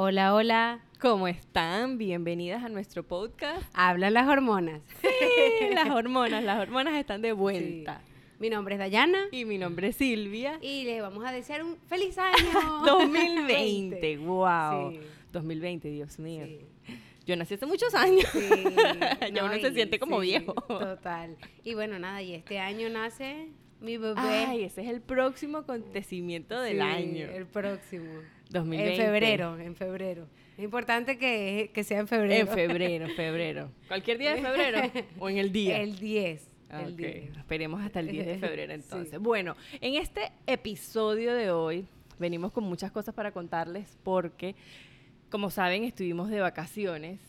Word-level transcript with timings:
Hola, 0.00 0.32
hola. 0.32 0.78
¿Cómo 1.00 1.26
están? 1.26 1.98
Bienvenidas 1.98 2.62
a 2.62 2.68
nuestro 2.68 3.02
podcast. 3.02 3.64
Hablan 3.74 4.14
las 4.14 4.28
hormonas. 4.28 4.80
Sí, 5.00 5.08
las 5.74 5.90
hormonas, 5.90 6.44
las 6.44 6.60
hormonas 6.60 6.94
están 6.94 7.20
de 7.20 7.32
vuelta. 7.32 8.00
Mi 8.38 8.48
nombre 8.48 8.76
es 8.76 8.78
Dayana 8.78 9.26
Y 9.32 9.44
mi 9.44 9.58
nombre 9.58 9.88
es 9.88 9.96
Silvia. 9.96 10.60
y 10.62 10.84
le 10.84 11.00
vamos 11.00 11.24
a 11.26 11.32
desear 11.32 11.64
un 11.64 11.76
feliz 11.88 12.16
año. 12.16 12.36
2020, 12.86 14.18
wow. 14.18 14.92
Sí. 14.92 15.00
2020, 15.32 15.90
Dios 15.90 16.20
mío. 16.20 16.46
Sí, 16.46 16.60
Yo 17.26 17.34
nací 17.34 17.54
hace 17.54 17.66
muchos 17.66 17.92
años. 17.96 18.24
sí. 18.32 18.48
Ya 19.34 19.44
uno 19.46 19.54
se 19.54 19.72
siente 19.72 19.98
como 19.98 20.20
viejo. 20.20 20.52
Total. 20.52 21.36
Y 21.64 21.74
bueno, 21.74 21.98
nada, 21.98 22.22
y 22.22 22.34
este 22.34 22.60
año 22.60 22.88
nace 22.88 23.48
mi 23.80 23.96
bebé. 23.96 24.20
Ay, 24.20 24.62
ese 24.62 24.82
es 24.82 24.90
el 24.90 25.00
próximo 25.00 25.58
acontecimiento 25.58 26.60
del 26.60 26.82
año. 26.82 27.26
El 27.26 27.46
próximo. 27.46 28.12
2020. 28.50 28.94
En 28.94 28.96
febrero, 29.06 29.58
en 29.58 29.76
febrero. 29.76 30.26
Es 30.56 30.64
importante 30.64 31.18
que, 31.18 31.70
que 31.72 31.84
sea 31.84 32.00
en 32.00 32.08
febrero. 32.08 32.48
En 32.50 32.54
febrero, 32.54 33.08
febrero. 33.14 33.70
¿Cualquier 33.86 34.18
día 34.18 34.34
de 34.34 34.42
febrero? 34.42 34.80
¿O 35.18 35.28
en 35.28 35.38
el 35.38 35.52
día? 35.52 35.80
El 35.80 35.98
10. 35.98 36.48
Ah, 36.70 36.82
El 36.82 36.92
ok. 36.92 36.98
10. 36.98 37.36
Esperemos 37.38 37.80
hasta 37.82 38.00
el 38.00 38.08
10 38.08 38.26
de 38.26 38.38
febrero 38.38 38.72
Sí. 38.74 38.80
entonces. 38.82 39.20
Bueno, 39.20 39.56
en 39.80 39.94
este 39.94 40.32
episodio 40.46 41.34
de 41.34 41.50
hoy 41.50 41.86
venimos 42.18 42.52
con 42.52 42.64
muchas 42.64 42.90
cosas 42.90 43.14
para 43.14 43.30
contarles 43.32 43.96
porque, 44.02 44.54
como 45.30 45.50
saben, 45.50 45.84
estuvimos 45.84 46.28
de 46.30 46.40
vacaciones 46.40 47.20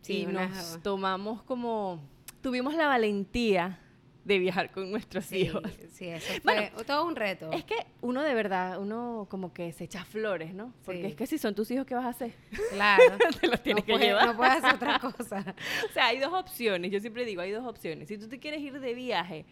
Sí, 0.00 0.20
y 0.22 0.26
nos 0.26 0.80
tomamos 0.82 1.42
como, 1.42 2.00
tuvimos 2.40 2.74
la 2.74 2.86
valentía 2.86 3.78
de 4.28 4.38
viajar 4.38 4.70
con 4.70 4.90
nuestros 4.90 5.24
Sí, 5.24 5.38
hijos. 5.38 5.62
sí, 5.92 6.06
eso 6.08 6.26
fue 6.26 6.40
Bueno, 6.44 6.68
todo 6.86 7.04
un 7.06 7.16
reto. 7.16 7.50
Es 7.50 7.64
que 7.64 7.74
uno 8.02 8.22
de 8.22 8.34
verdad, 8.34 8.78
uno 8.80 9.26
como 9.30 9.52
que 9.52 9.72
se 9.72 9.84
echa 9.84 10.04
flores, 10.04 10.54
¿no? 10.54 10.72
Porque 10.84 11.00
Sí. 11.00 11.06
es 11.08 11.16
que 11.16 11.26
si 11.26 11.38
son 11.38 11.54
tus 11.54 11.70
hijos, 11.70 11.86
¿qué 11.86 11.94
vas 11.94 12.04
a 12.04 12.10
hacer? 12.10 12.32
Claro. 12.70 13.02
Te 13.40 13.46
los 13.48 13.62
tienes 13.62 13.82
no 13.82 13.86
que 13.86 13.92
puedes, 13.94 14.06
llevar. 14.08 14.26
No 14.26 14.36
puedes 14.36 14.54
hacer 14.62 14.74
otra 14.74 14.98
cosa. 15.00 15.54
O 15.90 15.92
sea, 15.92 16.06
hay 16.08 16.18
dos 16.18 16.32
opciones. 16.32 16.90
Yo 16.92 17.00
siempre 17.00 17.24
digo, 17.24 17.40
hay 17.40 17.50
dos 17.50 17.66
opciones. 17.66 18.06
Si 18.08 18.18
tú 18.18 18.28
te 18.28 18.38
quieres 18.38 18.60
ir 18.60 18.78
de 18.78 18.94
viaje 18.94 19.46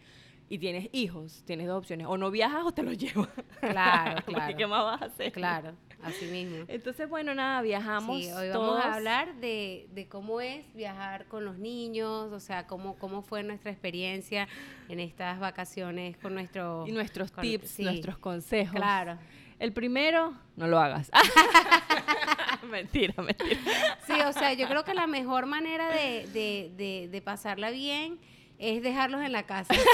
y 0.48 0.58
tienes 0.58 0.88
hijos, 0.92 1.42
tienes 1.44 1.66
dos 1.66 1.78
opciones. 1.78 2.06
O 2.08 2.16
no 2.16 2.30
viajas 2.30 2.62
o 2.64 2.72
te 2.72 2.82
los 2.82 2.96
llevas. 2.98 3.28
Claro, 3.60 4.14
Porque 4.26 4.32
claro. 4.34 4.56
¿Qué 4.56 4.66
más 4.66 4.84
vas 4.84 5.02
a 5.02 5.04
hacer? 5.06 5.32
Claro, 5.32 5.72
así 6.02 6.26
mismo. 6.26 6.64
Entonces, 6.68 7.08
bueno, 7.08 7.34
nada, 7.34 7.62
viajamos 7.62 8.18
Sí, 8.24 8.30
hoy 8.32 8.50
todos. 8.52 8.68
vamos 8.76 8.84
a 8.84 8.94
hablar 8.94 9.34
de, 9.36 9.88
de 9.92 10.06
cómo 10.08 10.40
es 10.40 10.72
viajar 10.74 11.26
con 11.26 11.44
los 11.44 11.58
niños, 11.58 12.32
o 12.32 12.38
sea, 12.40 12.66
cómo, 12.66 12.96
cómo 12.98 13.22
fue 13.22 13.42
nuestra 13.42 13.70
experiencia 13.72 14.46
en 14.88 15.00
estas 15.00 15.40
vacaciones 15.40 16.16
con 16.18 16.34
nuestro... 16.34 16.84
Y 16.86 16.92
nuestros 16.92 17.30
con- 17.32 17.42
tips, 17.42 17.68
sí, 17.70 17.82
nuestros 17.84 18.18
consejos. 18.18 18.76
Claro. 18.76 19.18
El 19.58 19.72
primero, 19.72 20.34
no 20.56 20.66
lo 20.68 20.78
hagas. 20.78 21.10
mentira, 22.70 23.14
mentira. 23.22 23.58
Sí, 24.06 24.12
o 24.26 24.32
sea, 24.32 24.52
yo 24.52 24.68
creo 24.68 24.84
que 24.84 24.94
la 24.94 25.06
mejor 25.06 25.46
manera 25.46 25.88
de, 25.90 26.70
de, 26.76 27.08
de 27.10 27.22
pasarla 27.22 27.70
bien 27.70 28.18
es 28.58 28.82
dejarlos 28.82 29.22
en 29.22 29.32
la 29.32 29.44
casa. 29.44 29.74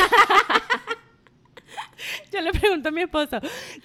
Yo 2.32 2.40
le 2.40 2.50
pregunto 2.52 2.88
a 2.88 2.92
mi 2.92 3.02
esposo, 3.02 3.38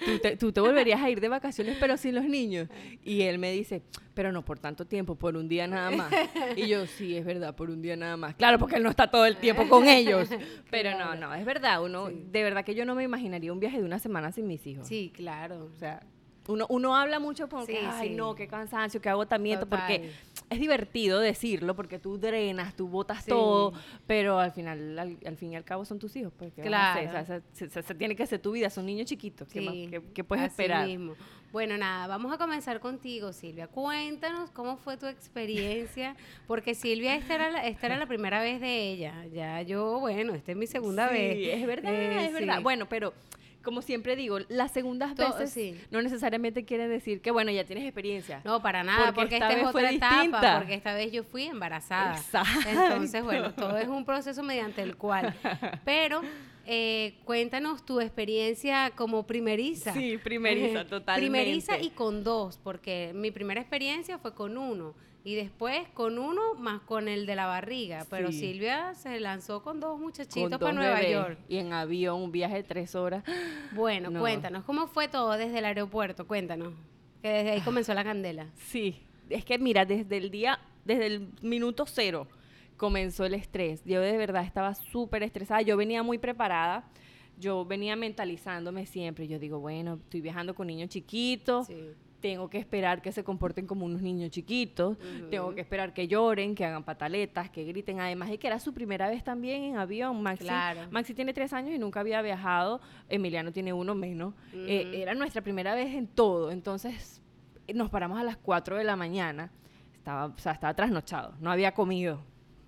¿tú 0.04 0.18
te, 0.18 0.36
tú 0.36 0.52
te 0.52 0.60
volverías 0.60 1.00
a 1.00 1.08
ir 1.08 1.20
de 1.20 1.28
vacaciones 1.28 1.76
pero 1.78 1.96
sin 1.96 2.14
los 2.14 2.24
niños? 2.24 2.68
Y 3.04 3.22
él 3.22 3.38
me 3.38 3.52
dice, 3.52 3.82
pero 4.14 4.32
no 4.32 4.44
por 4.44 4.58
tanto 4.58 4.86
tiempo, 4.86 5.14
por 5.14 5.36
un 5.36 5.48
día 5.48 5.66
nada 5.66 5.90
más. 5.90 6.12
Y 6.56 6.66
yo, 6.66 6.86
sí, 6.86 7.16
es 7.16 7.24
verdad, 7.24 7.54
por 7.54 7.70
un 7.70 7.80
día 7.80 7.96
nada 7.96 8.16
más. 8.16 8.34
Claro, 8.34 8.58
porque 8.58 8.76
él 8.76 8.82
no 8.82 8.90
está 8.90 9.10
todo 9.10 9.24
el 9.26 9.36
tiempo 9.36 9.68
con 9.68 9.86
ellos. 9.86 10.28
Pero 10.70 10.98
no, 10.98 11.14
no, 11.14 11.34
es 11.34 11.44
verdad, 11.44 11.82
uno, 11.82 12.08
Sí. 12.08 12.24
de 12.30 12.42
verdad 12.42 12.64
que 12.64 12.74
yo 12.74 12.84
no 12.84 12.94
me 12.94 13.04
imaginaría 13.04 13.52
un 13.52 13.60
viaje 13.60 13.78
de 13.78 13.84
una 13.84 13.98
semana 13.98 14.32
sin 14.32 14.46
mis 14.46 14.66
hijos. 14.66 14.86
Sí, 14.88 15.12
claro. 15.14 15.70
O 15.74 15.78
sea, 15.78 16.00
uno, 16.48 16.66
uno 16.70 16.96
habla 16.96 17.18
mucho 17.20 17.48
porque, 17.48 17.72
Sí, 17.72 17.78
ay, 17.86 18.08
sí. 18.08 18.14
no, 18.14 18.34
qué 18.34 18.48
cansancio, 18.48 19.00
qué 19.00 19.08
agotamiento, 19.10 19.66
porque. 19.68 20.10
Es 20.50 20.58
divertido 20.60 21.20
decirlo, 21.20 21.76
porque 21.76 21.98
tú 21.98 22.18
drenas, 22.18 22.74
tú 22.74 22.88
botas 22.88 23.24
Sí. 23.24 23.30
todo, 23.30 23.72
pero 24.06 24.38
al 24.38 24.52
final, 24.52 24.98
al, 24.98 25.18
al 25.26 25.36
fin 25.36 25.52
y 25.52 25.56
al 25.56 25.64
cabo 25.64 25.84
son 25.84 25.98
tus 25.98 26.14
hijos, 26.16 26.32
pues, 26.38 26.52
¿qué 26.54 26.62
vas 26.62 26.72
a 26.72 26.92
hacer? 26.92 27.10
Claro. 27.10 27.22
O 27.22 27.26
sea, 27.26 27.40
se, 27.52 27.68
se- 27.70 27.82
se 27.82 27.94
tiene 27.94 28.16
que 28.16 28.22
hacer 28.22 28.40
tu 28.40 28.52
vida, 28.52 28.70
son 28.70 28.86
niños 28.86 29.06
chiquitos, 29.06 29.46
¿qué, 29.48 29.60
más- 29.60 29.74
Sí, 29.74 29.88
qué- 29.90 30.02
qué 30.14 30.24
puedes 30.24 30.44
así 30.44 30.52
esperar? 30.52 30.86
mismo. 30.86 31.14
Bueno, 31.52 31.78
nada, 31.78 32.06
vamos 32.08 32.30
a 32.32 32.36
comenzar 32.38 32.78
contigo, 32.80 33.32
Silvia. 33.32 33.68
Cuéntanos 33.68 34.50
cómo 34.50 34.76
fue 34.76 34.96
tu 34.98 35.06
experiencia, 35.06 36.14
porque 36.46 36.74
Silvia, 36.74 37.14
esta 37.16 37.34
era 37.36 37.50
la, 37.50 37.66
esta 37.66 37.86
era 37.86 37.96
la 37.96 38.06
primera 38.06 38.40
vez 38.42 38.60
de 38.60 38.90
ella. 38.90 39.24
Ya 39.32 39.62
yo, 39.62 39.98
bueno, 40.00 40.34
esta 40.34 40.52
es 40.52 40.58
mi 40.58 40.66
segunda 40.66 41.08
Sí, 41.08 41.14
vez. 41.14 41.54
es 41.58 41.66
verdad, 41.66 41.92
Eh, 41.94 42.26
es 42.26 42.32
verdad. 42.34 42.56
sí. 42.58 42.62
Bueno, 42.62 42.86
pero 42.88 43.14
como 43.62 43.82
siempre 43.82 44.16
digo, 44.16 44.38
las 44.48 44.72
segundas 44.72 45.14
veces 45.14 45.50
sí. 45.50 45.78
no 45.90 46.00
necesariamente 46.00 46.64
quiere 46.64 46.88
decir 46.88 47.20
que, 47.20 47.30
bueno, 47.30 47.50
ya 47.50 47.64
tienes 47.64 47.84
experiencia. 47.84 48.40
No, 48.44 48.62
para 48.62 48.82
nada, 48.82 49.06
Porque 49.06 49.20
porque, 49.20 49.34
esta 49.36 49.48
esta, 49.48 49.58
es 49.58 49.64
vez 49.64 49.72
fue 49.72 49.82
otra 49.82 49.92
etapa, 49.92 50.14
distinta. 50.22 50.58
porque 50.58 50.74
esta 50.74 50.94
vez 50.94 51.12
yo 51.12 51.24
fui 51.24 51.44
embarazada. 51.44 52.16
Exacto. 52.16 52.68
Entonces, 52.68 53.22
bueno, 53.24 53.52
todo 53.54 53.76
es 53.76 53.88
un 53.88 54.04
proceso 54.04 54.42
mediante 54.42 54.82
el 54.82 54.96
cual. 54.96 55.34
Pero 55.84 56.22
eh, 56.66 57.14
cuéntanos 57.24 57.84
tu 57.84 58.00
experiencia 58.00 58.92
como 58.94 59.26
primeriza. 59.26 59.92
Sí, 59.92 60.18
primeriza, 60.18 60.86
totalmente. 60.86 61.30
Primeriza 61.30 61.78
y 61.78 61.90
con 61.90 62.22
dos, 62.22 62.58
porque 62.62 63.12
mi 63.14 63.30
primera 63.30 63.60
experiencia 63.60 64.18
fue 64.18 64.34
con 64.34 64.58
uno. 64.58 64.94
Y 65.24 65.34
después 65.34 65.86
con 65.94 66.18
uno 66.18 66.54
más 66.54 66.80
con 66.82 67.08
el 67.08 67.26
de 67.26 67.34
la 67.36 67.46
barriga. 67.46 68.06
Pero 68.08 68.32
Sí. 68.32 68.38
Silvia 68.40 68.94
se 68.94 69.20
lanzó 69.20 69.62
con 69.62 69.80
dos 69.80 69.92
Con 69.92 70.02
muchachitos 70.02 70.50
dos 70.50 70.58
para 70.60 70.72
Nueva 70.72 70.94
bebés 70.96 71.12
York. 71.12 71.38
Y 71.48 71.58
en 71.58 71.72
avión, 71.72 72.22
un 72.22 72.32
viaje 72.32 72.56
de 72.56 72.62
tres 72.62 72.94
horas. 72.94 73.24
Bueno, 73.72 74.10
No. 74.10 74.20
cuéntanos, 74.20 74.64
¿cómo 74.64 74.86
fue 74.86 75.08
todo 75.08 75.32
desde 75.36 75.58
el 75.58 75.64
aeropuerto? 75.64 76.26
Cuéntanos. 76.26 76.72
Que 77.20 77.28
desde 77.28 77.50
ahí 77.50 77.60
comenzó 77.60 77.92
la 77.94 78.04
candela. 78.04 78.46
Sí, 78.56 79.02
es 79.28 79.44
que 79.44 79.58
mira, 79.58 79.84
desde 79.84 80.16
el 80.16 80.30
día, 80.30 80.58
desde 80.84 81.06
el 81.06 81.28
minuto 81.42 81.84
cero 81.86 82.26
comenzó 82.76 83.24
el 83.26 83.34
estrés. 83.34 83.82
Yo 83.84 84.00
de 84.00 84.16
verdad 84.16 84.44
estaba 84.44 84.72
súper 84.74 85.24
estresada. 85.24 85.60
Yo 85.62 85.76
venía 85.76 86.02
muy 86.04 86.16
preparada. 86.18 86.84
Yo 87.38 87.64
venía 87.64 87.96
mentalizándome 87.96 88.86
siempre. 88.86 89.26
Yo 89.28 89.38
digo, 89.38 89.58
bueno, 89.58 89.94
estoy 90.02 90.20
viajando 90.20 90.54
con 90.54 90.68
niños 90.68 90.88
chiquitos. 90.88 91.66
Sí. 91.66 91.74
Tengo 92.20 92.50
que 92.50 92.58
esperar 92.58 93.00
que 93.00 93.12
se 93.12 93.22
comporten 93.22 93.66
como 93.66 93.86
unos 93.86 94.02
niños 94.02 94.30
chiquitos. 94.30 94.96
Tengo 95.30 95.54
que 95.54 95.60
esperar 95.60 95.94
que 95.94 96.08
lloren, 96.08 96.54
que 96.56 96.64
hagan 96.64 96.82
pataletas, 96.82 97.48
que 97.48 97.62
griten. 97.64 98.00
Además 98.00 98.28
de 98.30 98.38
que 98.38 98.46
era 98.48 98.58
su 98.58 98.74
primera 98.74 99.08
vez 99.08 99.22
también 99.22 99.62
en 99.62 99.76
avión. 99.76 100.20
Maxi, 100.22 100.44
Claro. 100.44 100.80
Maxi 100.90 101.14
tiene 101.14 101.32
tres 101.32 101.52
años 101.52 101.72
y 101.74 101.78
nunca 101.78 102.00
había 102.00 102.20
viajado. 102.22 102.80
Emiliano 103.08 103.52
tiene 103.52 103.72
uno 103.72 103.94
menos. 103.94 104.34
Eh, 104.52 104.90
era 104.94 105.14
nuestra 105.14 105.42
primera 105.42 105.74
vez 105.76 105.94
en 105.94 106.08
todo. 106.08 106.50
Entonces 106.50 107.22
nos 107.72 107.88
paramos 107.90 108.18
a 108.18 108.24
las 108.24 108.36
4 108.36 108.76
de 108.76 108.84
la 108.84 108.96
mañana. 108.96 109.52
Estaba, 109.94 110.26
o 110.26 110.38
sea, 110.38 110.52
estaba 110.52 110.74
trasnochado. 110.74 111.34
No 111.40 111.50
había 111.52 111.72
comido. 111.72 112.18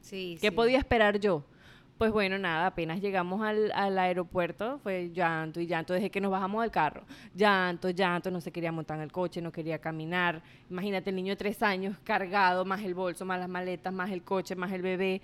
Sí, 0.00 0.38
¿Qué 0.40 0.48
sí. 0.48 0.54
podía 0.54 0.78
esperar 0.78 1.18
yo? 1.18 1.42
Pues 2.00 2.12
bueno, 2.12 2.38
nada, 2.38 2.68
apenas 2.68 3.02
llegamos 3.02 3.42
al, 3.42 3.70
al 3.72 3.98
aeropuerto, 3.98 4.78
fue 4.82 5.10
llanto 5.12 5.60
y 5.60 5.66
llanto 5.66 5.92
desde 5.92 6.10
que 6.10 6.18
nos 6.18 6.30
bajamos 6.30 6.62
del 6.62 6.70
carro. 6.70 7.04
Llanto, 7.34 7.90
llanto, 7.90 8.30
no 8.30 8.40
se 8.40 8.50
quería 8.50 8.72
montar 8.72 8.96
en 8.96 9.02
el 9.02 9.12
coche, 9.12 9.42
no 9.42 9.52
quería 9.52 9.78
caminar. 9.78 10.40
Imagínate 10.70 11.10
el 11.10 11.16
niño 11.16 11.32
de 11.32 11.36
tres 11.36 11.62
años 11.62 11.98
cargado, 12.02 12.64
más 12.64 12.80
el 12.80 12.94
bolso, 12.94 13.26
más 13.26 13.38
las 13.38 13.50
maletas, 13.50 13.92
más 13.92 14.10
el 14.10 14.22
coche, 14.22 14.56
más 14.56 14.72
el 14.72 14.80
bebé. 14.80 15.20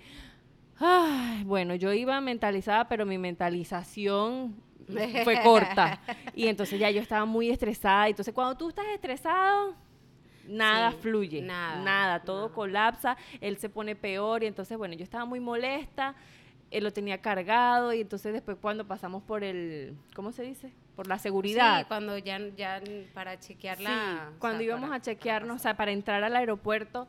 Ay, 0.79 1.43
bueno, 1.45 1.73
yo 1.73 1.91
iba 1.93 2.21
mentalizada, 2.21 2.87
pero 2.87 3.07
mi 3.07 3.17
mentalización 3.17 4.55
fue 5.23 5.41
corta. 5.41 5.99
Y 6.35 6.45
entonces 6.45 6.79
ya 6.79 6.91
yo 6.91 7.01
estaba 7.01 7.25
muy 7.25 7.49
estresada. 7.49 8.07
Entonces 8.07 8.35
cuando 8.35 8.55
tú 8.55 8.69
estás 8.69 8.85
estresado, 8.93 9.73
nada 10.47 10.91
Sí, 10.91 10.97
fluye. 11.01 11.41
nada, 11.41 11.81
Nada, 11.83 12.19
todo 12.23 12.43
nada. 12.43 12.53
colapsa, 12.53 13.17
él 13.41 13.57
se 13.57 13.67
pone 13.67 13.95
peor 13.95 14.43
y 14.43 14.45
entonces, 14.45 14.77
bueno, 14.77 14.93
yo 14.93 15.03
estaba 15.03 15.25
muy 15.25 15.39
molesta, 15.39 16.13
él 16.71 16.83
lo 16.83 16.91
tenía 16.91 17.21
cargado 17.21 17.93
y 17.93 18.01
entonces 18.01 18.33
después 18.33 18.57
cuando 18.61 18.85
pasamos 18.87 19.23
por 19.23 19.43
el, 19.43 19.95
¿cómo 20.15 20.31
se 20.31 20.43
dice? 20.43 20.71
Por 20.95 21.07
la 21.07 21.19
seguridad. 21.19 21.79
Sí, 21.81 21.85
cuando 21.87 22.17
ya, 22.17 22.39
ya 22.55 22.81
para 23.13 23.39
chequear 23.39 23.77
Sí, 23.77 23.83
la... 23.83 24.31
o 24.35 24.39
cuando 24.39 24.57
sea, 24.59 24.65
íbamos 24.65 24.89
para- 24.89 24.97
a 24.97 25.01
chequearnos, 25.01 25.55
o 25.55 25.59
sea, 25.59 25.77
para 25.77 25.91
entrar 25.91 26.23
al 26.23 26.35
aeropuerto, 26.35 27.07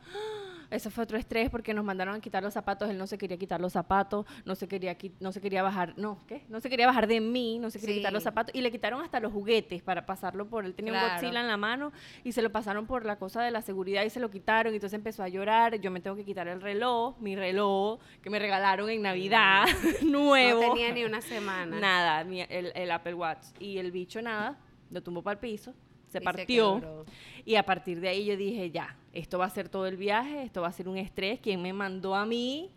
eso 0.71 0.89
fue 0.91 1.03
otro 1.03 1.17
estrés 1.17 1.49
porque 1.49 1.73
nos 1.73 1.83
mandaron 1.83 2.15
a 2.15 2.19
quitar 2.19 2.43
los 2.43 2.53
zapatos, 2.53 2.89
él 2.89 2.97
no 2.97 3.07
se 3.07 3.17
quería 3.17 3.37
quitar 3.37 3.59
los 3.61 3.73
zapatos, 3.73 4.25
no 4.45 4.55
se 4.55 4.67
quería 4.67 4.97
no 5.19 5.31
se 5.31 5.41
quería 5.41 5.63
bajar, 5.63 5.93
no, 5.97 6.19
¿qué? 6.27 6.43
No 6.49 6.59
se 6.59 6.69
quería 6.69 6.85
bajar 6.87 7.07
de 7.07 7.19
mí, 7.21 7.57
no 7.59 7.69
se 7.69 7.79
quería 7.79 7.95
quitar 7.95 8.13
los 8.13 8.23
zapatos 8.23 8.53
y 8.55 8.61
le 8.61 8.71
quitaron 8.71 9.01
hasta 9.03 9.19
los 9.19 9.31
juguetes 9.33 9.81
para 9.81 10.05
pasarlo 10.05 10.47
por 10.47 10.65
él 10.65 10.73
tenía 10.75 10.93
un. 10.93 10.99
Godzilla 10.99 11.41
en 11.41 11.47
la 11.47 11.57
mano 11.57 11.91
y 12.23 12.31
se 12.31 12.41
lo 12.41 12.51
pasaron 12.51 12.85
por 12.85 13.05
la 13.05 13.17
cosa 13.17 13.41
de 13.41 13.51
la 13.51 13.61
seguridad 13.61 14.03
y 14.03 14.09
se 14.09 14.19
lo 14.19 14.29
quitaron 14.29 14.73
y 14.73 14.77
entonces 14.77 14.95
empezó 14.97 15.23
a 15.23 15.27
llorar, 15.29 15.79
yo 15.79 15.91
me 15.91 15.99
tengo 16.01 16.15
que 16.15 16.23
quitar 16.25 16.47
el 16.47 16.61
reloj, 16.61 17.17
mi 17.19 17.35
reloj 17.35 17.99
que 18.21 18.29
me 18.29 18.39
regalaron 18.39 18.89
en 18.89 19.01
Navidad, 19.01 19.65
nuevo. 20.03 20.61
No 20.61 20.73
tenía 20.73 20.91
ni 20.93 21.03
una 21.05 21.21
semana. 21.21 21.79
Nada, 21.79 22.23
mi- 22.23 22.41
el, 22.41 22.71
el 22.75 22.91
Apple 22.91 23.13
Watch. 23.13 23.45
Y 23.59 23.77
el 23.77 23.91
bicho 23.91 24.21
nada, 24.21 24.57
lo 24.91 25.01
tumbó 25.01 25.21
para 25.23 25.33
el 25.33 25.39
piso, 25.39 25.73
se 26.09 26.17
Y 26.17 26.21
partió. 26.21 27.05
y 27.45 27.55
a 27.55 27.63
partir 27.63 27.99
de 28.01 28.09
ahí 28.09 28.25
yo 28.25 28.35
dije, 28.37 28.71
ya, 28.71 28.95
esto 29.13 29.39
va 29.39 29.45
a 29.45 29.49
ser 29.49 29.69
todo 29.69 29.85
el 29.87 29.97
viaje, 29.97 30.43
esto 30.43 30.61
va 30.61 30.67
a 30.67 30.71
ser 30.71 30.87
un 30.89 30.97
estrés. 30.97 31.39
¿Quién 31.41 31.61
me 31.61 31.71
mandó 31.73 32.15
a 32.15 32.25
mí 32.25 32.69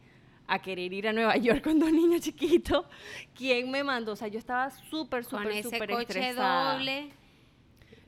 a 0.46 0.58
querer 0.60 0.92
ir 0.92 1.08
a 1.08 1.12
Nueva 1.12 1.36
York 1.36 1.62
con 1.64 1.78
dos 1.78 1.92
niños 1.92 2.20
chiquitos? 2.20 2.84
¿Quién 3.34 3.70
me 3.70 3.82
mandó? 3.84 4.12
O 4.12 4.16
sea, 4.16 4.28
yo 4.28 4.38
estaba 4.38 4.70
súper, 4.70 5.24
súper, 5.24 5.48
ese 5.48 5.62
súper 5.64 5.90
coche 5.90 6.02
estresada. 6.02 6.74
doble. 6.74 7.10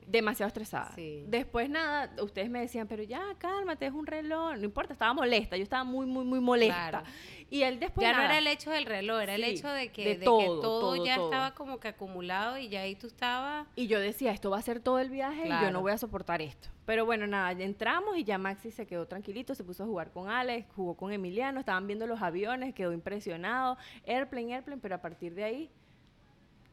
Demasiado 0.07 0.47
estresada. 0.47 0.91
Sí. 0.95 1.23
Después 1.27 1.69
nada, 1.69 2.11
ustedes 2.21 2.49
me 2.49 2.59
decían, 2.59 2.87
pero 2.87 3.03
ya, 3.03 3.23
cálmate, 3.37 3.87
es 3.87 3.93
un 3.93 4.05
reloj. 4.05 4.55
No 4.57 4.63
importa, 4.63 4.93
estaba 4.93 5.13
molesta, 5.13 5.57
yo 5.57 5.63
estaba 5.63 5.83
muy, 5.83 6.05
muy, 6.05 6.23
muy 6.25 6.39
molesta. 6.39 6.89
Claro. 6.89 7.07
Y 7.49 7.63
él 7.63 7.79
después 7.79 8.05
ya 8.05 8.15
no 8.15 8.23
era 8.23 8.37
el 8.37 8.47
hecho 8.47 8.71
del 8.71 8.85
reloj, 8.85 9.21
era 9.21 9.35
el 9.35 9.43
hecho 9.43 9.67
de 9.69 9.91
que, 9.91 10.03
de 10.03 10.09
de 10.09 10.19
que 10.19 10.25
todo, 10.25 11.05
ya 11.05 11.15
todo. 11.15 11.25
estaba 11.25 11.53
como 11.53 11.79
que 11.79 11.87
acumulado 11.87 12.57
y 12.57 12.69
ya 12.69 12.81
ahí 12.81 12.95
tú 12.95 13.07
estabas... 13.07 13.67
Y 13.75 13.87
yo 13.87 13.99
decía, 13.99 14.31
esto 14.31 14.49
va 14.49 14.57
a 14.57 14.61
ser 14.61 14.79
todo 14.79 14.99
el 14.99 15.09
viaje 15.09 15.47
y 15.47 15.49
yo 15.49 15.71
no 15.71 15.81
voy 15.81 15.91
a 15.91 15.97
soportar 15.97 16.41
esto. 16.41 16.69
Pero 16.85 17.05
bueno, 17.05 17.25
nada, 17.25 17.51
ya 17.53 17.65
entramos 17.65 18.17
y 18.17 18.23
ya 18.23 18.37
Maxi 18.37 18.71
se 18.71 18.85
quedó 18.85 19.07
tranquilito, 19.07 19.55
se 19.55 19.63
puso 19.63 19.83
a 19.83 19.85
jugar 19.87 20.11
con 20.11 20.29
Alex, 20.29 20.67
jugó 20.75 20.95
con 20.95 21.11
Emiliano, 21.11 21.59
estaban 21.59 21.87
viendo 21.87 22.05
los 22.05 22.21
aviones, 22.21 22.75
quedó 22.75 22.93
impresionado, 22.93 23.77
airplane, 24.05 24.53
airplane, 24.53 24.81
pero 24.81 24.95
a 24.95 25.01
partir 25.01 25.33
de 25.33 25.43
ahí 25.43 25.71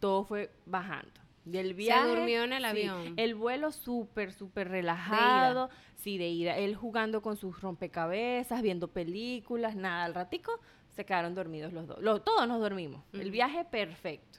todo 0.01 0.25
fue 0.25 0.51
bajando. 0.67 1.22
Del 1.45 1.75
viaje, 1.75 2.09
durmió 2.09 2.45
en 2.45 2.53
el 2.53 2.63
sí, 2.63 2.69
avión. 2.69 3.15
el 3.17 3.35
vuelo 3.35 3.73
súper, 3.73 4.33
súper 4.33 4.69
relajado. 4.69 5.71
Sí, 5.97 6.19
de 6.19 6.29
ida. 6.29 6.57
Él 6.57 6.77
jugando 6.77 7.21
con 7.23 7.37
sus 7.37 7.61
rompecabezas, 7.61 8.63
viendo 8.63 8.89
películas, 8.89 9.75
nada. 9.75 10.05
Al 10.05 10.15
ratico 10.15 10.61
se 10.91 11.05
quedaron 11.05 11.35
dormidos 11.35 11.73
los 11.73 11.87
dos. 11.87 11.99
Todos 12.25 12.47
nos 12.47 12.61
dormimos. 12.61 13.03
El 13.13 13.31
viaje 13.31 13.65
perfecto. 13.65 14.39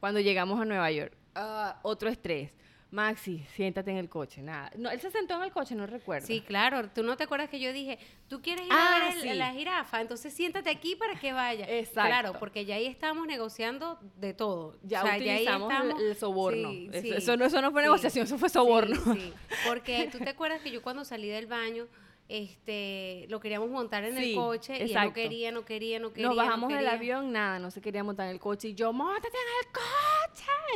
Cuando 0.00 0.18
llegamos 0.20 0.60
a 0.60 0.64
Nueva 0.64 0.90
York, 0.90 1.16
ah, 1.34 1.78
otro 1.82 2.08
estrés. 2.08 2.52
Maxi, 2.92 3.44
siéntate 3.54 3.90
en 3.92 3.98
el 3.98 4.08
coche. 4.08 4.42
Nada. 4.42 4.70
No, 4.76 4.90
él 4.90 5.00
se 5.00 5.10
sentó 5.10 5.36
en 5.36 5.42
el 5.42 5.52
coche, 5.52 5.74
no 5.76 5.86
recuerdo. 5.86 6.26
Sí, 6.26 6.40
claro. 6.40 6.88
¿Tú 6.90 7.02
no 7.04 7.16
te 7.16 7.24
acuerdas 7.24 7.48
que 7.48 7.60
yo 7.60 7.72
dije, 7.72 7.98
tú 8.28 8.42
quieres 8.42 8.66
ir 8.66 8.72
Ah, 8.72 8.96
a 8.96 9.08
ver 9.08 9.16
el- 9.16 9.22
sí. 9.22 9.34
la 9.34 9.52
jirafa? 9.52 10.00
Entonces 10.00 10.34
siéntate 10.34 10.70
aquí 10.70 10.96
para 10.96 11.14
que 11.18 11.32
vaya. 11.32 11.66
Exacto. 11.68 12.08
Claro, 12.08 12.32
porque 12.40 12.64
ya 12.64 12.74
ahí 12.74 12.86
estábamos 12.86 13.26
negociando 13.28 13.98
de 14.16 14.34
todo. 14.34 14.76
Ya 14.82 15.00
O 15.02 15.04
sea, 15.04 15.12
ahí 15.14 15.20
utilizamos 15.22 15.72
el- 16.00 16.16
soborno. 16.16 16.70
Sí, 16.70 16.88
eso, 16.92 17.02
sí, 17.02 17.10
eso 17.12 17.36
no, 17.36 17.44
eso 17.44 17.62
no 17.62 17.70
fue 17.70 17.82
negociación, 17.82 18.24
eso 18.24 18.38
fue 18.38 18.48
soborno. 18.48 18.96
Sí, 19.14 19.20
sí. 19.20 19.32
Porque 19.68 20.08
tú 20.10 20.18
te 20.18 20.30
acuerdas 20.30 20.60
que 20.60 20.70
yo 20.72 20.82
cuando 20.82 21.04
salí 21.04 21.28
del 21.28 21.46
baño, 21.46 21.86
este, 22.28 23.26
lo 23.28 23.40
queríamos 23.40 23.68
montar 23.70 24.04
en 24.04 24.16
Sí, 24.16 24.30
el 24.30 24.36
coche 24.36 24.78
y 24.78 24.92
él 24.92 24.94
no 25.04 25.12
quería, 25.12 25.50
no 25.50 25.64
quería, 25.64 25.98
no 25.98 26.10
quería. 26.12 26.26
Nos 26.28 26.36
no 26.36 26.42
bajamos 26.42 26.68
del 26.68 26.78
quería. 26.78 26.92
avión, 26.92 27.32
nada, 27.32 27.58
no 27.58 27.70
se 27.70 27.80
quería 27.80 28.04
montar 28.04 28.26
en 28.26 28.32
el 28.32 28.40
coche 28.40 28.68
y 28.68 28.74
yo, 28.74 28.92
montate 28.92 29.28
en 29.36 29.66
el 29.66 29.72
coche. 29.72 30.19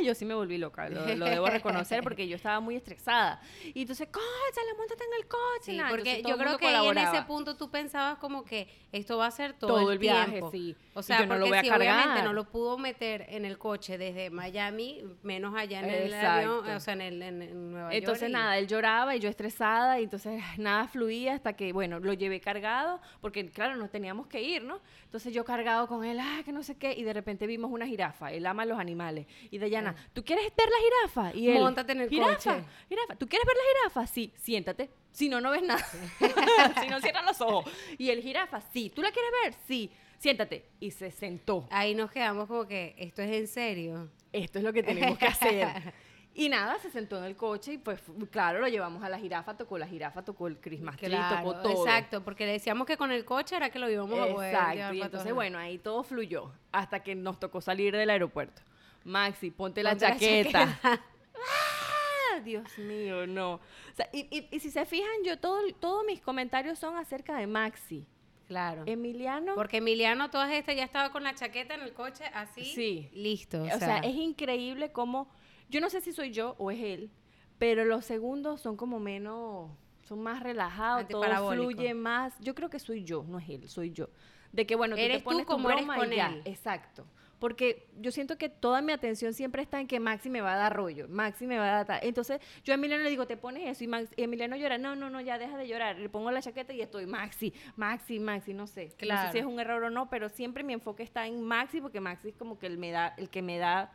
Yo 0.02 0.14
sí 0.14 0.24
me 0.24 0.34
volví 0.34 0.58
loca, 0.58 0.88
lo, 0.88 1.06
lo 1.14 1.24
debo 1.26 1.46
reconocer 1.46 2.02
porque 2.02 2.26
yo 2.26 2.36
estaba 2.36 2.58
muy 2.60 2.74
estresada. 2.76 3.40
Y 3.74 3.82
entonces, 3.82 4.08
cóchale, 4.08 4.74
montate 4.76 5.04
en 5.04 5.22
el 5.22 5.28
coche. 5.28 5.72
Sí, 5.72 5.80
porque 5.88 6.22
yo 6.26 6.36
creo 6.36 6.58
que 6.58 6.66
ahí 6.66 6.88
en 6.88 6.98
ese 6.98 7.22
punto 7.22 7.56
tú 7.56 7.70
pensabas 7.70 8.18
como 8.18 8.44
que 8.44 8.68
esto 8.92 9.16
va 9.18 9.26
a 9.26 9.30
ser 9.30 9.52
todo, 9.52 9.70
Todo 9.80 9.92
el 9.92 9.98
viaje, 9.98 10.30
tiempo. 10.32 10.50
sí. 10.50 10.76
O 10.94 11.02
sea, 11.02 11.20
yo 11.20 11.26
no 11.26 11.34
lo 11.34 11.40
porque 11.46 11.50
voy 11.50 11.58
a 11.58 11.62
si 11.62 11.70
obviamente 11.70 12.08
cargar. 12.08 12.24
no 12.24 12.32
lo 12.32 12.44
pudo 12.44 12.76
meter 12.78 13.26
en 13.28 13.44
el 13.44 13.56
coche 13.58 13.96
desde 13.98 14.30
Miami, 14.30 15.02
menos 15.22 15.54
allá 15.56 15.80
en 15.80 15.90
el 15.90 16.12
Exacto. 16.12 16.28
avión, 16.58 16.76
o 16.76 16.80
sea, 16.80 16.94
en, 16.94 17.00
el, 17.00 17.22
en, 17.22 17.42
en 17.42 17.70
Nueva 17.72 17.88
York. 17.90 17.98
Entonces 17.98 18.30
nada, 18.30 18.58
él 18.58 18.66
lloraba 18.66 19.14
y 19.16 19.20
yo 19.20 19.28
estresada 19.28 20.00
y 20.00 20.04
entonces 20.04 20.42
nada 20.58 20.88
fluía 20.88 21.34
hasta 21.34 21.52
que, 21.54 21.72
bueno, 21.72 22.00
lo 22.00 22.12
llevé 22.12 22.40
cargado 22.40 23.00
porque 23.20 23.48
claro, 23.48 23.76
nos 23.76 23.90
teníamos 23.90 24.26
que 24.26 24.42
ir, 24.42 24.62
¿no? 24.64 24.80
Entonces 25.04 25.32
yo 25.32 25.44
cargado 25.44 25.86
con 25.86 26.04
él, 26.04 26.18
ah, 26.20 26.42
que 26.44 26.52
no 26.52 26.62
sé 26.62 26.76
qué, 26.76 26.92
y 26.92 27.04
de 27.04 27.12
repente 27.12 27.46
vimos 27.46 27.70
una 27.70 27.86
jirafa, 27.86 28.32
él 28.32 28.44
ama 28.46 28.64
los 28.64 28.78
animales. 28.78 29.26
Y 29.50 29.58
Dayana, 29.58 29.94
¿tú 30.12 30.24
quieres 30.24 30.46
ver 30.56 30.68
la 30.68 30.76
jirafa? 30.78 31.36
Y 31.36 31.50
él, 31.50 31.58
Móntate 31.58 31.92
en 31.92 32.00
el 32.02 32.08
jirafa, 32.08 32.34
coche. 32.36 32.64
jirafa, 32.88 33.16
¿tú 33.16 33.26
quieres 33.28 33.46
ver 33.46 33.56
la 33.56 33.62
jirafa? 33.78 34.06
Sí, 34.06 34.32
siéntate. 34.36 34.90
Si 35.12 35.28
no, 35.28 35.40
no 35.40 35.50
ves 35.50 35.62
nada. 35.62 35.84
si 36.82 36.88
no, 36.88 37.00
cierran 37.00 37.24
los 37.26 37.40
ojos. 37.40 37.70
Y 37.98 38.10
el 38.10 38.20
jirafa, 38.22 38.60
sí. 38.60 38.90
¿Tú 38.94 39.02
la 39.02 39.10
quieres 39.10 39.30
ver? 39.44 39.54
Sí. 39.66 39.90
Siéntate. 40.18 40.64
Y 40.80 40.90
se 40.90 41.10
sentó. 41.10 41.66
Ahí 41.70 41.94
nos 41.94 42.10
quedamos 42.10 42.48
como 42.48 42.66
que, 42.66 42.94
¿esto 42.98 43.22
es 43.22 43.30
en 43.32 43.46
serio? 43.46 44.10
esto 44.32 44.58
es 44.58 44.64
lo 44.64 44.72
que 44.72 44.82
tenemos 44.82 45.18
que 45.18 45.26
hacer. 45.26 45.94
Y 46.36 46.48
nada, 46.48 46.76
se 46.80 46.90
sentó 46.90 47.16
en 47.18 47.24
el 47.24 47.36
coche 47.36 47.74
y 47.74 47.78
pues 47.78 48.02
claro, 48.32 48.58
lo 48.58 48.66
llevamos 48.66 49.04
a 49.04 49.08
la 49.08 49.20
jirafa, 49.20 49.56
tocó 49.56 49.78
la 49.78 49.86
jirafa, 49.86 50.24
tocó 50.24 50.48
el 50.48 50.58
Christmas 50.58 50.96
tree, 50.96 51.08
Claro, 51.10 51.36
tocó 51.36 51.62
todo. 51.62 51.86
exacto, 51.86 52.24
porque 52.24 52.44
le 52.44 52.52
decíamos 52.52 52.88
que 52.88 52.96
con 52.96 53.12
el 53.12 53.24
coche 53.24 53.54
era 53.54 53.70
que 53.70 53.78
lo 53.78 53.88
íbamos 53.88 54.18
a 54.18 54.26
poder 54.26 54.52
Exacto, 54.52 54.94
y 54.94 55.00
entonces 55.00 55.32
bueno, 55.32 55.58
ahí 55.58 55.78
todo 55.78 56.02
fluyó 56.02 56.50
hasta 56.72 57.04
que 57.04 57.14
nos 57.14 57.38
tocó 57.38 57.60
salir 57.60 57.96
del 57.96 58.10
aeropuerto. 58.10 58.62
Maxi, 59.04 59.50
ponte 59.50 59.82
la 59.82 59.96
chaqueta. 59.96 60.78
¡Ah! 60.82 62.40
Dios 62.44 62.78
mío, 62.78 63.26
no. 63.26 63.54
O 63.54 63.60
sea, 63.94 64.08
y, 64.12 64.26
y- 64.30 64.48
y 64.50 64.60
si 64.60 64.70
se 64.70 64.84
fijan, 64.86 65.22
yo 65.24 65.38
todo, 65.38 65.60
todos 65.80 66.04
mis 66.04 66.20
comentarios 66.20 66.78
son 66.78 66.96
acerca 66.96 67.36
de 67.36 67.46
Maxi. 67.46 68.06
Claro. 68.46 68.82
Emiliano, 68.86 69.54
Porque 69.54 69.78
Emiliano, 69.78 70.28
todas 70.30 70.52
estas, 70.52 70.76
ya 70.76 70.84
estaba 70.84 71.10
con 71.12 71.22
la 71.22 71.34
chaqueta 71.34 71.74
en 71.74 71.80
el 71.80 71.94
coche, 71.94 72.24
así, 72.34 72.64
Sí. 72.64 73.08
listo. 73.14 73.62
O, 73.62 73.66
o 73.66 73.78
sea, 73.78 73.98
es 73.98 74.14
increíble 74.16 74.92
cómo, 74.92 75.30
yo 75.70 75.80
no 75.80 75.88
sé 75.88 76.00
si 76.02 76.12
soy 76.12 76.30
yo 76.30 76.54
o 76.58 76.70
es 76.70 76.78
él, 76.80 77.10
pero 77.58 77.84
los 77.86 78.04
segundos 78.04 78.60
son 78.60 78.76
como 78.76 79.00
menos, 79.00 79.70
son 80.02 80.22
más 80.22 80.42
relajados, 80.42 81.08
todo 81.08 81.52
fluye 81.52 81.94
más. 81.94 82.34
Yo 82.40 82.54
creo 82.54 82.68
que 82.68 82.78
soy 82.78 83.04
yo, 83.04 83.24
no 83.26 83.38
es 83.38 83.48
él, 83.48 83.66
soy 83.68 83.92
yo. 83.92 84.10
De 84.52 84.66
que 84.66 84.76
bueno, 84.76 84.94
tú 84.96 85.00
Eres 85.02 85.18
te 85.18 85.22
tú 85.22 85.30
pones 85.30 85.46
tu 85.46 85.52
como 85.52 85.70
eres 85.70 85.86
con 85.86 86.12
y 86.12 86.16
ya, 86.16 86.28
él. 86.28 86.42
exacto. 86.44 87.06
Porque 87.38 87.86
yo 88.00 88.10
siento 88.10 88.38
que 88.38 88.48
toda 88.48 88.80
mi 88.80 88.92
atención 88.92 89.34
siempre 89.34 89.60
está 89.62 89.80
en 89.80 89.86
que 89.86 90.00
Maxi 90.00 90.30
me 90.30 90.40
va 90.40 90.54
a 90.54 90.56
dar 90.56 90.74
rollo, 90.74 91.06
Maxi 91.08 91.46
me 91.46 91.58
va 91.58 91.80
a 91.80 91.84
dar. 91.84 92.04
Entonces 92.04 92.40
yo 92.64 92.72
a 92.72 92.76
Emiliano 92.76 93.02
le 93.04 93.10
digo, 93.10 93.26
te 93.26 93.36
pones 93.36 93.68
eso 93.68 93.84
y, 93.84 93.86
Max- 93.88 94.10
y 94.16 94.22
Emiliano 94.22 94.56
llora, 94.56 94.78
no, 94.78 94.96
no, 94.96 95.10
no, 95.10 95.20
ya 95.20 95.36
deja 95.38 95.56
de 95.58 95.68
llorar. 95.68 95.98
Le 95.98 96.08
pongo 96.08 96.30
la 96.30 96.40
chaqueta 96.40 96.72
y 96.72 96.80
estoy 96.80 97.06
Maxi, 97.06 97.52
Maxi, 97.76 98.18
Maxi, 98.20 98.54
no 98.54 98.66
sé. 98.66 98.86
No 98.86 99.26
sé 99.26 99.32
si 99.32 99.38
es 99.38 99.44
un 99.44 99.58
error 99.60 99.82
o 99.84 99.90
no, 99.90 100.08
pero 100.08 100.28
siempre 100.28 100.62
mi 100.64 100.72
enfoque 100.72 101.02
está 101.02 101.26
en 101.26 101.42
Maxi 101.42 101.80
porque 101.80 102.00
Maxi 102.00 102.28
es 102.30 102.36
como 102.36 102.58
que 102.58 102.66
el, 102.66 102.78
me 102.78 102.90
da, 102.92 103.14
el 103.18 103.28
que 103.28 103.42
me 103.42 103.58
da, 103.58 103.92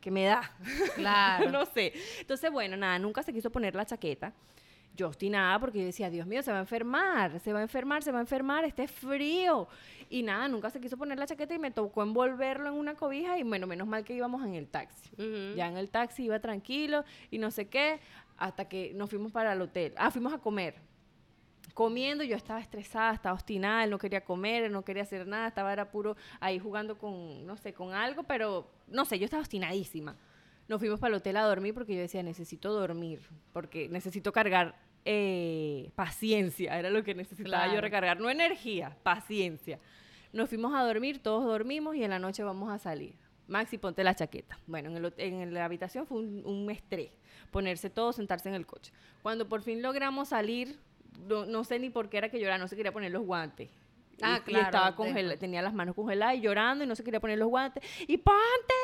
que 0.00 0.10
me 0.10 0.24
da. 0.24 0.52
Claro. 0.96 1.50
no 1.50 1.64
sé. 1.66 1.92
Entonces, 2.20 2.50
bueno, 2.50 2.76
nada, 2.76 2.98
nunca 2.98 3.22
se 3.22 3.32
quiso 3.32 3.50
poner 3.50 3.74
la 3.74 3.86
chaqueta. 3.86 4.32
Yo 4.96 5.06
obstinada 5.06 5.58
porque 5.60 5.78
yo 5.78 5.84
decía, 5.84 6.10
Dios 6.10 6.26
mío, 6.26 6.42
se 6.42 6.50
va 6.50 6.58
a 6.58 6.60
enfermar, 6.60 7.38
se 7.38 7.52
va 7.52 7.60
a 7.60 7.62
enfermar, 7.62 8.02
se 8.02 8.10
va 8.10 8.18
a 8.18 8.22
enfermar, 8.22 8.64
este 8.64 8.88
frío. 8.88 9.68
Y 10.10 10.22
nada, 10.22 10.48
nunca 10.48 10.70
se 10.70 10.80
quiso 10.80 10.96
poner 10.96 11.18
la 11.18 11.26
chaqueta 11.26 11.54
y 11.54 11.58
me 11.58 11.70
tocó 11.70 12.02
envolverlo 12.02 12.68
en 12.68 12.74
una 12.74 12.94
cobija 12.94 13.38
y 13.38 13.44
bueno, 13.44 13.66
menos 13.66 13.86
mal 13.86 14.04
que 14.04 14.14
íbamos 14.14 14.44
en 14.44 14.54
el 14.54 14.66
taxi. 14.68 15.10
Ya 15.54 15.68
en 15.68 15.76
el 15.76 15.90
taxi 15.90 16.24
iba 16.24 16.40
tranquilo 16.40 17.04
y 17.30 17.38
no 17.38 17.50
sé 17.50 17.68
qué, 17.68 18.00
hasta 18.38 18.68
que 18.68 18.92
nos 18.94 19.10
fuimos 19.10 19.30
para 19.30 19.52
el 19.52 19.60
hotel. 19.60 19.92
Ah, 19.96 20.10
fuimos 20.10 20.32
a 20.32 20.38
comer. 20.38 20.76
Comiendo, 21.74 22.24
yo 22.24 22.34
estaba 22.34 22.60
estresada, 22.60 23.14
estaba 23.14 23.34
obstinada, 23.34 23.84
él 23.84 23.90
no 23.90 23.98
quería 23.98 24.24
comer, 24.24 24.64
él 24.64 24.72
no 24.72 24.84
quería 24.84 25.04
hacer 25.04 25.28
nada, 25.28 25.46
estaba 25.46 25.72
era 25.72 25.90
puro 25.92 26.16
ahí 26.40 26.58
jugando 26.58 26.98
con, 26.98 27.46
no 27.46 27.56
sé, 27.56 27.72
con 27.72 27.92
algo, 27.92 28.24
pero 28.24 28.68
no 28.88 29.04
sé, 29.04 29.18
yo 29.18 29.26
estaba 29.26 29.42
obstinadísima. 29.42 30.16
Nos 30.68 30.78
fuimos 30.80 31.00
para 31.00 31.08
el 31.08 31.14
hotel 31.16 31.36
a 31.38 31.42
dormir 31.42 31.72
porque 31.74 31.94
yo 31.94 32.00
decía, 32.00 32.22
necesito 32.22 32.72
dormir, 32.72 33.20
porque 33.52 33.88
necesito 33.88 34.32
cargar 34.32 34.76
eh, 35.04 35.90
paciencia, 35.94 36.78
era 36.78 36.90
lo 36.90 37.02
que 37.02 37.14
necesitaba 37.14 37.64
yo 37.74 37.80
recargar, 37.80 38.20
no 38.20 38.28
energía, 38.28 38.96
paciencia. 39.02 39.78
Nos 40.32 40.50
fuimos 40.50 40.74
a 40.74 40.82
dormir, 40.84 41.22
todos 41.22 41.44
dormimos 41.46 41.96
y 41.96 42.04
en 42.04 42.10
la 42.10 42.18
noche 42.18 42.42
vamos 42.42 42.70
a 42.70 42.78
salir. 42.78 43.14
Maxi, 43.46 43.78
ponte 43.78 44.04
la 44.04 44.14
chaqueta. 44.14 44.58
Bueno, 44.66 44.90
en, 44.90 45.02
el 45.02 45.14
en 45.16 45.54
la 45.54 45.64
habitación 45.64 46.06
fue 46.06 46.18
un, 46.18 46.44
un 46.44 46.70
estrés, 46.70 47.12
ponerse 47.50 47.88
todo, 47.88 48.12
sentarse 48.12 48.50
en 48.50 48.54
el 48.54 48.66
coche. 48.66 48.92
Cuando 49.22 49.48
por 49.48 49.62
fin 49.62 49.80
logramos 49.80 50.28
salir, 50.28 50.78
no, 51.26 51.46
no 51.46 51.64
sé 51.64 51.78
ni 51.78 51.88
por 51.88 52.10
qué 52.10 52.18
era 52.18 52.28
que 52.28 52.38
lloraba, 52.38 52.58
no 52.58 52.68
se 52.68 52.76
quería 52.76 52.92
poner 52.92 53.10
los 53.10 53.22
guantes. 53.24 53.70
Y- 53.70 54.20
Ah, 54.20 54.38
y, 54.40 54.42
claro, 54.42 54.64
estaba 54.66 54.94
congela- 54.96 55.38
tenía 55.38 55.62
las 55.62 55.72
manos 55.72 55.94
congeladas 55.94 56.34
y 56.36 56.40
llorando 56.42 56.84
y 56.84 56.86
no 56.86 56.94
se 56.94 57.04
quería 57.04 57.20
poner 57.20 57.38
los 57.38 57.48
guantes. 57.48 57.82
Y 58.06 58.18
ponte. 58.18 58.74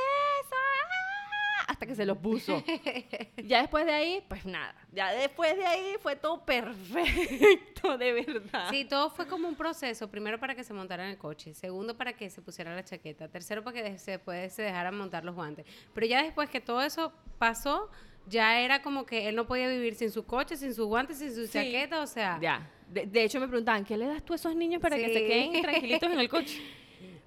Hasta 1.85 1.93
que 1.93 1.95
se 1.97 2.07
los 2.07 2.19
puso. 2.19 2.63
ya 3.45 3.61
después 3.61 3.85
de 3.87 3.93
ahí, 3.93 4.25
pues 4.29 4.45
nada. 4.47 4.75
Ya 4.93 5.13
después 5.13 5.57
de 5.57 5.67
ahí 5.67 5.95
fue 6.01 6.17
todo 6.17 6.45
perfecto, 6.45 7.99
de 7.99 8.13
verdad. 8.13 8.69
Sí, 8.71 8.85
todo 8.85 9.11
fue 9.11 9.27
como 9.27 9.49
un 9.49 9.55
proceso. 9.55 10.11
Primero 10.11 10.39
para 10.39 10.55
que 10.55 10.65
se 10.65 10.73
montara 10.73 11.05
en 11.05 11.11
el 11.11 11.19
coche. 11.19 11.55
Segundo 11.55 11.97
para 11.97 12.13
que 12.15 12.31
se 12.31 12.41
pusiera 12.43 12.75
la 12.75 12.85
chaqueta. 12.85 13.29
Tercero 13.29 13.63
para 13.63 13.83
que 13.83 13.99
se- 13.99 14.13
después 14.13 14.53
se 14.53 14.63
dejaran 14.63 14.97
montar 14.97 15.25
los 15.25 15.35
guantes. 15.35 15.67
Pero 15.95 16.07
ya 16.07 16.23
después 16.23 16.49
que 16.49 16.61
todo 16.61 16.83
eso 16.83 17.13
pasó, 17.39 17.91
ya 18.29 18.61
era 18.61 18.81
como 18.83 19.05
que 19.05 19.29
él 19.29 19.37
no 19.37 19.47
podía 19.47 19.69
vivir 19.69 19.95
sin 19.95 20.11
su 20.11 20.25
coche, 20.25 20.57
sin 20.57 20.73
sus 20.75 20.87
guantes, 20.87 21.19
sin 21.19 21.35
su 21.35 21.47
Sí. 21.47 21.53
chaqueta. 21.53 22.01
O 22.01 22.07
sea, 22.07 22.39
Ya. 22.41 22.71
De, 22.89 23.07
de 23.07 23.25
hecho, 23.25 23.41
me 23.41 23.49
preguntaban, 23.49 23.85
¿qué 23.85 23.97
le 23.97 24.07
das 24.07 24.23
tú 24.23 24.35
a 24.35 24.37
esos 24.37 24.55
niños 24.55 24.81
para 24.81 24.97
que 24.97 25.07
se 25.13 25.27
queden 25.27 25.63
tranquilitos 25.63 26.11
en 26.13 26.21
el 26.21 26.29
coche? 26.29 26.61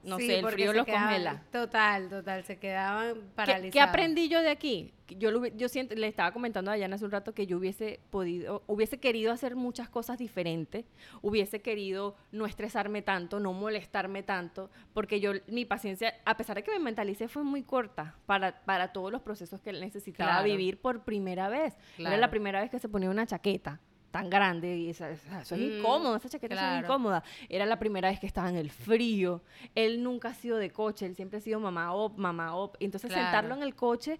No 0.07 0.17
sí, 0.17 0.27
sé, 0.27 0.39
el 0.39 0.47
frío 0.47 0.73
los 0.73 0.85
quedaban- 0.85 1.03
congela. 1.09 1.43
Total, 1.51 2.09
total. 2.09 2.43
Se 2.45 2.57
quedaban 2.57 3.13
¿Qué, 3.15 3.21
paralizados. 3.35 3.73
qué 3.73 3.79
aprendí 3.81 4.29
yo 4.29 4.41
de 4.41 4.49
aquí? 4.49 4.93
Yo, 5.09 5.31
lo 5.31 5.45
yo 5.47 5.69
siento, 5.69 5.95
le 5.95 6.07
estaba 6.07 6.31
comentando 6.33 6.69
a 6.69 6.73
Dayana 6.73 6.95
hace 6.95 7.05
un 7.05 7.11
rato 7.11 7.33
que 7.33 7.47
yo 7.47 7.57
hubiese 7.57 8.01
podido, 8.09 8.63
hubiese 8.67 8.99
querido 8.99 9.31
hacer 9.31 9.55
muchas 9.55 9.87
cosas 9.89 10.17
diferentes, 10.17 10.85
hubiese 11.21 11.61
querido 11.61 12.15
no 12.33 12.45
estresarme 12.45 13.01
tanto, 13.01 13.39
no 13.39 13.53
molestarme 13.53 14.21
tanto, 14.23 14.69
porque 14.93 15.19
yo, 15.21 15.31
mi 15.47 15.63
paciencia, 15.65 16.13
a 16.25 16.35
pesar 16.35 16.57
de 16.57 16.63
que 16.63 16.71
me 16.71 16.79
mentalicé, 16.79 17.27
fue 17.29 17.43
muy 17.43 17.63
corta 17.63 18.15
para, 18.25 18.61
para 18.65 18.91
todos 18.91 19.11
los 19.11 19.21
procesos 19.21 19.61
que 19.61 19.71
necesitaba 19.71 20.31
Claro. 20.31 20.45
vivir 20.45 20.79
por 20.81 21.03
primera 21.03 21.47
vez. 21.47 21.77
Era 21.97 22.09
la 22.11 22.17
Claro. 22.17 22.31
primera 22.31 22.59
vez 22.61 22.69
que 22.69 22.79
se 22.79 22.89
ponía 22.89 23.09
una 23.09 23.25
chaqueta 23.25 23.79
tan 24.21 24.29
grande 24.29 24.75
y 24.77 24.89
esa- 24.89 25.11
eso 25.11 25.55
es 25.55 25.61
Mm, 25.61 25.77
incómodo, 25.79 26.15
esa 26.15 26.29
chaqueta 26.29 26.55
es 26.55 26.59
claro. 26.59 26.85
incómoda. 26.87 27.23
Era 27.49 27.65
la 27.65 27.77
primera 27.77 28.09
vez 28.09 28.19
que 28.19 28.25
estaba 28.27 28.49
en 28.49 28.55
el 28.55 28.71
frío. 28.71 29.41
Él 29.75 30.01
nunca 30.03 30.29
ha 30.29 30.33
sido 30.33 30.57
de 30.57 30.71
coche, 30.71 31.05
él 31.05 31.15
siempre 31.15 31.37
ha 31.37 31.41
sido 31.41 31.59
mamá 31.59 31.93
op, 31.93 32.17
mamá 32.17 32.55
op. 32.55 32.75
Entonces 32.79 33.09
Claro. 33.11 33.25
sentarlo 33.25 33.55
en 33.55 33.63
el 33.63 33.75
coche 33.75 34.17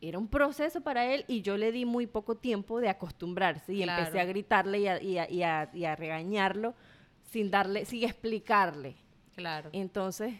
era 0.00 0.18
un 0.18 0.28
proceso 0.28 0.80
para 0.80 1.12
él 1.12 1.24
y 1.28 1.42
yo 1.42 1.56
le 1.56 1.72
di 1.72 1.84
muy 1.84 2.06
poco 2.06 2.36
tiempo 2.36 2.80
de 2.80 2.88
acostumbrarse 2.88 3.72
y 3.72 3.82
empecé 3.82 4.20
a 4.20 4.24
gritarle 4.24 4.78
y 4.80 4.86
a, 4.88 5.02
y 5.02 5.18
a- 5.18 5.30
y 5.30 5.42
a- 5.42 5.70
y 5.72 5.84
a 5.84 5.96
regañarlo 5.96 6.74
sin 7.30 7.50
darle, 7.50 7.84
sin 7.84 8.04
explicarle. 8.04 8.96
Claro. 9.34 9.70
Entonces, 9.72 10.34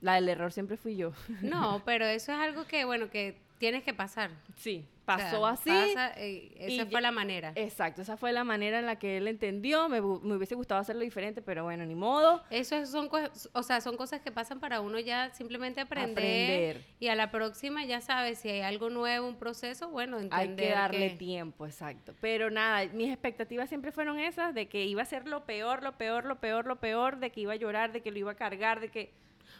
la 0.00 0.14
del 0.16 0.28
error 0.28 0.52
siempre 0.52 0.76
fui 0.76 0.96
yo. 0.96 1.12
No, 1.42 1.82
pero 1.84 2.04
eso 2.06 2.32
es 2.32 2.38
algo 2.38 2.66
que, 2.66 2.84
bueno, 2.84 3.08
que 3.10 3.40
tienes 3.58 3.82
que 3.84 3.94
pasar. 3.94 4.30
Sí, 4.56 4.84
pasó 5.04 5.46
así. 5.46 5.70
pasa, 5.70 6.12
eh, 6.16 6.52
esa 6.58 6.84
ya- 6.84 6.90
fue 6.90 7.00
la 7.00 7.10
manera. 7.12 7.52
Exacto, 7.54 8.02
esa 8.02 8.16
fue 8.16 8.32
la 8.32 8.44
manera 8.44 8.78
en 8.78 8.86
la 8.86 8.96
que 8.98 9.18
él 9.18 9.28
entendió. 9.28 9.88
Me, 9.88 10.00
hubiese 10.00 10.54
gustado 10.54 10.80
hacerlo 10.80 11.02
diferente, 11.02 11.42
pero 11.42 11.64
bueno, 11.64 11.84
ni 11.84 11.94
modo. 11.94 12.42
Eso 12.50 12.76
es- 12.76 12.90
son, 12.90 13.08
o 13.52 13.62
sea, 13.62 13.80
son 13.80 13.96
cosas 13.96 14.20
que 14.20 14.32
pasan 14.32 14.60
para 14.60 14.80
uno 14.80 14.98
ya 14.98 15.30
simplemente 15.34 15.80
aprender, 15.80 16.12
Aprender. 16.12 16.84
y 17.00 17.08
a 17.08 17.14
la 17.14 17.30
próxima 17.30 17.84
ya 17.84 18.00
sabes 18.00 18.38
si 18.38 18.48
hay 18.50 18.60
algo 18.62 18.90
nuevo, 18.90 19.26
un 19.28 19.36
proceso, 19.36 19.88
bueno, 19.90 20.16
Hay 20.16 20.24
entender 20.24 20.68
que 20.68 20.72
darle 20.74 21.08
que- 21.10 21.16
tiempo, 21.16 21.66
exacto. 21.66 22.14
Pero 22.20 22.50
nada, 22.50 22.86
mis 22.92 23.10
expectativas 23.10 23.68
siempre 23.68 23.92
fueron 23.92 24.18
esas, 24.18 24.54
de 24.54 24.68
que 24.68 24.84
iba 24.84 25.02
a 25.02 25.06
ser 25.06 25.26
lo 25.28 25.44
peor, 25.44 25.82
lo 25.82 25.92
peor, 25.98 26.24
lo 26.24 26.40
peor, 26.40 26.66
lo 26.66 26.76
peor, 26.76 27.18
de 27.18 27.30
que 27.30 27.40
iba 27.42 27.52
a 27.52 27.56
llorar, 27.56 27.92
de 27.92 28.00
que 28.02 28.10
lo 28.10 28.18
iba 28.18 28.32
a 28.32 28.36
cargar, 28.36 28.80
de 28.80 28.88
que... 28.90 29.12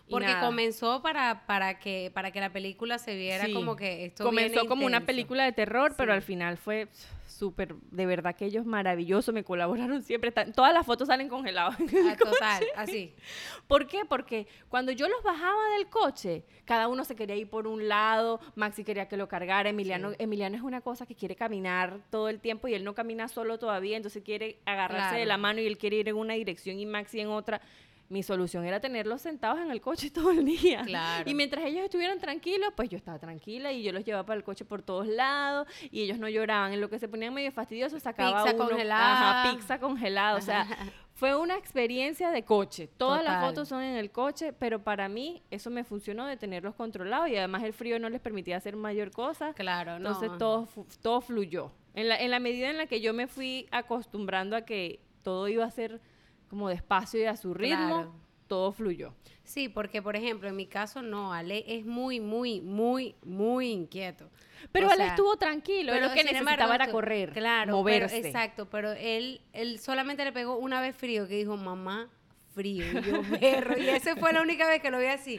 Porque 0.09 0.27
nada. 0.27 0.47
comenzó 0.47 1.01
para, 1.03 1.47
para, 1.47 1.79
que, 1.79 2.11
para 2.13 2.31
que 2.31 2.41
la 2.41 2.53
película 2.53 2.99
se 2.99 3.15
viera 3.17 3.47
Sí. 3.47 3.55
como 3.55 3.75
que 3.75 4.05
esto 4.07 4.23
Comenzó 4.25 4.53
viene 4.53 4.69
como 4.69 4.85
una 4.87 5.01
película 5.07 5.45
de 5.45 5.53
terror, 5.53 5.95
pero 5.97 6.13
al 6.13 6.21
final 6.23 6.59
fue 6.59 6.89
súper, 7.27 7.75
de 7.91 8.07
verdad 8.07 8.37
que 8.37 8.45
ellos 8.45 8.65
maravillosos, 8.67 9.35
me 9.35 9.43
colaboraron 9.43 10.03
siempre. 10.03 10.29
Están- 10.29 10.53
todas 10.53 10.73
las 10.75 10.87
fotos 10.87 11.09
salen 11.09 11.29
congeladas. 11.29 11.77
Ah, 11.81 12.17
total, 12.19 12.65
así. 12.77 13.15
¿Por 13.67 13.87
qué? 13.89 14.05
Porque 14.05 14.47
cuando 14.69 14.93
yo 14.93 15.09
los 15.09 15.23
bajaba 15.23 15.71
del 15.77 15.89
coche, 15.89 16.45
cada 16.65 16.87
uno 16.87 17.05
se 17.05 17.17
quería 17.17 17.35
ir 17.37 17.49
por 17.49 17.67
un 17.67 17.89
lado, 17.89 18.41
Maxi 18.57 18.85
quería 18.85 19.09
que 19.09 19.17
lo 19.17 19.27
cargara, 19.27 19.71
Emiliano, 19.71 20.11
Sí. 20.11 20.17
Emiliano 20.21 20.55
es 20.57 20.63
una 20.63 20.81
cosa 20.83 21.07
que 21.07 21.15
quiere 21.15 21.35
caminar 21.35 22.01
todo 22.11 22.29
el 22.29 22.41
tiempo 22.41 22.69
y 22.69 22.75
él 22.75 22.85
no 22.85 22.95
camina 22.95 23.27
solo 23.29 23.59
todavía, 23.59 23.97
entonces 23.97 24.23
quiere 24.23 24.61
agarrarse 24.67 25.17
de 25.17 25.27
la 25.27 25.39
mano 25.39 25.61
y 25.61 25.67
él 25.67 25.79
quiere 25.79 25.97
ir 25.97 26.09
en 26.11 26.17
una 26.17 26.35
dirección 26.35 26.79
y 26.79 26.87
Maxi 26.87 27.21
en 27.21 27.29
otra. 27.29 27.61
Mi 28.11 28.23
solución 28.23 28.65
era 28.67 28.81
tenerlos 28.81 29.23
sentados 29.23 29.59
en 29.61 29.71
el 29.71 29.81
coche 29.81 30.11
todo 30.13 30.31
el 30.31 30.45
día. 30.45 30.83
Claro. 30.83 31.29
Y 31.29 31.35
mientras 31.35 31.65
ellos 31.65 31.85
estuvieran 31.85 32.19
tranquilos, 32.19 32.71
pues 32.77 32.89
yo 32.91 32.97
estaba 32.99 33.19
tranquila 33.19 33.73
y 33.73 33.83
yo 33.83 33.93
los 33.93 34.05
llevaba 34.05 34.27
para 34.27 34.37
el 34.37 34.45
coche 34.45 34.65
por 34.65 34.83
todos 34.83 35.07
lados 35.07 35.67
y 35.91 36.03
ellos 36.03 36.19
no 36.19 36.29
lloraban. 36.29 36.73
En 36.73 36.81
lo 36.81 36.89
que 36.91 36.99
se 36.99 37.09
ponían 37.09 37.33
medio 37.33 37.51
fastidiosos, 37.53 38.03
sacaba 38.03 38.45
Pizza 38.45 38.57
uno. 38.57 38.69
congelada. 38.69 39.43
Ajá, 39.43 39.51
pizza 39.57 39.79
congelada. 39.81 40.37
O 40.37 40.41
sea, 40.43 40.67
fue 41.15 41.35
una 41.35 41.57
experiencia 41.57 42.31
de 42.31 42.45
coche. 42.45 42.89
Todas 42.97 43.25
las 43.25 43.43
fotos 43.45 43.69
son 43.69 43.83
en 43.83 43.97
el 43.97 44.11
coche, 44.11 44.53
pero 44.53 44.83
para 44.85 45.09
mí 45.09 45.43
eso 45.51 45.71
me 45.71 45.83
funcionó 45.83 46.27
de 46.27 46.37
tenerlos 46.37 46.75
controlados 46.75 47.29
y 47.31 47.37
además 47.37 47.63
el 47.65 47.73
frío 47.73 47.99
no 47.99 48.11
les 48.11 48.21
permitía 48.21 48.59
hacer 48.59 48.77
mayor 48.77 49.11
cosa. 49.13 49.55
Claro, 49.55 49.99
no. 49.99 50.11
Entonces 50.11 50.37
todo, 50.39 50.67
fu- 50.67 50.87
todo 51.01 51.21
fluyó. 51.23 51.73
En 51.95 52.09
la, 52.09 52.21
en 52.21 52.31
la 52.31 52.39
medida 52.41 52.69
en 52.69 52.77
la 52.77 52.87
que 52.87 53.01
yo 53.01 53.15
me 53.15 53.29
fui 53.29 53.67
acostumbrando 53.71 54.57
a 54.57 54.63
que 54.63 55.01
todo 55.23 55.49
iba 55.49 55.65
a 55.65 55.71
ser 55.71 56.01
como 56.49 56.69
despacio 56.69 57.21
y 57.21 57.25
a 57.25 57.37
su 57.37 57.55
ritmo, 57.55 57.77
Claro. 57.89 58.15
todo 58.47 58.73
fluyó. 58.73 59.13
Sí, 59.43 59.69
porque 59.69 60.01
por 60.01 60.17
ejemplo, 60.17 60.49
en 60.49 60.57
mi 60.57 60.67
caso 60.67 61.03
no, 61.03 61.33
Ale 61.33 61.65
es 61.67 61.85
muy, 61.85 62.21
muy, 62.21 62.61
muy, 62.61 63.15
muy 63.25 63.71
inquieto. 63.71 64.31
Pero 64.73 64.87
O 64.87 64.91
sea, 64.91 65.09
estuvo 65.09 65.37
tranquilo, 65.37 65.93
pero 65.93 66.09
lo 66.09 66.15
que 66.15 66.25
necesitaba 66.25 66.75
era 66.75 66.91
correr, 66.91 67.33
claro, 67.33 67.73
moverse. 67.77 68.17
pero- 68.17 68.27
exacto, 68.29 68.69
pero 68.71 68.93
él, 68.93 69.41
él 69.53 69.79
solamente 69.79 70.25
le 70.25 70.33
pegó 70.33 70.57
una 70.57 70.81
vez 70.81 70.97
frío 70.97 71.29
que 71.29 71.35
dijo, 71.37 71.57
mamá, 71.59 72.09
frío, 72.55 72.87
y 72.87 73.03
yo 73.03 73.23
berro, 73.41 73.77
y 73.77 73.89
esa 73.89 74.17
fue 74.17 74.33
la 74.33 74.41
única 74.41 74.67
vez 74.67 74.81
que 74.81 74.91
lo 74.91 74.99
vi 74.99 75.07
así, 75.07 75.39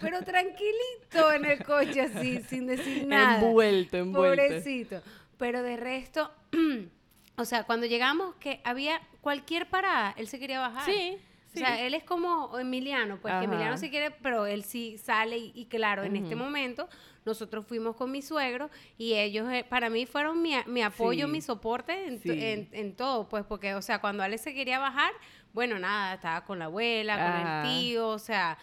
pero 0.00 0.22
tranquilito 0.22 1.32
en 1.36 1.44
el 1.44 1.62
coche 1.62 2.00
así, 2.00 2.40
sin 2.48 2.66
decir 2.66 3.06
nada. 3.06 3.38
Envuelto, 3.46 3.98
envuelto. 3.98 4.42
Pobrecito. 4.44 5.00
Pero 5.38 5.62
de 5.62 5.76
resto, 5.76 6.32
o 7.36 7.44
sea, 7.44 7.64
cuando 7.64 7.86
llegamos 7.86 8.34
que 8.36 8.60
había 8.64 9.00
cualquier 9.20 9.68
parada, 9.68 10.14
él 10.16 10.28
se 10.28 10.38
quería 10.38 10.60
bajar. 10.60 10.84
Sí, 10.84 11.16
O 11.54 11.58
sea, 11.58 11.76
sí. 11.76 11.82
él 11.82 11.94
es 11.94 12.04
como 12.04 12.58
Emiliano, 12.58 13.18
pues 13.20 13.32
Ajá. 13.32 13.40
que 13.40 13.46
Emiliano 13.46 13.76
se 13.78 13.90
quiere, 13.90 14.10
pero 14.10 14.46
él 14.46 14.64
sí 14.64 14.98
sale 14.98 15.38
y, 15.38 15.52
y 15.54 15.66
claro, 15.66 16.02
en 16.04 16.16
este 16.16 16.36
momento 16.36 16.88
nosotros 17.24 17.64
fuimos 17.66 17.96
con 17.96 18.10
mi 18.10 18.20
suegro 18.22 18.70
y 18.98 19.14
ellos 19.14 19.48
eh, 19.50 19.64
para 19.68 19.88
mí 19.88 20.04
fueron 20.04 20.42
mi, 20.42 20.54
apoyo, 20.82 21.26
Sí. 21.26 21.32
mi 21.32 21.40
soporte 21.40 22.06
en, 22.06 22.16
to- 22.20 22.32
Sí. 22.34 22.44
en- 22.44 22.68
en 22.72 22.94
todo, 22.94 23.28
pues 23.28 23.44
porque, 23.44 23.74
o 23.74 23.82
sea, 23.82 24.00
cuando 24.00 24.22
Ale 24.22 24.36
se 24.38 24.52
quería 24.52 24.78
bajar, 24.78 25.12
bueno, 25.52 25.78
nada, 25.78 26.14
estaba 26.14 26.44
con 26.44 26.58
la 26.58 26.66
abuela, 26.66 27.16
con 27.16 27.46
el 27.72 27.78
tío, 27.80 28.08
o 28.08 28.18
sea... 28.18 28.58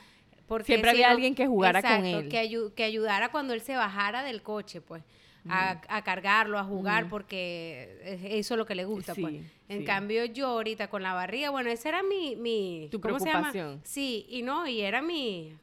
Porque 0.48 0.66
Siempre 0.66 0.92
si 0.92 0.98
había 0.98 1.12
alguien 1.12 1.34
que 1.34 1.48
jugara 1.48 1.82
con 1.82 2.06
él. 2.06 2.28
Que, 2.28 2.44
ayu- 2.44 2.74
que 2.74 2.84
ayudara 2.84 3.32
cuando 3.32 3.54
él 3.54 3.62
se 3.62 3.74
bajara 3.78 4.22
del 4.22 4.42
coche, 4.44 4.82
pues. 4.82 5.02
A, 5.50 5.82
a 5.90 6.04
cargarlo, 6.04 6.60
a 6.60 6.64
jugar, 6.64 7.10
porque 7.10 8.00
es- 8.04 8.22
eso 8.24 8.54
es 8.54 8.58
lo 8.58 8.66
que 8.66 8.76
le 8.76 8.86
gusta, 8.86 9.16
pues. 9.16 9.34
Sí, 9.34 9.44
En 9.70 9.80
sí. 9.80 9.86
cambio, 9.86 10.26
yo 10.26 10.48
ahorita 10.48 10.90
con 10.90 11.02
la 11.02 11.14
barriga, 11.14 11.50
bueno, 11.50 11.70
esa 11.72 11.90
era 11.90 12.04
mi... 12.04 12.36
mi 12.36 12.90
Tu 12.92 13.02
¿Cómo 13.02 13.20
se 13.20 13.26
llama? 13.26 13.52
preocupación. 13.52 13.82
Sí, 13.84 14.26
y 14.30 14.44
no, 14.44 14.68
y 14.68 14.82
era 14.82 15.02
mi... 15.02 15.56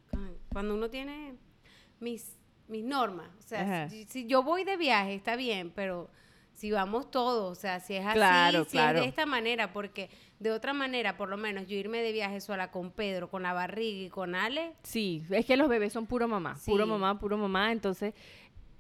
Cuando 0.51 0.75
uno 0.75 0.89
tiene 0.91 1.35
mis, 2.01 2.37
mis 2.67 2.85
normas. 2.85 3.29
O 3.39 3.43
sea, 3.43 3.89
si, 3.89 4.05
si 4.07 4.27
yo 4.27 4.43
voy 4.43 4.65
de 4.65 4.77
viaje, 4.77 5.15
está 5.15 5.37
bien, 5.37 5.71
pero 5.75 6.11
si 6.55 6.73
vamos 6.73 7.11
todos, 7.13 7.57
o 7.57 7.61
sea, 7.61 7.79
si 7.79 7.95
es 7.95 8.05
así, 8.05 8.17
Claro, 8.17 8.65
si 8.65 8.71
claro. 8.73 8.99
es 8.99 9.05
de 9.05 9.09
esta 9.11 9.27
manera, 9.27 9.73
porque 9.73 10.11
de 10.41 10.51
otra 10.51 10.73
manera, 10.73 11.17
por 11.17 11.29
lo 11.29 11.37
menos, 11.37 11.69
yo 11.69 11.77
irme 11.77 11.99
de 12.03 12.11
viaje 12.11 12.41
sola 12.41 12.73
con 12.73 12.91
Pedro, 12.91 13.29
con 13.31 13.45
la 13.45 13.53
barriga 13.53 14.07
y 14.07 14.11
con 14.11 14.35
Ale, 14.35 14.73
Sí, 14.83 15.23
es 15.31 15.47
que 15.47 15.57
los 15.57 15.69
bebés 15.69 15.93
son 15.93 16.07
puro 16.07 16.27
mamá, 16.27 16.57
puro 16.67 16.85
mamá, 16.87 17.17
puro 17.19 17.37
mamá, 17.39 17.71
entonces... 17.71 18.13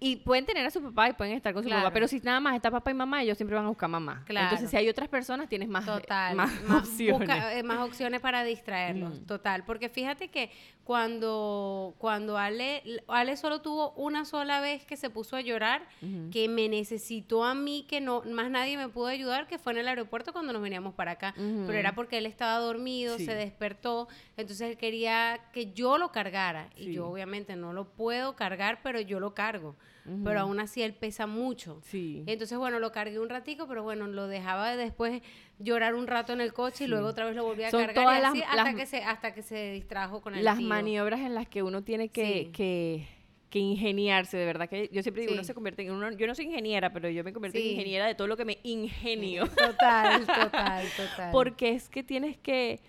Y 0.00 0.16
pueden 0.16 0.46
tener 0.46 0.64
a 0.64 0.70
su 0.70 0.80
papá 0.80 1.08
y 1.08 1.12
pueden 1.14 1.34
estar 1.34 1.52
con 1.52 1.62
su 1.64 1.68
Claro. 1.68 1.82
papá, 1.84 1.92
pero 1.94 2.06
si 2.06 2.20
nada 2.20 2.38
más 2.38 2.54
está 2.54 2.70
papá 2.70 2.92
y 2.92 2.94
mamá, 2.94 3.22
ellos 3.22 3.36
siempre 3.36 3.56
van 3.56 3.64
a 3.64 3.68
buscar 3.68 3.88
mamá. 3.88 4.22
Claro. 4.26 4.46
Entonces, 4.46 4.70
si 4.70 4.76
hay 4.76 4.88
otras 4.88 5.08
personas, 5.08 5.48
tienes 5.48 5.68
más, 5.68 5.84
Total. 5.84 6.36
más, 6.36 6.62
Más- 6.68 6.82
opciones. 6.84 7.18
busca, 7.18 7.54
eh, 7.58 7.62
más 7.64 7.78
opciones 7.80 8.20
para 8.20 8.44
distraerlos. 8.44 9.20
Mm. 9.20 9.24
Total. 9.26 9.64
Porque 9.64 9.88
fíjate 9.88 10.28
que 10.28 10.52
cuando, 10.88 11.94
cuando 11.98 12.38
Ale, 12.38 12.82
Ale 13.08 13.36
solo 13.36 13.60
tuvo 13.60 13.90
una 13.92 14.24
sola 14.24 14.62
vez 14.62 14.86
que 14.86 14.96
se 14.96 15.10
puso 15.10 15.36
a 15.36 15.42
llorar, 15.42 15.86
que 16.32 16.48
me 16.48 16.66
necesitó 16.70 17.44
a 17.44 17.54
mí, 17.54 17.84
que 17.86 18.00
no 18.00 18.22
más 18.22 18.50
nadie 18.50 18.78
me 18.78 18.88
pudo 18.88 19.08
ayudar, 19.08 19.46
que 19.46 19.58
fue 19.58 19.72
en 19.72 19.80
el 19.80 19.88
aeropuerto 19.88 20.32
cuando 20.32 20.54
nos 20.54 20.62
veníamos 20.62 20.94
para 20.94 21.10
acá. 21.12 21.34
Pero 21.36 21.74
era 21.74 21.94
porque 21.94 22.16
él 22.16 22.24
estaba 22.24 22.58
dormido, 22.58 23.18
Sí. 23.18 23.26
se 23.26 23.34
despertó, 23.34 24.08
entonces 24.38 24.70
él 24.70 24.78
quería 24.78 25.38
que 25.52 25.72
yo 25.74 25.98
lo 25.98 26.10
cargara. 26.10 26.70
Y 26.74 26.90
yo 26.92 27.06
obviamente 27.08 27.54
no 27.54 27.74
lo 27.74 27.84
puedo 27.84 28.34
cargar, 28.34 28.80
pero 28.82 28.98
yo 28.98 29.20
lo 29.20 29.34
cargo. 29.34 29.76
Pero 30.24 30.40
aún 30.40 30.60
así 30.60 30.82
él 30.82 30.94
pesa 30.94 31.26
mucho. 31.26 31.80
Sí. 31.84 32.22
Entonces, 32.26 32.56
bueno, 32.58 32.78
lo 32.80 32.92
cargué 32.92 33.18
un 33.18 33.28
ratico, 33.28 33.66
pero 33.66 33.82
bueno, 33.82 34.06
lo 34.06 34.26
dejaba 34.28 34.76
después 34.76 35.22
llorar 35.58 35.94
un 35.94 36.06
rato 36.06 36.32
en 36.32 36.40
el 36.40 36.52
coche 36.52 36.84
y 36.84 36.86
luego 36.88 37.08
otra 37.08 37.24
vez 37.26 37.34
lo 37.36 37.44
volví 37.44 37.62
a 37.64 37.70
Son 37.70 37.80
cargar 37.86 37.96
y 38.02 38.04
todas 38.04 38.20
las- 38.22 38.30
así 38.32 38.42
hasta, 38.42 38.64
las- 38.64 38.74
que 38.74 38.86
se, 38.86 38.96
hasta 39.02 39.34
que 39.34 39.42
se 39.42 39.72
distrajo 39.72 40.20
con 40.20 40.34
el 40.34 40.44
Las 40.44 40.58
tío. 40.58 40.66
maniobras 40.68 41.20
en 41.20 41.34
las 41.34 41.48
que 41.48 41.62
uno 41.62 41.82
tiene 41.82 42.08
que, 42.08 42.44
Sí. 42.44 42.50
que, 42.52 43.06
que 43.50 43.58
ingeniarse, 43.58 44.36
de 44.36 44.44
verdad 44.44 44.68
que 44.68 44.90
yo 44.92 45.02
siempre 45.02 45.22
digo, 45.22 45.32
Sí. 45.32 45.38
uno 45.38 45.44
se 45.44 45.54
convierte 45.54 45.82
en 45.82 45.92
uno, 45.92 46.10
yo 46.12 46.26
no 46.26 46.34
soy 46.34 46.44
ingeniera, 46.46 46.92
pero 46.92 47.08
yo 47.08 47.24
me 47.24 47.32
convierto 47.32 47.58
en 47.58 47.64
Sí. 47.64 47.70
ingeniera 47.72 48.06
de 48.06 48.14
todo 48.14 48.26
lo 48.28 48.36
que 48.36 48.44
me 48.44 48.58
ingenio. 48.62 49.46
Total, 49.46 50.26
total, 50.26 50.86
total. 50.96 51.30
Porque 51.32 51.70
es 51.72 51.88
que 51.88 52.02
tienes 52.02 52.36
que 52.36 52.80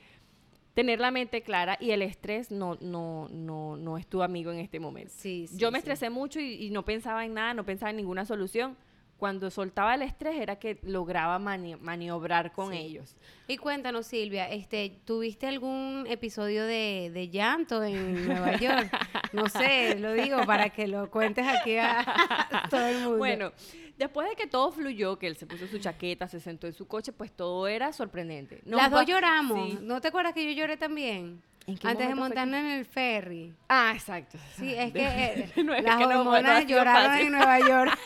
tener 0.79 0.99
la 1.01 1.11
mente 1.11 1.41
clara 1.41 1.77
y 1.81 1.91
el 1.91 2.01
estrés 2.01 2.51
no, 2.51 2.77
no, 2.79 3.27
no, 3.31 3.75
no 3.75 3.97
es 3.97 4.07
tu 4.07 4.23
amigo 4.23 4.49
en 4.53 4.59
este 4.59 4.79
momento. 4.79 5.11
Sí, 5.13 5.45
sí, 5.49 5.57
Yo 5.57 5.71
me 5.71 5.79
sí. 5.79 5.79
estresé 5.79 6.09
mucho 6.09 6.39
y, 6.39 6.53
y 6.53 6.69
no 6.69 6.85
pensaba 6.85 7.25
en 7.25 7.33
nada, 7.33 7.53
no 7.53 7.65
pensaba 7.65 7.89
en 7.89 7.97
ninguna 7.97 8.25
solución. 8.25 8.77
Cuando 9.17 9.51
soltaba 9.51 9.95
el 9.95 10.01
estrés 10.03 10.39
era 10.39 10.55
que 10.57 10.79
lograba 10.83 11.37
mani- 11.39 11.75
maniobrar 11.75 12.53
con 12.53 12.71
ellos. 12.71 13.17
Y 13.49 13.57
cuéntanos, 13.57 14.07
Silvia, 14.07 14.49
este, 14.49 15.01
¿tuviste 15.03 15.45
algún 15.47 16.05
episodio 16.07 16.63
de, 16.63 17.11
de 17.13 17.27
llanto 17.27 17.83
en 17.83 18.25
Nueva 18.25 18.55
York? 18.57 18.89
No 19.33 19.47
sé, 19.49 19.99
lo 19.99 20.13
digo 20.13 20.43
para 20.47 20.69
que 20.71 20.87
lo 20.87 21.11
cuentes 21.11 21.45
aquí 21.45 21.75
a, 21.77 21.99
a 21.99 22.67
todo 22.71 22.87
el 22.87 22.95
mundo. 23.01 23.17
Bueno, 23.17 23.51
después 23.99 24.27
de 24.29 24.35
que 24.35 24.47
todo 24.47 24.71
fluyó, 24.71 25.19
que 25.19 25.27
él 25.27 25.35
se 25.35 25.45
puso 25.45 25.67
su 25.67 25.77
chaqueta, 25.77 26.27
se 26.27 26.39
sentó 26.39 26.65
en 26.65 26.73
su 26.73 26.87
coche, 26.87 27.11
pues 27.11 27.31
todo 27.31 27.67
era 27.67 27.93
sorprendente. 27.93 28.61
Nos 28.65 28.81
Las 28.81 28.89
dos 28.89 29.05
lloramos. 29.05 29.69
Sí. 29.69 29.77
¿No 29.81 30.01
te 30.01 30.07
acuerdas 30.07 30.33
que 30.33 30.45
yo 30.45 30.51
lloré 30.59 30.77
también? 30.77 31.43
¿En 31.67 31.77
qué 31.77 31.87
Antes 31.87 32.07
de 32.07 32.15
montarnos 32.15 32.61
en 32.61 32.65
el 32.65 32.85
ferry. 32.85 33.53
Ah, 33.67 33.91
exacto. 33.93 34.39
Sí, 34.55 34.73
es 34.73 34.91
que 34.91 35.03
eh, 35.55 35.63
No, 35.63 35.75
es 35.75 35.83
las 35.83 35.97
que 35.97 36.05
no, 36.05 36.13
no 36.13 36.19
hormonas 36.21 36.65
lloraron 36.65 37.11
fácil. 37.11 37.27
en 37.27 37.31
Nueva 37.33 37.59
York. 37.59 37.99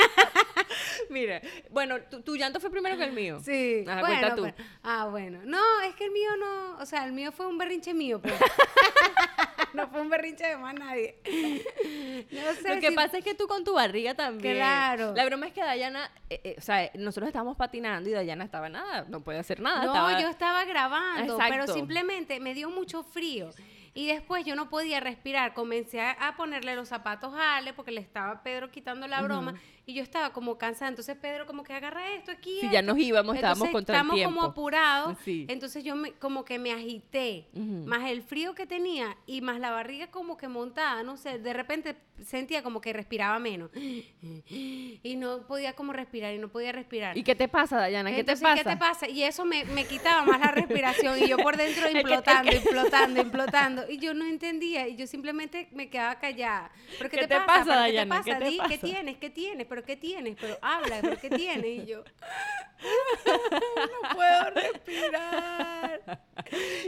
Mira, 1.09 1.41
bueno, 1.69 2.01
tu, 2.09 2.21
tu 2.21 2.35
llanto 2.35 2.59
fue 2.59 2.71
primero 2.71 2.97
que 2.97 3.03
el 3.05 3.13
mío. 3.13 3.39
Sí. 3.41 3.85
Ajá, 3.88 4.01
bueno, 4.01 4.17
cuenta 4.17 4.35
tú. 4.35 4.41
pues, 4.41 4.55
ah, 4.83 5.07
bueno. 5.09 5.39
No, 5.45 5.62
es 5.81 5.93
que 5.95 6.05
el 6.05 6.12
mío 6.12 6.29
no, 6.39 6.77
o 6.77 6.85
sea, 6.85 7.05
el 7.05 7.13
mío 7.13 7.31
fue 7.31 7.45
un 7.47 7.57
berrinche 7.57 7.93
mío, 7.93 8.19
pues. 8.19 8.33
no 9.75 9.87
fue 9.89 10.01
un 10.01 10.09
berrinche 10.09 10.45
de 10.47 10.57
más 10.57 10.73
nadie. 10.75 11.15
No 12.31 12.53
sé 12.53 12.75
Lo 12.75 12.81
que 12.81 12.89
si- 12.89 12.95
pasa 12.95 13.17
es 13.17 13.23
que 13.23 13.33
tú 13.35 13.47
con 13.47 13.63
tu 13.63 13.73
barriga 13.73 14.13
también. 14.15 14.55
Claro. 14.55 15.13
La 15.15 15.25
broma 15.25 15.47
es 15.47 15.53
que 15.53 15.61
Dayana, 15.61 16.09
eh, 16.29 16.41
eh, 16.43 16.55
o 16.57 16.61
sea, 16.61 16.89
nosotros 16.95 17.27
estábamos 17.27 17.57
patinando 17.57 18.09
y 18.09 18.13
Dayana 18.13 18.43
estaba 18.43 18.69
nada, 18.69 19.05
no 19.09 19.21
puede 19.21 19.39
hacer 19.39 19.59
nada. 19.59 19.83
No, 19.85 19.93
estaba- 19.93 20.21
yo 20.21 20.27
estaba 20.29 20.65
grabando, 20.65 21.37
pero 21.49 21.67
simplemente 21.67 22.39
me 22.39 22.53
dio 22.53 22.69
mucho 22.69 23.03
frío. 23.03 23.49
Y 23.95 24.07
después 24.07 24.43
yo 24.43 24.55
no 24.55 24.69
podía 24.69 24.99
respirar. 24.99 25.53
Comencé 25.53 26.01
a, 26.01 26.11
a 26.13 26.35
ponerle 26.35 26.75
los 26.75 26.87
zapatos 26.89 27.31
a 27.35 27.57
Ale 27.57 27.73
porque 27.73 27.91
le 27.91 28.01
estaba 28.01 28.41
Pedro 28.41 28.71
quitando 28.71 29.07
la 29.07 29.21
broma 29.21 29.53
y 29.85 29.93
yo 29.93 30.03
estaba 30.03 30.31
como 30.31 30.57
cansada. 30.57 30.89
Entonces 30.89 31.15
Pedro 31.17 31.45
como 31.45 31.63
que 31.63 31.73
agarra 31.73 32.13
esto 32.13 32.31
aquí. 32.31 32.59
Sí, 32.61 32.69
ya 32.71 32.81
nos 32.81 32.97
íbamos, 32.97 33.35
estábamos 33.35 33.67
Entonces, 33.67 33.73
contra 33.73 33.95
el 33.95 33.99
estamos 33.99 34.15
tiempo. 34.15 34.35
como 34.35 34.47
apurados. 34.51 35.17
Sí. 35.23 35.45
Entonces 35.49 35.83
yo 35.83 35.95
me, 35.95 36.13
como 36.13 36.45
que 36.45 36.59
me 36.59 36.71
agité. 36.71 37.47
Más 37.53 38.09
el 38.09 38.21
frío 38.21 38.55
que 38.55 38.65
tenía 38.65 39.17
y 39.25 39.41
más 39.41 39.59
la 39.59 39.71
barriga 39.71 40.07
como 40.07 40.37
que 40.37 40.47
montada. 40.47 41.03
No 41.03 41.17
sé, 41.17 41.39
de 41.39 41.53
repente 41.53 41.95
sentía 42.23 42.63
como 42.63 42.79
que 42.79 42.93
respiraba 42.93 43.39
menos. 43.39 43.71
Y 43.75 45.15
no 45.17 45.45
podía 45.47 45.73
como 45.73 45.93
respirar 45.93 46.33
y 46.33 46.37
no 46.37 46.47
podía 46.49 46.71
respirar. 46.71 47.17
¿Y 47.17 47.23
qué 47.23 47.35
te 47.35 47.47
pasa, 47.47 47.77
Dayana? 47.77 48.11
¿Qué 48.11 48.19
Entonces, 48.21 48.39
te 48.39 48.45
pasa? 48.45 48.63
¿qué 48.63 48.69
te 48.69 48.77
pasa? 48.77 49.09
Y 49.09 49.23
eso 49.23 49.45
me, 49.45 49.65
me 49.65 49.85
quitaba 49.85 50.23
más 50.23 50.39
la 50.39 50.51
respiración 50.51 51.21
y 51.21 51.27
yo 51.27 51.37
por 51.37 51.57
dentro 51.57 51.89
implotando, 51.91 52.51
implotando, 52.55 53.21
implotando. 53.21 53.89
Y 53.89 53.97
yo 53.97 54.13
no 54.13 54.25
entendía 54.25 54.87
y 54.87 54.95
yo 54.95 55.07
simplemente 55.07 55.67
me 55.73 55.89
quedaba 55.89 56.15
callada. 56.19 56.71
¿Pero 56.97 57.09
qué, 57.09 57.17
¿Qué 57.17 57.21
te, 57.23 57.27
te 57.27 57.35
pasa? 57.35 57.45
pasa, 57.45 57.63
¿Pero 57.65 57.79
Dayana? 57.81 58.23
¿Qué 58.23 58.31
¿Qué 58.31 58.37
te 58.37 58.51
te 58.51 58.57
pasa? 58.57 58.69
¿Qué 58.69 58.75
pasa? 58.77 58.87
tienes? 58.87 59.17
¿Qué 59.17 59.29
tienes? 59.29 59.67
¿Pero 59.73 59.85
qué 59.87 59.97
tienes? 59.97 60.37
¿Pero 60.39 60.55
habla? 60.61 60.99
¿Pero 61.01 61.17
qué 61.19 61.31
tienes? 61.31 61.65
Y 61.65 61.85
yo 61.87 62.03
no 63.25 64.13
puedo 64.13 64.49
respirar. 64.51 66.19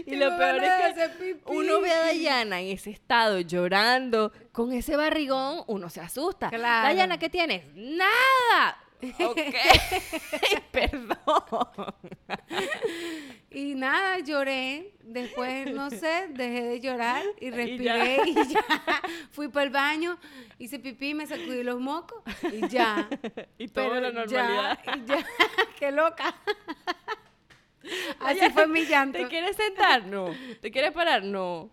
Y 0.06 0.16
lo 0.16 0.38
peor 0.38 0.64
es 0.64 0.94
que 1.18 1.42
uno 1.48 1.82
ve 1.82 1.92
a 1.92 2.00
Dayana 2.02 2.62
en 2.62 2.68
ese 2.68 2.92
estado 2.92 3.40
llorando 3.40 4.32
con 4.52 4.72
ese 4.72 4.96
barrigón, 4.98 5.64
uno 5.66 5.90
se 5.90 6.00
asusta. 6.00 6.50
Claro. 6.50 6.90
Dayana, 6.90 7.18
¿qué 7.18 7.28
tienes? 7.28 7.66
Nada. 7.74 8.78
Ok. 9.20 9.40
Perdón. 10.72 11.96
Y 13.52 13.76
nada, 13.76 14.20
lloré. 14.20 14.94
Después, 15.02 15.72
no 15.72 15.90
sé, 15.90 16.28
dejé 16.32 16.64
de 16.64 16.80
llorar 16.82 17.24
y 17.40 17.52
respiré 17.52 18.18
y 18.26 18.34
ya. 18.34 18.66
Fui 19.32 19.48
para 19.48 19.66
el 19.66 19.70
baño, 19.70 20.18
hice 20.58 20.80
pipí, 20.80 21.14
me 21.14 21.26
sacudí 21.26 21.64
los 21.64 21.80
mocos 21.80 22.22
y 22.52 22.68
ya. 22.68 23.08
Y 23.58 23.68
todo 23.68 23.90
Pero 23.90 24.02
la 24.02 24.12
normalidad. 24.12 24.80
Ya, 24.86 24.96
y 24.98 25.06
ya. 25.06 25.26
Qué 25.80 25.92
loca. 25.92 26.36
Así 28.20 28.50
fue 28.52 28.68
mi 28.68 28.86
llanto. 28.86 29.20
¿Te 29.20 29.28
quieres 29.28 29.56
sentar? 29.56 30.06
No. 30.06 30.36
¿Te 30.62 30.72
quieres 30.72 30.92
parar? 30.92 31.24
No. 31.24 31.70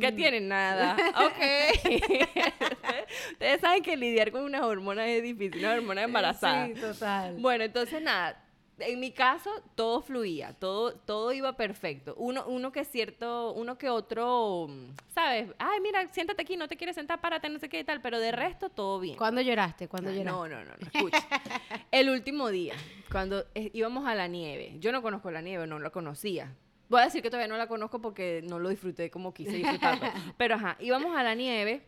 ¿Qué 0.00 0.12
tienes? 0.12 0.42
Nada. 0.42 0.96
Ok. 1.20 1.40
Ustedes 3.32 3.60
saben 3.60 3.82
que 3.82 3.96
lidiar 3.96 4.30
con 4.30 4.42
unas 4.42 4.62
hormonas 4.62 5.08
es 5.08 5.22
difícil, 5.22 5.60
una 5.60 5.74
hormona 5.74 6.02
embarazada. 6.02 6.66
Sí, 6.66 6.74
total. 6.74 7.36
Bueno, 7.38 7.64
entonces 7.64 8.00
nada. 8.00 8.44
En 8.78 8.98
mi 8.98 9.10
caso, 9.12 9.50
todo 9.74 10.00
fluía, 10.00 10.54
todo, 10.54 10.94
todo 10.94 11.32
iba 11.32 11.54
perfecto. 11.54 12.14
Uno, 12.16 12.46
uno 12.46 12.72
que 12.72 12.80
es 12.80 12.88
cierto, 12.88 13.52
uno 13.52 13.76
que 13.76 13.90
otro, 13.90 14.68
mm, 14.70 14.94
¿sabes? 15.14 15.50
Ay, 15.58 15.80
mira, 15.80 16.10
siéntate 16.10 16.40
aquí, 16.40 16.56
no 16.56 16.66
te 16.66 16.76
quieres 16.78 16.96
sentar, 16.96 17.20
párate, 17.20 17.50
no 17.50 17.58
sé 17.58 17.68
qué 17.68 17.80
y 17.80 17.84
tal, 17.84 18.00
pero 18.00 18.18
de 18.18 18.32
resto 18.32 18.70
todo 18.70 18.98
bien. 18.98 19.18
¿Cuándo 19.18 19.42
lloraste? 19.42 19.86
¿Cuándo 19.86 20.10
lloraste? 20.10 20.30
No, 20.30 20.48
no, 20.48 20.64
no, 20.64 20.70
no, 20.70 20.86
escucha. 20.92 21.18
El 21.90 22.08
último 22.08 22.48
día, 22.48 22.74
cuando 23.12 23.44
eh, 23.54 23.70
íbamos 23.74 24.06
a 24.06 24.14
la 24.14 24.28
nieve, 24.28 24.76
yo 24.78 24.92
no 24.92 25.02
conozco 25.02 25.30
la 25.30 25.42
nieve, 25.42 25.66
no 25.66 25.78
la 25.78 25.90
conocía. 25.90 26.54
Voy 26.90 27.00
a 27.00 27.04
decir 27.04 27.22
que 27.22 27.30
todavía 27.30 27.48
no 27.48 27.56
la 27.56 27.66
conozco 27.68 28.00
porque 28.02 28.42
no 28.44 28.58
lo 28.58 28.68
disfruté 28.68 29.10
como 29.10 29.32
quise 29.32 29.52
disfrutarlo. 29.52 30.06
Pero 30.36 30.56
ajá, 30.56 30.76
íbamos 30.80 31.16
a 31.16 31.22
la 31.22 31.34
nieve, 31.34 31.82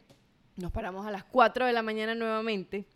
nos 0.56 0.72
paramos 0.72 1.04
a 1.06 1.10
las 1.10 1.24
4 1.24 1.66
de 1.66 1.72
la 1.74 1.82
mañana 1.82 2.14
nuevamente, 2.14 2.86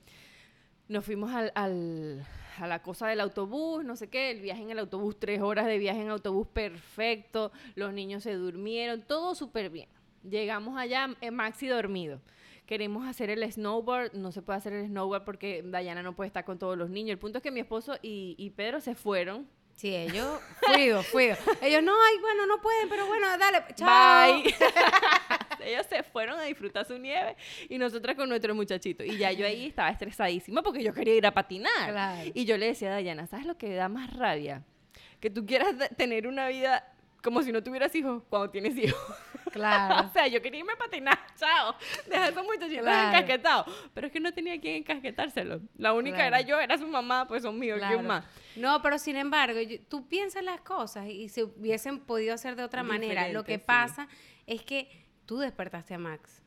nos 0.89 1.05
fuimos 1.05 1.33
al, 1.35 1.53
al- 1.55 2.25
a 2.59 2.67
la 2.67 2.81
cosa 2.81 3.09
del 3.09 3.21
autobús, 3.21 3.85
no 3.85 3.97
sé 3.97 4.09
qué, 4.09 4.31
el 4.31 4.41
viaje 4.41 4.63
en 4.63 4.71
el 4.71 4.79
autobús, 4.79 5.19
tres 5.19 5.43
horas 5.43 5.67
de 5.67 5.77
viaje 5.77 6.01
en 6.01 6.09
autobús 6.09 6.47
perfecto, 6.47 7.53
los 7.75 7.93
niños 7.93 8.23
se 8.23 8.33
durmieron, 8.35 9.03
todo 9.03 9.35
súper 9.35 9.69
bien. 9.69 9.89
Llegamos 10.23 10.79
allá, 10.79 11.09
eh, 11.21 11.31
Maxi 11.31 11.67
dormido. 11.67 12.23
Queremos 12.65 13.07
hacer 13.07 13.31
el 13.31 13.43
snowboard, 13.53 14.15
no 14.15 14.33
se 14.33 14.43
puede 14.43 14.57
hacer 14.59 14.73
el 14.73 14.87
snowboard 14.87 15.25
porque 15.25 15.63
Dayana 15.65 16.03
no 16.03 16.17
puede 16.17 16.29
estar 16.29 16.45
con 16.45 16.59
todos 16.59 16.77
los 16.79 16.89
niños. 16.89 17.11
El 17.11 17.19
punto 17.19 17.39
es 17.39 17.43
que 17.43 17.51
mi 17.51 17.61
esposo 17.61 17.97
y, 18.03 18.35
y 18.39 18.51
Pedro 18.51 18.81
se 18.81 18.95
fueron. 18.95 19.47
Sí, 19.77 19.95
ellos, 19.95 20.41
fluido, 20.63 21.03
fluido. 21.03 21.37
Ellos, 21.61 21.83
no, 21.83 21.93
ay, 21.93 22.19
bueno, 22.23 22.47
no 22.47 22.63
pueden, 22.63 22.89
pero 22.89 23.07
bueno, 23.07 23.27
dale, 23.37 23.63
chao. 23.75 24.43
Bye. 24.43 24.55
Ellos 25.67 25.87
se 25.87 26.03
fueron 26.03 26.39
a 26.39 26.45
disfrutar 26.45 26.87
su 26.87 26.99
nieve 26.99 27.37
y 27.69 27.77
nosotras 27.77 28.17
con 28.17 28.29
nuestro 28.29 28.55
muchachito. 28.55 29.05
Y 29.05 29.19
ya 29.19 29.33
yo 29.33 29.47
ahí 29.47 29.67
estaba 29.67 29.91
estresadísima 29.91 30.63
porque 30.63 30.83
yo 30.83 30.95
quería 30.95 31.15
ir 31.15 31.27
a 31.27 31.35
patinar. 31.35 31.91
Claro. 31.91 32.31
Y 32.33 32.47
yo 32.47 32.57
le 32.57 32.67
decía 32.67 32.89
a 32.89 32.93
Dayana, 32.93 33.27
¿sabes 33.27 33.45
lo 33.45 33.59
que 33.59 33.75
da 33.75 33.91
más 33.91 34.15
rabia? 34.15 34.65
Que 35.21 35.29
tú 35.29 35.45
quieras 35.45 35.75
tener 35.97 36.27
una 36.27 36.49
vida 36.49 36.93
como 37.23 37.43
si 37.43 37.53
no 37.53 37.63
tuvieras 37.63 37.95
hijos 37.95 38.23
cuando 38.31 38.51
tienes 38.51 38.77
hijos. 38.79 39.01
Claro. 39.53 40.07
o 40.09 40.13
sea, 40.13 40.27
yo 40.27 40.41
quería 40.43 40.61
irme 40.61 40.73
a 40.73 40.77
patinar, 40.77 41.19
chao. 41.37 41.75
Deja 42.09 42.25
a 42.25 42.29
esos 42.29 42.45
muchachitos 42.45 42.83
Claro. 42.83 43.09
encasquetados. 43.09 43.67
Pero 43.95 44.07
es 44.07 44.13
que 44.13 44.21
no 44.21 44.33
tenía 44.33 44.61
quien 44.61 44.77
encasquetárselo. 44.77 45.61
La 45.77 45.93
única 45.93 46.17
Claro. 46.17 46.37
era 46.37 46.41
yo, 46.43 46.61
era 46.61 46.79
su 46.79 46.87
mamá, 46.87 47.27
pues 47.29 47.43
son 47.43 47.59
míos. 47.59 47.81
¿quién 47.87 48.07
más? 48.07 48.25
No, 48.57 48.81
pero 48.83 48.99
sin 48.99 49.17
embargo, 49.17 49.61
yo- 49.61 49.81
tú 49.89 50.09
piensas 50.09 50.43
las 50.43 50.61
cosas 50.61 51.07
y 51.07 51.29
se 51.29 51.45
hubiesen 51.45 52.01
podido 52.01 52.35
hacer 52.35 52.57
de 52.57 52.65
otra 52.65 52.83
manera. 52.83 53.29
Lo 53.29 53.45
que 53.45 53.57
sí. 53.59 53.65
pasa 53.67 54.09
es 54.47 54.63
que 54.63 54.91
tú 55.27 55.39
despertaste 55.39 55.95
a 55.95 55.99
Max. 55.99 56.43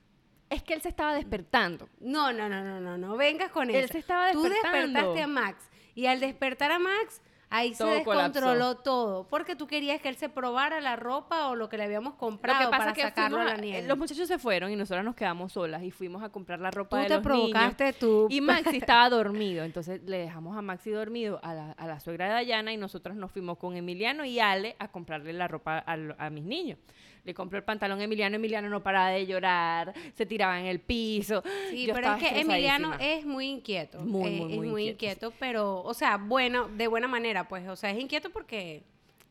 Es 0.49 0.63
que 0.63 0.73
él 0.73 0.81
se 0.81 0.89
estaba 0.89 1.13
despertando. 1.13 1.87
No, 1.99 2.33
no, 2.33 2.49
no, 2.49 2.63
no, 2.63 2.79
no, 2.79 2.97
no 2.97 3.17
vengas 3.17 3.51
con 3.51 3.69
eso. 3.69 3.77
Él 3.77 3.89
se 3.89 3.99
estaba 3.99 4.31
Tú 4.31 4.41
despertando. 4.43 4.79
despertaste 4.87 5.21
a 5.21 5.27
Max 5.27 5.69
y 5.93 6.07
al 6.07 6.19
despertar 6.19 6.71
a 6.71 6.79
Max, 6.79 7.21
ahí 7.49 7.73
Todo 7.73 7.89
se 7.89 7.95
descontroló 7.95 8.51
colapsó. 8.75 8.83
todo, 8.83 9.27
porque 9.27 9.55
tú 9.55 9.65
querías 9.67 9.99
que 10.01 10.09
él 10.09 10.15
se 10.15 10.29
probara 10.29 10.79
la 10.81 10.95
ropa 10.95 11.47
o 11.49 11.55
lo 11.55 11.67
que 11.69 11.77
le 11.77 11.83
habíamos 11.85 12.13
Lo 12.13 12.17
comprado 12.19 12.59
que 12.59 12.65
pasa 12.65 12.77
para 12.77 12.91
es 12.91 12.95
que 12.95 13.01
sacarlo 13.01 13.39
a 13.39 13.43
la 13.45 13.57
nieve. 13.57 13.87
los 13.87 13.97
muchachos 13.97 14.27
se 14.27 14.37
fueron 14.37 14.71
y 14.71 14.75
nosotras 14.75 15.03
nos 15.03 15.15
quedamos 15.15 15.53
solas 15.53 15.81
y 15.83 15.91
fuimos 15.91 16.21
a 16.23 16.29
comprar 16.29 16.59
la 16.59 16.71
ropa 16.71 16.97
tú 16.97 17.01
de 17.03 17.07
te 17.09 17.13
los 17.15 17.23
provocaste 17.23 17.83
niños. 17.85 17.99
tú. 17.99 18.27
Y 18.29 18.41
Maxi 18.41 18.77
estaba 18.77 19.09
dormido, 19.09 19.63
entonces 19.63 20.01
le 20.05 20.17
dejamos 20.19 20.57
a 20.57 20.61
Maxi 20.61 20.91
dormido 20.91 21.39
a 21.43 21.53
la, 21.53 21.71
a 21.71 21.87
la 21.87 21.99
suegra 21.99 22.25
de 22.27 22.33
Dayana 22.33 22.71
y 22.73 22.77
nosotros 22.77 23.15
nos 23.15 23.31
fuimos 23.31 23.57
con 23.57 23.75
Emiliano 23.75 24.25
y 24.25 24.39
Ale 24.39 24.75
a 24.79 24.89
comprarle 24.89 25.33
la 25.33 25.47
ropa 25.47 25.83
a, 25.85 25.97
a 26.17 26.29
mis 26.29 26.43
niños. 26.43 26.77
Le 27.25 27.33
compró 27.33 27.57
el 27.57 27.63
pantalón 27.63 27.99
a 27.99 28.03
Emiliano, 28.03 28.37
Emiliano 28.37 28.69
no 28.69 28.81
paraba 28.81 29.09
de 29.09 29.25
llorar, 29.27 29.93
se 30.15 30.25
tiraba 30.25 30.59
en 30.59 30.65
el 30.65 30.79
piso. 30.79 31.43
Sí, 31.69 31.85
Yo 31.87 31.93
pero 31.93 32.13
es 32.15 32.23
que 32.23 32.39
Emiliano 32.39 32.93
es 32.99 33.25
muy 33.25 33.47
inquieto. 33.47 33.99
Muy, 34.01 34.27
eh, 34.29 34.31
muy, 34.41 34.51
es 34.51 34.57
muy 34.57 34.67
muy 34.67 34.87
inquieto, 34.89 35.31
pero, 35.39 35.81
o 35.83 35.93
sea, 35.93 36.17
bueno, 36.17 36.67
de 36.69 36.87
buena 36.87 37.07
manera, 37.07 37.47
pues. 37.47 37.67
O 37.67 37.75
sea, 37.75 37.91
es 37.91 37.99
inquieto 37.99 38.29
porque. 38.29 38.83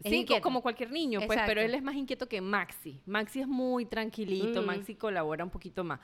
Es 0.05 0.11
Sí, 0.12 0.18
inquieto. 0.18 0.42
como 0.42 0.62
cualquier 0.62 0.92
niño, 0.92 1.18
pues, 1.18 1.31
Exacto. 1.31 1.51
pero 1.51 1.61
él 1.61 1.74
es 1.74 1.83
más 1.83 1.96
inquieto 1.96 2.29
que 2.29 2.40
Maxi. 2.40 3.01
Maxi 3.05 3.40
es 3.40 3.48
muy 3.48 3.85
tranquilito, 3.85 4.62
Mm. 4.62 4.66
Maxi 4.66 4.94
colabora 4.94 5.42
un 5.42 5.51
poquito 5.51 5.83
más. 5.83 5.98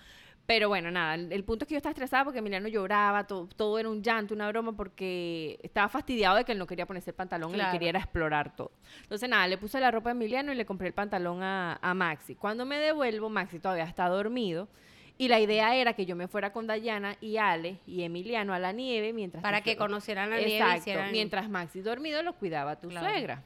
Pero 0.46 0.68
bueno, 0.68 0.90
nada, 0.90 1.14
el, 1.14 1.32
el 1.32 1.42
punto 1.42 1.64
es 1.64 1.68
que 1.68 1.74
yo 1.74 1.78
estaba 1.78 1.92
estresada 1.92 2.22
porque 2.24 2.40
Emiliano 2.40 2.68
lloraba, 2.68 3.26
todo, 3.26 3.46
todo 3.56 3.78
era 3.78 3.88
un 3.88 4.02
llanto, 4.02 4.34
una 4.34 4.46
broma, 4.48 4.76
porque 4.76 5.58
estaba 5.62 5.88
fastidiado 5.88 6.36
de 6.36 6.44
que 6.44 6.52
él 6.52 6.58
no 6.58 6.66
quería 6.66 6.84
ponerse 6.84 7.10
el 7.10 7.16
pantalón 7.16 7.50
y 7.50 7.54
Claro. 7.54 7.70
él 7.70 7.72
quería 7.72 7.88
era 7.88 7.98
explorar 8.00 8.54
todo. 8.54 8.70
Entonces, 9.02 9.26
nada, 9.28 9.48
le 9.48 9.56
puse 9.56 9.80
la 9.80 9.90
ropa 9.90 10.10
a 10.10 10.12
Emiliano 10.12 10.52
y 10.52 10.54
le 10.54 10.66
compré 10.66 10.88
el 10.88 10.92
pantalón 10.92 11.42
a, 11.42 11.78
a 11.80 11.94
Maxi. 11.94 12.34
Cuando 12.34 12.66
me 12.66 12.76
devuelvo, 12.78 13.30
Maxi 13.30 13.58
todavía 13.58 13.84
está 13.84 14.06
dormido. 14.08 14.68
Y 15.16 15.28
la 15.28 15.38
idea 15.38 15.76
era 15.76 15.92
que 15.94 16.06
yo 16.06 16.16
me 16.16 16.26
fuera 16.26 16.52
con 16.52 16.66
Dayana 16.66 17.16
y 17.20 17.36
Ale 17.36 17.78
y 17.86 18.02
Emiliano 18.02 18.52
a 18.52 18.58
la 18.58 18.72
nieve 18.72 19.12
mientras... 19.12 19.42
Para 19.42 19.60
que 19.62 19.76
conocieran 19.76 20.28
la 20.28 20.38
nieve 20.38 20.52
y 20.52 20.76
Exacto, 20.76 21.00
mientras 21.12 21.48
Maxi 21.48 21.80
dormido 21.82 22.20
lo 22.24 22.32
cuidaba 22.34 22.80
tu 22.80 22.88
Claro. 22.88 23.06
suegra. 23.06 23.42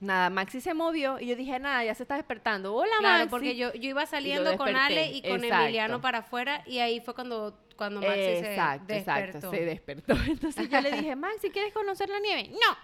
Nada, 0.00 0.30
Maxi 0.30 0.60
se 0.60 0.74
movió 0.74 1.18
y 1.18 1.26
yo 1.26 1.34
dije, 1.34 1.58
nada, 1.58 1.84
ya 1.84 1.94
se 1.94 2.04
está 2.04 2.14
despertando. 2.16 2.72
Hola, 2.74 2.92
Claro, 3.00 3.18
Maxi. 3.24 3.30
porque 3.30 3.56
yo, 3.56 3.72
yo 3.74 3.90
iba 3.90 4.06
saliendo 4.06 4.56
con 4.56 4.74
Ale 4.76 5.10
y 5.12 5.22
con 5.22 5.42
exacto. 5.42 5.64
Emiliano 5.64 6.00
para 6.00 6.18
afuera 6.18 6.62
y 6.66 6.78
ahí 6.78 7.00
fue 7.00 7.14
cuando, 7.14 7.58
cuando 7.76 8.00
Maxi 8.00 8.20
exacto, 8.20 8.86
se 8.86 8.94
despertó. 8.94 9.12
exacto, 9.32 9.50
se 9.50 9.64
despertó. 9.64 10.12
Entonces 10.30 10.68
yo 10.70 10.80
le 10.80 10.92
dije, 10.92 11.16
Maxi, 11.16 11.50
¿quieres 11.50 11.72
conocer 11.72 12.08
la 12.08 12.20
nieve? 12.20 12.50
No. 12.52 12.76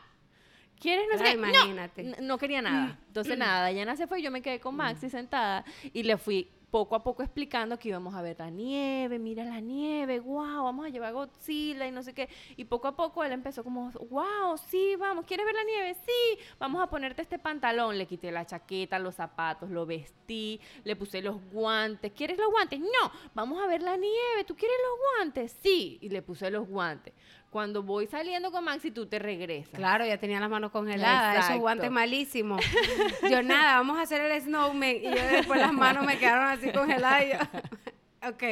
¿Quieres 0.80 1.06
no 1.10 1.16
sé 1.18 1.24
qué? 1.24 1.36
No. 1.36 1.48
imagínate. 1.48 2.00
N- 2.02 2.16
No 2.20 2.36
quería 2.36 2.60
nada. 2.60 2.98
Entonces 3.06 3.38
nada, 3.38 3.60
Dayana 3.62 3.94
se 3.96 4.08
fue, 4.08 4.20
yo 4.20 4.32
me 4.32 4.42
quedé 4.42 4.58
con 4.58 4.74
Maxi 4.74 5.08
sentada 5.08 5.64
y 5.92 6.02
le 6.02 6.16
fui 6.18 6.50
poco 6.74 6.96
a 6.96 7.04
poco 7.04 7.22
explicando 7.22 7.78
que 7.78 7.90
íbamos 7.90 8.16
a 8.16 8.20
ver 8.20 8.36
la 8.40 8.50
nieve, 8.50 9.20
mira 9.20 9.44
la 9.44 9.60
nieve, 9.60 10.18
wow, 10.18 10.64
vamos 10.64 10.84
a 10.84 10.88
llevar 10.88 11.12
Godzilla 11.12 11.86
y 11.86 11.92
no 11.92 12.02
sé 12.02 12.12
qué. 12.12 12.28
Y 12.56 12.64
poco 12.64 12.88
a 12.88 12.96
poco 12.96 13.22
él 13.22 13.30
empezó 13.30 13.62
como, 13.62 13.92
wow, 14.10 14.58
sí, 14.58 14.96
vamos, 14.96 15.24
¿quieres 15.24 15.46
ver 15.46 15.54
la 15.54 15.62
nieve? 15.62 15.94
Sí, 15.94 16.42
vamos 16.58 16.82
a 16.82 16.88
ponerte 16.88 17.22
este 17.22 17.38
pantalón. 17.38 17.96
Le 17.96 18.06
quité 18.06 18.32
la 18.32 18.44
chaqueta, 18.44 18.98
los 18.98 19.14
zapatos, 19.14 19.70
lo 19.70 19.86
vestí, 19.86 20.60
le 20.82 20.96
puse 20.96 21.22
los 21.22 21.40
guantes. 21.52 22.10
¿Quieres 22.10 22.38
los 22.38 22.50
guantes? 22.50 22.80
No, 22.80 23.12
vamos 23.34 23.62
a 23.62 23.68
ver 23.68 23.80
la 23.80 23.96
nieve. 23.96 24.42
¿Tú 24.44 24.56
quieres 24.56 24.76
los 24.82 24.98
guantes? 24.98 25.56
Sí, 25.62 25.98
y 26.00 26.08
le 26.08 26.22
puse 26.22 26.50
los 26.50 26.66
guantes. 26.66 27.14
Cuando 27.54 27.84
voy 27.84 28.08
saliendo 28.08 28.50
con 28.50 28.64
Maxi, 28.64 28.90
tú 28.90 29.06
te 29.06 29.20
regresas. 29.20 29.74
Claro, 29.74 30.04
ya 30.04 30.18
tenía 30.18 30.40
las 30.40 30.50
manos 30.50 30.72
congeladas, 30.72 31.34
esos 31.34 31.44
Exacto. 31.44 31.60
guantes 31.60 31.88
malísimos. 31.88 32.60
Yo 33.30 33.44
nada, 33.44 33.76
vamos 33.76 33.96
a 33.96 34.02
hacer 34.02 34.22
el 34.22 34.42
snowman. 34.42 34.96
Y 34.96 35.04
yo 35.04 35.24
después 35.30 35.60
las 35.60 35.72
manos 35.72 36.04
me 36.04 36.18
quedaron 36.18 36.48
así 36.48 36.72
congeladas 36.72 37.22
y 37.22 37.28
yo, 37.30 38.28
ok, 38.28 38.42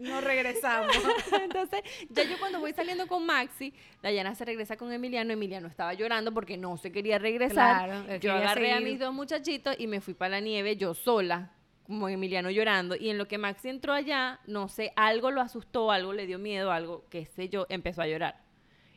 no 0.00 0.20
regresamos. 0.20 0.94
Entonces, 1.42 1.80
ya 2.10 2.24
yo 2.24 2.38
cuando 2.38 2.60
voy 2.60 2.74
saliendo 2.74 3.06
con 3.06 3.24
Maxi, 3.24 3.72
Dayana 4.02 4.34
se 4.34 4.44
regresa 4.44 4.76
con 4.76 4.92
Emiliano. 4.92 5.32
Emiliano 5.32 5.66
estaba 5.66 5.94
llorando 5.94 6.34
porque 6.34 6.58
no 6.58 6.76
se 6.76 6.92
quería 6.92 7.18
regresar. 7.18 7.86
Claro, 7.86 8.16
yo 8.18 8.30
agarré 8.30 8.72
a 8.72 8.76
seguir. 8.76 8.90
mis 8.90 9.00
dos 9.00 9.14
muchachitos 9.14 9.74
y 9.78 9.86
me 9.86 10.02
fui 10.02 10.12
para 10.12 10.32
la 10.32 10.40
nieve 10.40 10.76
yo 10.76 10.92
sola. 10.92 11.50
Como 11.84 12.08
Emiliano 12.08 12.50
llorando. 12.50 12.96
Y 12.96 13.10
en 13.10 13.18
lo 13.18 13.26
que 13.28 13.38
Maxi 13.38 13.68
entró 13.68 13.92
allá, 13.92 14.40
no 14.46 14.68
sé, 14.68 14.92
algo 14.96 15.30
lo 15.30 15.40
asustó, 15.40 15.90
algo 15.90 16.12
le 16.12 16.26
dio 16.26 16.38
miedo, 16.38 16.72
algo, 16.72 17.06
qué 17.10 17.26
sé 17.26 17.48
yo, 17.48 17.66
empezó 17.68 18.02
a 18.02 18.06
llorar. 18.06 18.42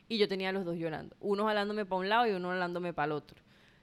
Y 0.08 0.18
yo 0.18 0.26
tenía 0.28 0.48
a 0.48 0.52
los 0.52 0.64
dos 0.64 0.76
llorando. 0.76 1.16
Uno 1.20 1.44
jalándome 1.46 1.84
para 1.84 2.00
un 2.00 2.08
lado 2.08 2.26
y 2.26 2.30
uno 2.32 2.48
jalándome 2.48 2.92
para 2.92 3.06
el 3.06 3.12
otro. 3.12 3.38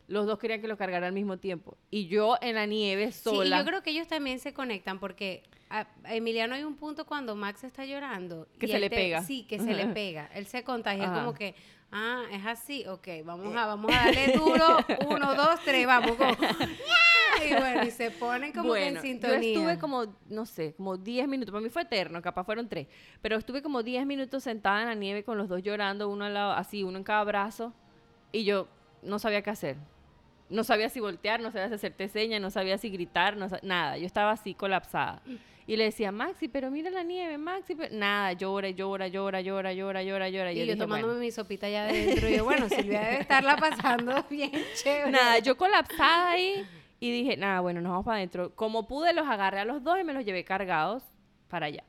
Los 0.08 0.26
dos 0.28 0.38
querían 0.40 0.62
que 0.62 0.68
lo 0.68 0.78
cargara 0.78 1.08
al 1.08 1.14
mismo 1.14 1.38
tiempo. 1.38 1.78
Y 1.90 2.08
yo 2.08 2.38
en 2.42 2.56
la 2.56 2.66
nieve 2.66 3.12
Sí, 3.12 3.22
sola. 3.24 3.56
y 3.56 3.60
yo 3.60 3.66
creo 3.66 3.82
que 3.84 3.92
ellos 3.92 4.08
también 4.08 4.40
se 4.40 4.54
conectan 4.54 5.00
porque 5.00 5.44
a, 5.70 5.88
Emiliano 6.06 6.56
hay 6.56 6.64
un 6.64 6.76
punto 6.76 7.06
cuando 7.06 7.36
Max 7.36 7.64
está 7.64 7.86
llorando. 7.86 8.48
Que 8.60 8.66
y 8.68 8.70
se 8.70 8.80
le 8.80 8.90
te- 8.90 8.96
pega. 8.96 9.24
Sí, 9.24 9.44
que 9.44 9.60
se 9.60 9.74
le 9.74 9.88
pega. 9.94 10.30
Él 10.34 10.46
se 10.48 10.64
contagia. 10.64 11.04
Es 11.04 11.10
Ajá. 11.10 11.20
como 11.20 11.34
que, 11.34 11.56
ah, 11.92 12.24
es 12.32 12.46
así, 12.46 12.86
ok, 12.88 13.08
vamos 13.24 13.56
a, 13.56 13.66
vamos 13.66 13.92
a 13.92 14.06
darle 14.06 14.34
duro. 14.38 14.78
Uno, 15.10 15.34
dos, 15.36 15.60
tres, 15.64 15.86
vamos. 15.88 16.12
Como, 16.12 16.32
y 17.46 17.54
bueno, 17.56 17.84
y 17.86 17.92
se 17.92 18.12
ponen 18.12 18.52
como 18.54 18.74
que 18.74 18.88
en 18.88 18.94
Bueno, 18.96 19.02
sintonía. 19.02 19.40
Yo 19.42 19.48
estuve 19.60 19.80
como, 19.80 20.06
no 20.30 20.46
sé, 20.46 20.74
como 20.76 20.98
10 20.98 21.28
minutos. 21.28 21.52
Para 21.52 21.62
mí 21.64 21.70
fue 21.70 21.82
eterno, 21.82 22.22
capaz 22.22 22.44
fueron 22.44 22.68
3. 22.70 22.88
Pero 23.22 23.38
estuve 23.38 23.62
como 23.62 23.84
10 23.84 24.06
minutos 24.06 24.44
sentada 24.44 24.82
en 24.82 24.88
la 24.88 24.96
nieve 24.96 25.24
con 25.24 25.38
los 25.38 25.50
dos 25.50 25.62
llorando, 25.64 26.10
uno 26.10 26.26
al 26.26 26.34
lado, 26.34 26.54
así, 26.54 26.84
uno 26.84 26.98
en 26.98 27.04
cada 27.04 27.24
brazo. 27.24 27.74
Y 28.32 28.44
yo 28.44 28.68
no 29.02 29.20
sabía 29.20 29.42
qué 29.42 29.50
hacer. 29.50 29.78
No 30.48 30.64
sabía 30.64 30.90
si 30.90 31.00
voltear, 31.00 31.40
no 31.40 31.52
sabía 31.52 31.70
si 31.70 31.74
hacerte 31.74 32.08
señas, 32.08 32.40
no 32.40 32.52
sabía 32.52 32.78
si 32.78 32.90
gritar, 32.90 33.36
no 33.36 33.48
nada. 33.64 33.98
Yo 33.98 34.06
estaba 34.06 34.32
así 34.32 34.54
colapsada. 34.54 35.22
Y 35.68 35.78
le 35.78 35.86
decía, 35.86 36.12
Maxi, 36.12 36.48
pero 36.48 36.70
mira 36.70 36.90
la 36.92 37.04
nieve, 37.04 37.38
Maxi. 37.38 37.76
pero-". 37.76 37.96
Nada, 37.96 38.34
llora, 38.34 38.70
llora, 38.70 39.08
llora, 39.08 39.42
llora, 39.42 39.74
llora, 39.74 40.04
llora, 40.04 40.30
llora. 40.30 40.52
Y 40.52 40.56
yo 40.56 40.60
yo, 40.62 40.74
dije, 40.74 40.78
tomándome 40.78 41.14
bueno. 41.14 41.26
mi 41.26 41.32
sopita 41.32 41.68
allá 41.68 41.86
adentro. 41.86 42.30
Y 42.30 42.38
yo, 42.38 42.44
bueno, 42.44 42.70
Silvia 42.70 43.02
debe 43.02 43.22
estarla 43.22 43.58
pasando 43.58 44.24
bien 44.30 44.52
chévere. 44.76 45.12
Nada, 45.12 45.40
yo 45.40 45.58
colapsada 45.58 46.32
ahí 46.32 46.66
y 47.00 47.12
dije, 47.12 47.36
nada, 47.38 47.62
bueno, 47.62 47.82
nos 47.82 47.92
vamos 47.92 48.06
para 48.06 48.18
adentro. 48.18 48.54
Como 48.56 48.88
pude, 48.88 49.14
los 49.14 49.28
agarré 49.28 49.60
a 49.60 49.66
los 49.66 49.84
dos 49.84 50.00
y 50.00 50.04
me 50.04 50.14
los 50.14 50.24
llevé 50.24 50.44
cargados 50.44 51.04
para 51.50 51.66
allá. 51.68 51.84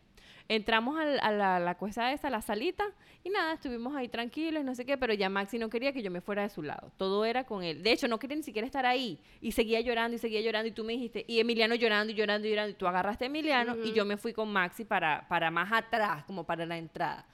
Entramos 0.49 0.99
al- 0.99 1.19
a 1.21 1.33
la, 1.33 1.59
la 1.59 1.75
cosa 1.77 2.13
esa, 2.13 2.29
a 2.29 2.31
la 2.31 2.41
salita, 2.41 2.85
y 3.25 3.31
nada, 3.31 3.55
estuvimos 3.55 3.97
ahí 3.97 4.09
tranquilos, 4.09 4.65
no 4.65 4.75
sé 4.77 4.85
qué, 4.85 4.97
pero 4.97 5.13
ya 5.13 5.29
Maxi 5.29 5.59
no 5.59 5.69
quería 5.69 5.93
que 5.93 6.03
yo 6.03 6.11
me 6.13 6.21
fuera 6.21 6.43
de 6.43 6.49
su 6.49 6.63
lado. 6.63 6.93
Todo 6.97 7.25
era 7.25 7.45
con 7.45 7.65
él. 7.65 7.83
De 7.83 7.91
hecho, 7.91 8.07
no 8.07 8.19
quería 8.21 8.37
ni 8.37 8.45
siquiera 8.45 8.65
estar 8.65 8.87
ahí. 8.87 9.19
Y 9.41 9.51
seguía 9.53 9.81
llorando 9.81 10.15
y 10.15 10.19
seguía 10.19 10.41
llorando, 10.41 10.69
y 10.69 10.73
tú 10.73 10.85
me 10.85 10.93
dijiste, 10.93 11.25
y 11.27 11.41
Emiliano 11.41 11.75
llorando 11.75 12.13
y 12.13 12.15
llorando 12.17 12.47
y 12.47 12.51
llorando, 12.51 12.71
y 12.71 12.75
tú 12.75 12.87
agarraste 12.87 13.25
a 13.25 13.27
Emiliano, 13.27 13.75
y 13.85 13.93
yo 13.93 14.05
me 14.05 14.17
fui 14.17 14.33
con 14.33 14.53
Maxi 14.53 14.85
para, 14.85 15.27
para 15.29 15.51
más 15.51 15.73
atrás, 15.73 16.23
como 16.25 16.45
para 16.45 16.65
la 16.65 16.79
entrada. 16.79 17.27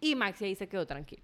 Y 0.00 0.14
Maxi 0.14 0.46
ahí 0.46 0.54
se 0.54 0.66
quedó 0.68 0.86
tranquilo 0.86 1.22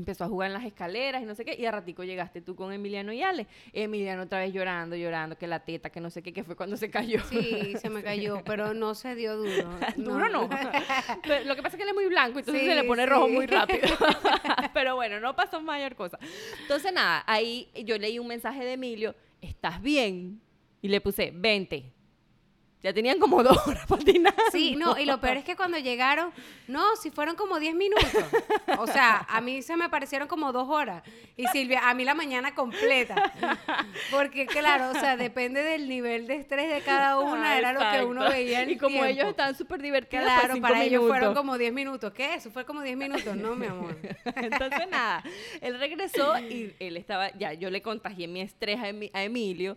empezó 0.00 0.24
a 0.24 0.28
jugar 0.28 0.48
en 0.48 0.54
las 0.54 0.64
escaleras 0.64 1.22
y 1.22 1.26
no 1.26 1.34
sé 1.34 1.44
qué, 1.44 1.54
y 1.58 1.66
a 1.66 1.70
ratico 1.70 2.04
llegaste 2.04 2.40
tú 2.40 2.54
con 2.56 2.72
Emiliano 2.72 3.12
y 3.12 3.22
Ale. 3.22 3.46
Emiliano 3.72 4.22
otra 4.22 4.40
vez 4.40 4.52
llorando, 4.52 4.96
llorando, 4.96 5.36
que 5.36 5.46
la 5.46 5.60
teta, 5.60 5.90
que 5.90 6.00
no 6.00 6.10
sé 6.10 6.22
qué, 6.22 6.32
que 6.32 6.44
fue 6.44 6.56
cuando 6.56 6.76
se 6.76 6.90
cayó. 6.90 7.22
Sí, 7.24 7.74
se 7.80 7.90
me 7.90 8.02
cayó, 8.04 8.42
pero 8.44 8.74
no 8.74 8.94
se 8.94 9.14
dio 9.14 9.36
duro. 9.36 9.68
Duro 9.96 10.28
no. 10.28 10.42
Lo 11.44 11.56
que 11.56 11.62
pasa 11.62 11.76
es 11.76 11.76
que 11.76 11.82
él 11.82 11.88
es 11.90 11.94
muy 11.94 12.06
blanco, 12.06 12.38
entonces 12.38 12.62
Sí, 12.62 12.68
se 12.68 12.74
le 12.74 12.84
pone 12.84 13.06
rojo 13.06 13.28
muy 13.28 13.46
rápido. 13.46 13.88
Pero 14.74 14.96
bueno, 14.96 15.20
no 15.20 15.36
pasó 15.36 15.60
mayor 15.60 15.94
cosa. 15.94 16.18
Entonces 16.62 16.92
nada, 16.92 17.24
ahí 17.26 17.68
yo 17.84 17.98
leí 17.98 18.18
un 18.18 18.26
mensaje 18.26 18.64
de 18.64 18.72
Emilio, 18.72 19.14
¿estás 19.40 19.80
bien? 19.82 20.40
Y 20.80 20.88
le 20.88 21.00
puse, 21.00 21.32
20. 21.34 22.01
Ya 22.82 22.92
tenían 22.92 23.18
como 23.18 23.42
dos 23.42 23.56
horas 23.66 23.86
patinando. 23.86 24.42
Sí, 24.50 24.74
no, 24.76 24.98
y 24.98 25.04
lo 25.04 25.20
peor 25.20 25.36
es 25.36 25.44
que 25.44 25.54
cuando 25.54 25.78
llegaron, 25.78 26.32
no, 26.66 26.96
si 26.96 27.10
fueron 27.10 27.36
como 27.36 27.60
10 27.60 27.74
minutos. 27.76 28.24
O 28.78 28.86
sea, 28.86 29.24
a 29.28 29.40
mí 29.40 29.62
se 29.62 29.76
me 29.76 29.88
parecieron 29.88 30.26
como 30.26 30.52
dos 30.52 30.68
horas. 30.68 31.02
Y 31.36 31.46
Silvia, 31.48 31.88
a 31.88 31.94
mí 31.94 32.04
la 32.04 32.14
mañana 32.14 32.54
completa. 32.54 33.32
Porque 34.10 34.46
claro, 34.46 34.90
o 34.90 34.94
sea, 34.94 35.16
depende 35.16 35.62
del 35.62 35.88
nivel 35.88 36.26
de 36.26 36.36
estrés 36.36 36.72
de 36.72 36.80
cada 36.80 37.18
una, 37.18 37.52
Ah, 37.52 37.58
era 37.58 37.72
lo 37.72 37.80
que 37.80 38.04
uno 38.04 38.28
veía 38.28 38.62
en 38.62 38.70
Y 38.70 38.78
como 38.78 39.04
ellos 39.04 39.28
estaban 39.28 39.56
súper 39.56 39.80
divertidos, 39.80 40.24
Claro, 40.24 40.40
pues, 40.40 40.52
cinco 40.54 40.68
para 40.68 40.82
ellos 40.84 41.06
fueron 41.06 41.34
como 41.34 41.58
10 41.58 41.72
minutos. 41.72 42.12
¿Qué? 42.12 42.34
Eso 42.34 42.50
fue 42.50 42.64
como 42.64 42.82
10 42.82 42.96
minutos. 42.96 43.36
No, 43.36 43.54
mi 43.54 43.66
amor. 43.66 43.96
Entonces, 44.36 44.88
nada, 44.90 45.22
él 45.60 45.78
regresó 45.78 46.38
y 46.38 46.74
él 46.78 46.96
estaba, 46.96 47.30
ya 47.36 47.52
yo 47.52 47.70
le 47.70 47.80
contagié 47.82 48.26
mi 48.26 48.40
estrés 48.40 48.80
a 48.80 49.22
Emilio. 49.22 49.76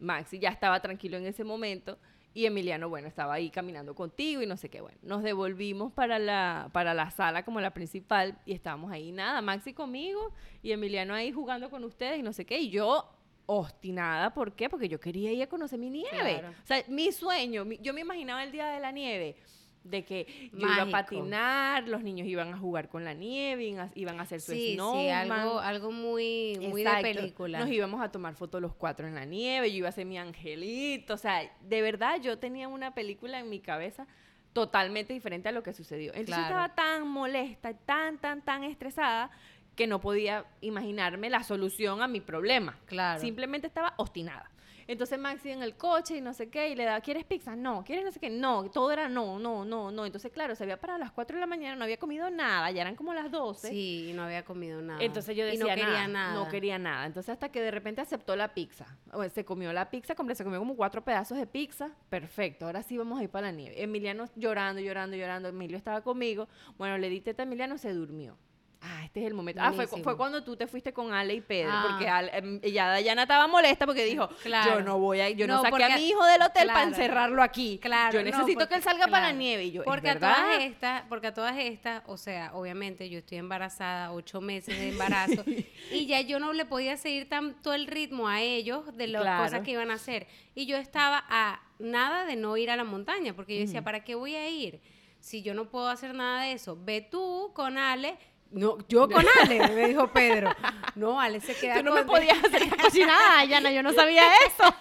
Maxi 0.00 0.38
ya 0.38 0.50
estaba 0.50 0.80
tranquilo 0.80 1.16
en 1.16 1.26
ese 1.26 1.44
momento. 1.44 1.98
Y 2.36 2.46
Emiliano, 2.46 2.88
bueno, 2.88 3.06
estaba 3.06 3.34
ahí 3.34 3.48
caminando 3.48 3.94
contigo 3.94 4.42
y 4.42 4.46
no 4.46 4.56
sé 4.56 4.68
qué. 4.68 4.80
Bueno, 4.80 4.98
nos 5.02 5.22
devolvimos 5.22 5.92
para 5.92 6.18
la, 6.18 6.68
para 6.72 6.92
la 6.92 7.10
sala 7.12 7.44
como 7.44 7.60
la 7.60 7.72
principal 7.72 8.36
y 8.44 8.52
estábamos 8.54 8.90
ahí, 8.90 9.12
nada, 9.12 9.40
Maxi 9.40 9.72
conmigo 9.72 10.32
y 10.60 10.72
Emiliano 10.72 11.14
ahí 11.14 11.30
jugando 11.30 11.70
con 11.70 11.84
ustedes 11.84 12.18
y 12.18 12.22
no 12.22 12.32
sé 12.32 12.44
qué. 12.44 12.58
Y 12.58 12.70
yo, 12.70 13.08
obstinada, 13.46 14.34
¿por 14.34 14.52
qué? 14.56 14.68
Porque 14.68 14.88
yo 14.88 14.98
quería 14.98 15.30
ir 15.32 15.42
a 15.42 15.46
conocer 15.46 15.78
mi 15.78 15.90
nieve. 15.90 16.10
Claro. 16.40 16.48
O 16.50 16.66
sea, 16.66 16.82
mi 16.88 17.12
sueño, 17.12 17.64
mi- 17.64 17.78
yo 17.78 17.94
me 17.94 18.00
imaginaba 18.00 18.42
el 18.42 18.50
día 18.52 18.66
de 18.68 18.80
la 18.80 18.90
nieve. 18.90 19.36
De 19.84 20.02
que 20.04 20.50
yo 20.52 20.66
iba 20.66 20.82
a 20.82 20.90
patinar, 20.90 21.86
los 21.86 22.02
niños 22.02 22.26
iban 22.26 22.52
a 22.54 22.58
jugar 22.58 22.88
con 22.88 23.04
la 23.04 23.12
nieve, 23.12 23.64
iban 23.94 24.18
a, 24.18 24.22
hacer 24.22 24.40
su 24.40 24.52
Sí, 24.52 24.76
sí, 24.76 25.08
algo, 25.10 25.60
algo 25.60 25.92
muy, 25.92 26.58
muy 26.70 26.82
de 26.82 26.90
película. 27.02 27.58
Nos 27.60 27.70
íbamos 27.70 28.00
a 28.02 28.10
tomar 28.10 28.34
fotos 28.34 28.62
los 28.62 28.74
cuatro 28.74 29.06
en 29.06 29.14
la 29.14 29.26
nieve, 29.26 29.70
yo 29.70 29.78
iba 29.78 29.90
a 29.90 29.92
ser 29.92 30.06
mi 30.06 30.18
angelito, 30.18 31.14
o 31.14 31.18
sea, 31.18 31.52
de 31.60 31.82
verdad 31.82 32.18
yo 32.20 32.38
tenía 32.38 32.66
una 32.66 32.94
película 32.94 33.38
en 33.38 33.50
mi 33.50 33.60
cabeza 33.60 34.06
totalmente 34.54 35.12
diferente 35.12 35.50
a 35.50 35.52
lo 35.52 35.62
que 35.62 35.74
sucedió. 35.74 36.12
Entonces 36.14 36.36
Claro. 36.36 36.44
estaba 36.44 36.74
tan 36.74 37.06
molesta, 37.08 37.74
tan, 37.74 38.18
tan, 38.18 38.40
tan 38.40 38.64
estresada 38.64 39.30
que 39.76 39.86
no 39.86 40.00
podía 40.00 40.44
imaginarme 40.60 41.30
la 41.30 41.42
solución 41.42 42.02
a 42.02 42.08
mi 42.08 42.20
problema. 42.20 42.78
Claro. 42.86 43.20
Simplemente 43.20 43.66
estaba 43.66 43.94
obstinada. 43.96 44.50
Entonces 44.86 45.18
Maxi 45.18 45.50
en 45.50 45.62
el 45.62 45.76
coche 45.76 46.18
y 46.18 46.20
no 46.20 46.34
sé 46.34 46.50
qué, 46.50 46.68
y 46.68 46.74
le 46.74 46.84
daba, 46.84 47.00
¿quieres 47.00 47.24
pizza? 47.24 47.56
No, 47.56 47.84
¿quieres 47.84 48.04
no 48.04 48.12
sé 48.12 48.20
qué? 48.20 48.30
No, 48.30 48.70
todo 48.70 48.92
era 48.92 49.08
no, 49.08 49.38
no, 49.38 49.64
no, 49.64 49.90
no. 49.90 50.04
Entonces, 50.04 50.30
claro, 50.30 50.54
se 50.54 50.64
había 50.64 50.78
parado 50.78 50.96
a 50.96 51.00
las 51.00 51.12
4 51.12 51.36
de 51.36 51.40
la 51.40 51.46
mañana, 51.46 51.76
no 51.76 51.84
había 51.84 51.96
comido 51.96 52.28
nada, 52.30 52.70
ya 52.70 52.82
eran 52.82 52.94
como 52.94 53.14
las 53.14 53.30
12. 53.30 53.68
Sí, 53.68 54.12
no 54.14 54.24
había 54.24 54.44
comido 54.44 54.82
nada. 54.82 55.02
Entonces 55.02 55.36
yo 55.36 55.44
Y 55.44 55.52
decía 55.52 55.64
no 55.64 55.68
quería 55.68 55.86
nada, 55.86 56.08
nada. 56.08 56.34
No 56.34 56.48
quería 56.48 56.78
nada. 56.78 57.06
Entonces 57.06 57.30
hasta 57.30 57.50
que 57.50 57.62
de 57.62 57.70
repente 57.70 58.00
aceptó 58.00 58.36
la 58.36 58.52
pizza. 58.52 58.86
Bueno, 59.12 59.32
se 59.32 59.44
comió 59.44 59.72
la 59.72 59.90
pizza 59.90 60.14
completa, 60.14 60.38
se 60.38 60.44
comió 60.44 60.58
como 60.58 60.76
cuatro 60.76 61.02
pedazos 61.02 61.38
de 61.38 61.46
pizza. 61.46 61.90
Perfecto, 62.10 62.66
ahora 62.66 62.82
sí 62.82 62.98
vamos 62.98 63.18
a 63.20 63.22
ir 63.22 63.30
para 63.30 63.46
la 63.46 63.52
nieve. 63.52 63.82
Emiliano 63.82 64.26
llorando, 64.36 64.80
llorando, 64.80 65.16
llorando. 65.16 65.48
Emilio 65.48 65.78
estaba 65.78 66.02
conmigo. 66.02 66.48
Bueno, 66.76 66.98
le 66.98 67.08
di 67.08 67.20
teta 67.20 67.42
a 67.42 67.46
Emiliano, 67.46 67.78
se 67.78 67.92
durmió. 67.92 68.36
Ah, 68.86 69.02
este 69.06 69.20
es 69.20 69.26
el 69.26 69.32
momento. 69.34 69.62
Ah, 69.64 69.72
fue, 69.72 69.86
fue 69.86 70.14
cuando 70.14 70.44
tú 70.44 70.56
te 70.56 70.66
fuiste 70.66 70.92
con 70.92 71.14
Ale 71.14 71.32
y 71.32 71.40
Pedro, 71.40 71.70
Ah. 71.72 71.86
porque 71.88 72.06
Ale- 72.06 72.36
em, 72.36 72.60
ya 72.60 72.88
Dayana 72.88 73.22
estaba 73.22 73.46
molesta 73.46 73.86
porque 73.86 74.04
dijo, 74.04 74.28
Claro. 74.42 74.74
yo 74.74 74.80
no 74.84 74.98
voy 74.98 75.20
a, 75.20 75.30
yo 75.30 75.46
no, 75.46 75.54
No, 75.56 75.62
saqué 75.62 75.84
a 75.84 75.96
mi 75.96 76.06
hijo 76.08 76.22
del 76.26 76.42
hotel 76.42 76.66
para 76.68 76.82
encerrarlo 76.82 77.42
aquí. 77.42 77.78
Claro, 77.80 78.12
yo 78.12 78.18
no, 78.18 78.24
necesito 78.26 78.58
porque- 78.60 78.68
que 78.68 78.74
él 78.74 78.82
salga 78.82 79.06
para 79.06 79.28
la 79.28 79.32
nieve. 79.32 79.64
Y 79.64 79.72
yo, 79.72 79.80
¿es 79.80 79.86
porque 79.86 80.10
a 80.10 80.18
todas 80.18 80.60
estas, 80.60 81.02
porque 81.08 81.26
a 81.28 81.32
todas 81.34 81.56
estas, 81.56 82.02
o 82.06 82.18
sea, 82.18 82.50
obviamente 82.54 83.08
yo 83.08 83.20
estoy 83.20 83.38
embarazada, 83.38 84.12
ocho 84.12 84.42
meses 84.42 84.78
de 84.78 84.90
embarazo, 84.90 85.42
y 85.90 86.06
ya 86.06 86.20
yo 86.20 86.38
no 86.38 86.52
le 86.52 86.66
podía 86.66 86.98
seguir 86.98 87.26
tanto 87.28 87.72
el 87.72 87.86
ritmo 87.86 88.28
a 88.28 88.42
ellos 88.42 88.94
de 88.96 89.06
las 89.06 89.40
cosas 89.44 89.62
que 89.62 89.70
iban 89.70 89.90
a 89.90 89.94
hacer. 89.94 90.26
Y 90.54 90.66
yo 90.66 90.76
estaba 90.76 91.24
a 91.30 91.60
nada 91.78 92.26
de 92.26 92.36
no 92.36 92.56
ir 92.58 92.70
a 92.70 92.76
la 92.76 92.84
montaña, 92.84 93.34
porque 93.34 93.54
yo 93.54 93.60
decía, 93.64 93.82
¿para 93.82 94.04
qué 94.04 94.14
voy 94.14 94.34
a 94.34 94.46
ir? 94.48 94.80
Si 95.20 95.40
yo 95.42 95.54
no 95.54 95.70
puedo 95.70 95.88
hacer 95.88 96.14
nada 96.14 96.42
de 96.42 96.52
eso, 96.52 96.76
ve 96.78 97.00
tú 97.00 97.50
con 97.54 97.78
Ale. 97.78 98.18
No, 98.50 98.78
yo 98.88 99.08
con 99.10 99.24
Ale, 99.42 99.68
me 99.68 99.88
dijo 99.88 100.08
Pedro. 100.08 100.54
No, 100.94 101.20
Ale 101.20 101.40
se 101.40 101.54
queda 101.54 101.76
Tú 101.76 101.82
no 101.82 101.90
con 101.90 102.00
me 102.00 102.06
podías 102.06 102.38
hacer 102.44 102.68
cocinada, 102.76 103.36
Dayana, 103.36 103.72
yo 103.72 103.82
no 103.82 103.92
sabía 103.92 104.24
eso. 104.46 104.74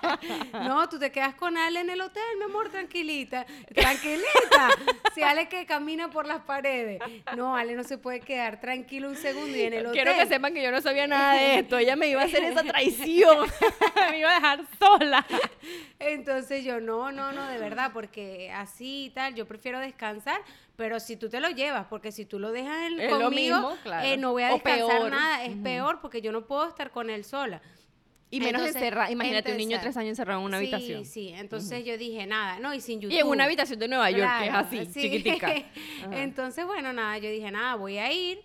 No, 0.54 0.88
tú 0.88 0.99
te 0.99 1.12
quedas 1.12 1.36
con 1.36 1.58
Ale 1.58 1.80
en 1.80 1.89
el 1.89 1.99
hotel, 2.02 2.23
mi 2.38 2.45
amor, 2.45 2.69
tranquilita. 2.69 3.45
Tranquilita. 3.73 4.69
Ale 5.23 5.47
que 5.49 5.65
camina 5.65 6.09
por 6.09 6.25
las 6.27 6.41
paredes. 6.41 7.01
No, 7.36 7.55
Ale 7.55 7.75
no 7.75 7.83
se 7.83 7.97
puede 7.97 8.19
quedar 8.19 8.59
tranquilo 8.59 9.09
un 9.09 9.15
segundo 9.15 9.55
y 9.55 9.62
en 9.62 9.73
el 9.73 9.86
hotel. 9.88 10.03
Quiero 10.03 10.17
que 10.17 10.25
sepan 10.27 10.53
que 10.53 10.62
yo 10.63 10.71
no 10.71 10.81
sabía 10.81 11.07
nada 11.07 11.33
de 11.33 11.59
esto. 11.59 11.77
Ella 11.77 11.95
me 11.95 12.07
iba 12.07 12.21
a 12.21 12.25
hacer 12.25 12.43
esa 12.43 12.63
traición. 12.63 13.47
me 14.12 14.19
iba 14.19 14.31
a 14.31 14.36
dejar 14.36 14.62
sola. 14.79 15.25
Entonces 15.99 16.63
yo, 16.63 16.79
no, 16.81 17.12
no, 17.12 17.31
no, 17.31 17.47
de 17.47 17.57
verdad, 17.57 17.91
porque 17.93 18.51
así 18.51 19.05
y 19.05 19.09
tal, 19.12 19.36
yo 19.36 19.45
prefiero 19.45 19.79
descansar, 19.79 20.41
pero 20.75 20.99
si 20.99 21.15
tú 21.15 21.29
te 21.29 21.39
lo 21.39 21.49
llevas, 21.49 21.86
porque 21.89 22.12
si 22.12 22.25
tú 22.25 22.39
lo 22.39 22.51
dejas 22.51 22.91
en- 22.91 22.99
Es 22.99 23.12
lo 23.12 23.21
conmigo, 23.21 23.55
mismo, 23.57 23.77
claro. 23.83 24.07
eh, 24.07 24.17
no 24.17 24.31
voy 24.31 24.43
a 24.43 24.49
descansar 24.49 25.09
nada, 25.09 25.45
es 25.45 25.55
peor 25.57 25.99
porque 26.01 26.21
yo 26.21 26.31
no 26.31 26.45
puedo 26.45 26.67
estar 26.67 26.91
con 26.91 27.09
él 27.09 27.23
sola. 27.23 27.62
Y 28.36 28.39
menos 28.39 28.65
encerrada. 28.65 29.12
Imagínate 29.12 29.52
un 29.52 29.58
niño 29.58 29.78
de 29.78 29.84
tres 29.84 29.96
años 29.98 30.10
encerrado 30.10 30.39
en 30.39 30.46
una 30.46 30.58
sí, 30.60 30.63
habitación. 30.65 31.06
Sí, 31.06 31.30
entonces 31.36 31.86
yo 31.86 31.98
dije, 31.98 32.26
nada, 32.26 32.60
no, 32.60 32.74
y 32.74 32.82
sin 32.82 33.00
YouTube. 33.00 33.15
Y 33.15 33.19
en 33.19 33.28
una 33.28 33.43
habitación 33.43 33.78
de 33.80 33.88
Nueva 33.88 34.10
York, 34.10 34.32
que 34.39 34.48
es 34.48 34.54
así, 34.54 34.86
sí. 34.88 35.02
chiquitica. 35.02 35.54
Entonces, 36.12 36.65
bueno, 36.65 36.93
nada, 36.93 37.17
yo 37.19 37.30
dije, 37.30 37.52
nada, 37.52 37.76
voy 37.76 37.98
a 38.00 38.12
ir 38.12 38.41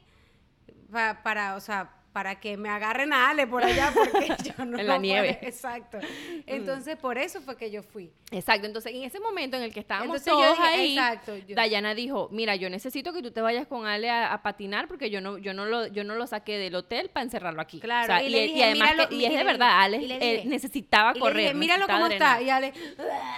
pa- 0.92 1.22
para, 1.22 1.57
o 1.57 1.61
sea, 1.61 1.90
para 2.18 2.40
que 2.40 2.57
me 2.57 2.68
agarren 2.68 3.12
a 3.12 3.31
Ale 3.31 3.46
por 3.46 3.62
allá, 3.62 3.92
porque 3.94 4.26
yo 4.59 4.64
no 4.64 4.76
En 4.76 4.88
la 4.88 4.94
puedo- 4.94 5.00
nieve. 5.02 5.38
Exacto. 5.42 5.98
Entonces, 6.46 6.96
por 6.96 7.16
eso 7.16 7.40
fue 7.40 7.57
que 7.57 7.70
yo 7.70 7.85
fui. 7.85 8.11
Exacto, 8.33 8.66
entonces 8.66 8.92
en 8.92 9.04
ese 9.04 9.20
momento 9.20 9.57
en 9.57 9.62
el 9.62 9.72
que 9.72 9.78
estábamos 9.78 10.16
Entonces 10.16 10.33
yo 10.33 10.40
todos 10.40 10.59
dije, 10.59 10.68
ahí, 10.68 10.92
exacto, 10.98 11.37
yo- 11.37 11.54
Dayana 11.54 11.94
dijo, 11.94 12.28
mira, 12.33 12.57
yo 12.57 12.68
necesito 12.70 13.12
que 13.12 13.22
tú 13.22 13.31
te 13.31 13.40
vayas 13.40 13.68
con 13.68 13.87
Ale 13.87 14.11
a, 14.11 14.33
a 14.33 14.42
patinar 14.42 14.88
porque 14.88 15.11
yo 15.11 15.20
no, 15.20 15.38
yo 15.38 15.54
no 15.54 15.64
lo, 15.66 15.87
yo 15.87 16.02
no 16.02 16.16
lo 16.16 16.26
saqué 16.26 16.59
del 16.59 16.74
hotel 16.74 17.09
para 17.09 17.22
encerrarlo 17.22 17.62
aquí. 17.62 17.78
Claro, 17.78 18.12
O 18.12 18.16
sea, 18.16 18.22
y 18.24 18.26
y, 18.26 18.31
le 18.31 18.46
y 18.46 18.62
además 18.62 18.90
míralo, 18.90 19.09
que- 19.11 19.14
y 19.14 19.24
es 19.24 19.31
de 19.31 19.38
le 19.38 19.44
verdad, 19.44 19.81
Ale 19.81 19.98
le 20.00 20.18
dije, 20.18 20.42
necesitaba 20.46 21.12
le 21.12 21.20
correr. 21.20 21.37
dije, 21.42 21.54
míralo 21.54 21.87
necesitaba 21.87 22.00
cómo 22.00 22.12
está. 22.12 22.37
drenar". 22.38 22.42
Y 22.42 22.50
Ale, 22.50 22.72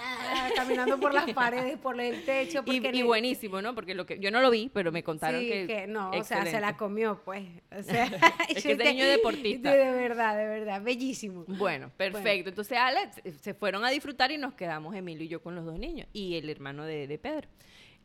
caminando 0.56 0.98
por 0.98 1.12
las 1.12 1.30
paredes, 1.32 1.76
por 1.78 2.00
el 2.00 2.24
techo. 2.24 2.62
Y, 2.66 2.76
y 2.76 2.80
le- 2.80 3.04
buenísimo, 3.04 3.60
¿no? 3.62 3.74
Porque 3.74 3.94
lo 3.94 4.06
que 4.06 4.18
yo 4.18 4.30
no 4.30 4.40
lo 4.40 4.50
vi, 4.50 4.70
pero 4.72 4.90
me 4.92 5.02
contaron 5.02 5.40
Sí, 5.40 5.48
que, 5.48 5.66
que, 5.66 5.86
no, 5.86 6.10
o 6.10 6.24
sea, 6.24 6.44
se 6.46 6.60
la 6.60 6.76
comió, 6.76 7.20
pues. 7.24 7.44
O 7.76 7.82
sea, 7.82 8.04
Es 8.48 8.62
yo 8.64 8.69
que 8.78 8.84
te- 8.84 8.92
niño 8.92 9.06
deportista. 9.06 9.70
De, 9.72 9.78
de 9.78 9.90
verdad, 9.92 10.36
de 10.36 10.46
verdad, 10.46 10.82
bellísimo. 10.82 11.44
Bueno, 11.46 11.90
perfecto. 11.96 12.48
Entonces, 12.50 12.78
Alex, 12.78 13.20
se 13.40 13.54
fueron 13.54 13.84
a 13.84 13.90
disfrutar 13.90 14.30
y 14.32 14.38
nos 14.38 14.54
quedamos 14.54 14.94
Emilio 14.94 15.24
y 15.24 15.28
yo 15.28 15.42
con 15.42 15.54
los 15.54 15.64
dos 15.64 15.78
niños 15.78 16.06
y 16.12 16.36
el 16.36 16.48
hermano 16.50 16.84
de, 16.84 17.06
de 17.06 17.18
Pedro. 17.18 17.48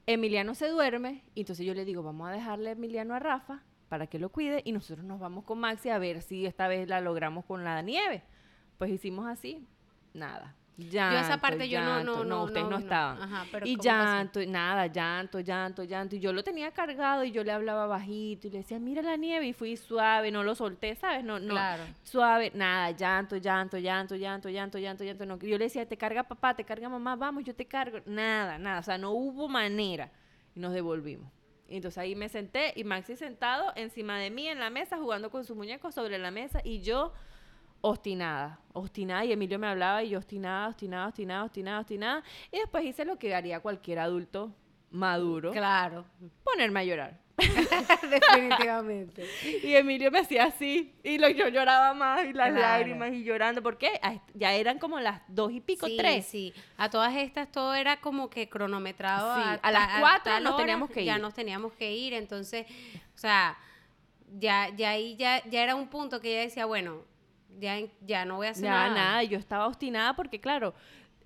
Emiliano 0.07 0.53
se 0.53 0.67
duerme 0.69 1.23
y 1.33 1.41
entonces 1.41 1.65
yo 1.65 1.73
le 1.73 1.83
digo, 1.85 2.03
vamos 2.03 2.29
a 2.29 2.31
dejarle 2.31 2.69
a 2.69 2.71
Emiliano 2.73 3.15
a 3.15 3.19
Rafa 3.19 3.63
para 3.89 4.07
que 4.07 4.19
lo 4.19 4.29
cuide 4.29 4.61
y 4.65 4.71
nosotros 4.71 5.05
nos 5.05 5.19
vamos 5.19 5.43
con 5.45 5.59
Maxi 5.59 5.89
a 5.89 5.97
ver 5.97 6.21
si 6.21 6.45
esta 6.45 6.67
vez 6.67 6.87
la 6.87 7.01
logramos 7.01 7.45
con 7.45 7.63
la 7.63 7.81
nieve. 7.81 8.23
Pues 8.77 8.91
hicimos 8.91 9.25
así, 9.27 9.65
nada. 10.13 10.55
Llanto, 10.77 11.15
yo 11.15 11.21
esa 11.25 11.37
parte 11.37 11.69
yo 11.69 11.79
no, 11.79 11.97
llanto. 11.97 12.15
no, 12.17 12.23
no. 12.25 12.43
ustedes 12.43 12.67
no, 12.67 12.77
estaban. 12.77 13.21
Ajá, 13.21 13.45
pero 13.49 13.65
y 13.65 13.75
¿cómo 13.77 13.83
pasó? 13.83 13.89
llanto, 13.89 14.41
y 14.41 14.47
nada, 14.47 14.87
llanto, 14.87 15.39
llanto, 15.39 15.83
llanto. 15.83 16.15
Y 16.17 16.19
yo 16.19 16.33
lo 16.33 16.43
tenía 16.43 16.71
cargado 16.71 17.23
y 17.23 17.31
yo 17.31 17.43
le 17.45 17.53
hablaba 17.53 17.87
bajito 17.87 18.47
y 18.47 18.49
le 18.51 18.57
decía, 18.57 18.77
mira 18.77 19.01
la 19.01 19.15
nieve. 19.15 19.47
Y 19.47 19.53
fui 19.53 19.77
suave, 19.77 20.31
no 20.31 20.43
lo 20.43 20.53
solté, 20.53 20.95
¿sabes? 20.95 21.23
No, 21.23 21.39
no, 21.39 21.53
Claro. 21.53 21.83
suave, 22.03 22.51
nada, 22.53 22.91
llanto, 22.91 23.37
llanto, 23.37 23.77
llanto, 23.77 24.15
llanto, 24.17 24.49
llanto, 24.49 24.77
llanto, 24.77 25.03
llanto. 25.05 25.25
No. 25.25 25.37
Yo 25.39 25.57
le 25.57 25.63
decía, 25.65 25.87
te 25.87 25.95
carga 25.97 26.23
papá, 26.23 26.53
te 26.55 26.65
carga 26.65 26.89
mamá, 26.89 27.15
vamos, 27.15 27.45
yo 27.45 27.55
te 27.55 27.65
cargo. 27.65 27.99
Nada, 28.05 28.57
nada, 28.57 28.79
o 28.79 28.83
sea, 28.83 28.97
no 28.97 29.11
hubo 29.11 29.47
manera. 29.47 30.11
Y 30.55 30.59
nos 30.59 30.73
devolvimos. 30.73 31.31
Y 31.67 31.77
entonces 31.77 31.97
ahí 31.97 32.15
me 32.15 32.29
senté 32.29 32.73
y 32.75 32.83
Maxi 32.83 33.15
sentado 33.15 33.71
encima 33.75 34.19
de 34.19 34.29
mí 34.29 34.47
en 34.47 34.59
la 34.59 34.69
mesa 34.69 34.97
jugando 34.97 35.31
con 35.31 35.45
sus 35.45 35.55
muñecos 35.55 35.95
sobre 35.95 36.17
la 36.19 36.29
mesa 36.31 36.61
y 36.63 36.81
yo 36.81 37.11
obstinada, 37.81 38.59
obstinada 38.73 39.25
y 39.25 39.31
Emilio 39.31 39.59
me 39.59 39.67
hablaba 39.67 40.03
y 40.03 40.09
yo 40.09 40.17
obstinada, 40.17 40.67
obstinada, 40.69 41.07
obstinada, 41.07 41.43
obstinada, 41.43 41.79
obstinada. 41.81 42.23
Y 42.51 42.57
después 42.59 42.83
hice 42.85 43.05
lo 43.05 43.17
que 43.19 43.33
haría 43.35 43.59
cualquier 43.59 43.99
adulto 43.99 44.53
maduro, 44.91 45.51
Claro, 45.51 46.05
ponerme 46.43 46.79
a 46.79 46.83
llorar. 46.83 47.25
definitivamente. 48.09 49.27
Y 49.61 49.73
Emilio 49.75 50.09
me 50.11 50.19
hacía 50.19 50.45
así, 50.45 50.95
y 51.03 51.17
lo, 51.17 51.27
yo 51.29 51.47
lloraba 51.49 51.93
más, 51.93 52.23
y 52.25 52.33
las 52.33 52.49
Claro. 52.51 52.61
lágrimas, 52.61 53.11
y 53.13 53.23
llorando, 53.23 53.61
porque 53.61 53.99
a- 54.01 54.21
ya 54.33 54.53
eran 54.53 54.79
como 54.79 54.99
las 54.99 55.21
dos 55.27 55.51
y 55.51 55.59
pico, 55.61 55.87
sí, 55.87 55.97
tres. 55.97 56.25
Sí, 56.25 56.53
a 56.77 56.89
todas 56.89 57.13
estas 57.15 57.51
todo 57.51 57.73
era 57.75 57.97
como 57.99 58.29
que 58.29 58.47
cronometrado. 58.49 59.35
Sí, 59.35 59.41
a, 59.43 59.53
a 59.55 59.71
las 59.71 59.99
cuatro 59.99 60.31
tal 60.33 60.43
nos 60.43 60.53
hora 60.53 60.63
teníamos 60.63 60.89
que 60.89 61.05
Ya 61.05 61.15
ir. 61.15 61.21
nos 61.21 61.33
teníamos 61.33 61.73
que 61.73 61.93
ir, 61.93 62.13
entonces, 62.13 62.65
o 63.13 63.17
sea, 63.17 63.57
ya, 64.39 64.69
ya 64.69 64.91
ahí 64.91 65.15
ya, 65.17 65.43
ya 65.49 65.61
era 65.63 65.75
un 65.75 65.87
punto 65.87 66.21
que 66.21 66.31
ella 66.31 66.41
decía, 66.41 66.65
bueno, 66.65 67.03
ya, 67.59 67.77
ya 68.01 68.25
no 68.25 68.37
voy 68.37 68.47
a 68.47 68.51
hacer 68.51 68.65
Ya, 68.65 68.71
nada. 68.71 68.95
nada, 68.95 69.23
y 69.23 69.27
yo 69.29 69.37
estaba 69.37 69.67
obstinada 69.67 70.15
porque, 70.15 70.39
claro, 70.39 70.73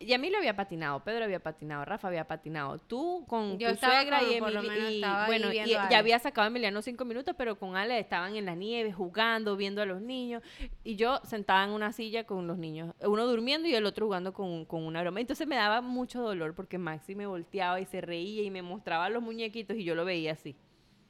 y 0.02 0.13
a 0.13 0.18
mí 0.18 0.30
lo 0.30 0.38
había 0.38 0.56
patinado, 0.56 1.04
Pedro 1.04 1.26
había 1.26 1.42
patinado, 1.42 1.84
Rafa 1.84 2.08
había 2.08 2.26
patinado, 2.26 2.78
tú 2.80 3.26
con 3.28 3.60
Yo 3.60 3.68
tu 3.68 3.74
estaba 3.74 3.96
suegra 3.96 4.20
con- 4.22 4.32
y 4.32 4.39
por 4.39 4.52
lo 4.54 4.62
Emili- 4.62 4.70
menos 4.70 4.92
y, 4.92 4.96
estaba 4.96 5.26
ahí 5.26 5.28
bueno, 5.28 5.52
y 5.54 5.68
ya 5.68 5.98
había 5.98 6.20
sacado 6.20 6.46
a 6.46 6.48
Emiliano 6.48 6.82
cinco 6.82 7.04
minutos, 7.04 7.36
pero 7.38 7.60
con 7.60 7.76
Ale 7.76 8.00
estaban 8.00 8.38
en 8.38 8.46
la 8.46 8.56
nieve 8.56 8.94
jugando, 8.94 9.58
viendo 9.58 9.82
a 9.82 9.86
los 9.86 10.00
niños, 10.02 10.42
y 10.86 10.96
yo 10.96 11.20
sentada 11.26 11.65
en 11.65 11.72
una 11.72 11.92
silla 11.92 12.24
con 12.24 12.48
los 12.48 12.58
niños, 12.58 12.96
uno 13.02 13.26
durmiendo 13.28 13.68
y 13.68 13.76
el 13.76 13.86
otro 13.86 14.06
jugando 14.06 14.32
con, 14.32 14.63
con 14.63 14.84
una 14.86 15.02
broma. 15.02 15.20
Entonces 15.20 15.46
me 15.48 15.58
daba 15.58 15.82
mucho 15.82 16.22
dolor 16.22 16.56
porque 16.56 16.78
Maxi 16.78 17.13
me 17.15 17.26
volteaba 17.28 17.82
y 17.82 17.86
se 17.86 18.00
reía 18.00 18.44
y 18.44 18.52
me 18.52 18.62
mostraba 18.62 19.10
los 19.10 19.22
muñequitos 19.22 19.76
y 19.76 19.84
yo 19.84 19.96
lo 19.96 20.06
veía 20.06 20.32
así. 20.32 20.56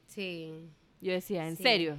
Sí. 0.06 0.68
Yo 1.00 1.12
decía, 1.12 1.46
¿en 1.46 1.56
Sí. 1.56 1.62
serio? 1.62 1.96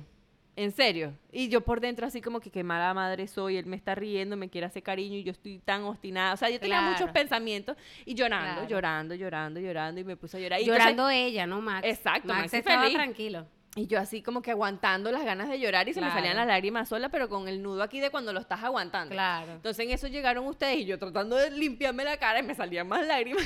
¿En 0.57 0.71
serio? 0.71 1.13
Y 1.31 1.47
yo 1.47 1.61
por 1.61 1.79
dentro 1.79 2.05
así 2.05 2.19
como 2.21 2.39
que 2.41 2.51
qué 2.51 2.61
mala 2.63 2.93
madre 2.93 3.25
soy, 3.27 3.55
él 3.55 3.65
me 3.65 3.77
está 3.77 3.95
riendo, 3.95 4.35
me 4.35 4.49
quiere 4.49 4.67
hacer 4.67 4.83
cariño 4.83 5.15
y 5.17 5.23
yo 5.23 5.31
estoy 5.31 5.59
tan 5.59 5.83
obstinada. 5.83 6.33
O 6.33 6.37
sea, 6.37 6.49
yo 6.49 6.59
tenía 6.59 6.79
Claro. 6.79 6.91
muchos 6.91 7.09
pensamientos 7.11 7.77
y 8.05 8.13
llorando, 8.15 8.53
Claro. 8.61 8.67
llorando, 8.67 9.15
llorando, 9.15 9.59
llorando 9.61 10.01
y 10.01 10.03
me 10.03 10.17
puse 10.17 10.37
a 10.37 10.39
llorar. 10.41 10.59
Y 10.61 10.65
Llorando 10.65 11.09
ella, 11.09 11.47
¿no, 11.47 11.61
Max? 11.61 11.87
Exacto, 11.87 12.27
Max 12.27 12.41
Maxi 12.43 12.57
estaba 12.57 12.81
feliz. 12.81 12.95
tranquilo. 12.95 13.47
Y 13.73 13.87
yo 13.87 13.99
así 13.99 14.21
como 14.21 14.41
que 14.41 14.51
aguantando 14.51 15.13
las 15.13 15.23
ganas 15.23 15.47
de 15.47 15.57
llorar 15.57 15.87
y 15.87 15.93
se 15.93 16.01
me 16.01 16.11
salían 16.11 16.35
las 16.35 16.45
lágrimas 16.45 16.89
sola, 16.89 17.07
pero 17.07 17.29
con 17.29 17.47
el 17.47 17.63
nudo 17.63 17.83
aquí 17.83 18.01
de 18.01 18.09
cuando 18.09 18.33
lo 18.33 18.41
estás 18.41 18.61
aguantando. 18.63 19.13
Claro. 19.13 19.49
Entonces 19.53 19.85
en 19.85 19.91
eso 19.93 20.07
llegaron 20.07 20.45
ustedes 20.45 20.79
y 20.79 20.85
yo 20.85 20.99
tratando 20.99 21.37
de 21.37 21.51
limpiarme 21.51 22.03
la 22.03 22.17
cara 22.17 22.39
y 22.39 22.43
me 22.43 22.53
salían 22.53 22.89
más 22.89 23.07
lágrimas. 23.07 23.45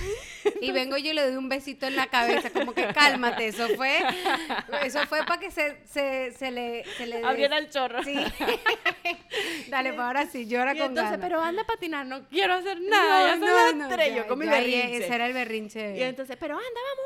Y 0.62 0.72
vengo 0.72 0.98
yo 0.98 1.12
y 1.12 1.14
le 1.14 1.28
doy 1.28 1.36
un 1.36 1.48
besito 1.48 1.86
en 1.86 1.96
la 1.96 2.08
cabeza, 2.08 2.50
como 2.50 2.74
que 2.74 2.88
cálmate, 2.88 3.46
eso 3.48 3.68
fue, 3.76 4.00
eso 4.84 5.06
fue 5.06 5.24
para 5.28 5.40
que 5.40 5.52
se, 5.52 5.78
se, 5.86 6.32
se 6.32 6.50
le, 6.50 6.84
se 6.98 7.06
le 7.06 7.24
Abriera 7.24 7.60
el 7.60 7.70
chorro. 7.70 8.04
Sí. 8.04 8.16
Dale, 9.70 9.94
para 9.94 10.08
ahora 10.08 10.26
sí, 10.26 10.48
llora 10.48 10.74
Y 10.74 10.78
con 10.80 10.88
entonces, 10.88 11.12
ganas. 11.12 11.26
pero 11.28 11.42
anda 11.42 11.62
a 11.62 11.66
patinar, 11.66 12.06
no 12.06 12.28
quiero 12.30 12.56
hacer 12.56 12.82
nada, 12.82 13.36
ya 13.36 13.40
son 13.40 13.80
las 13.80 13.90
tres, 13.90 14.16
yo 14.16 14.28
con 14.28 14.40
mi 14.40 14.46
ya, 14.46 14.54
ya, 14.54 14.58
berrinche. 14.58 14.98
Ese 14.98 15.16
era 15.16 15.28
el 15.28 15.34
berrinche. 15.34 15.98
Y 15.98 16.02
entonces, 16.02 16.36
pero 16.40 16.56
anda, 16.56 16.66
vamos, 16.66 17.06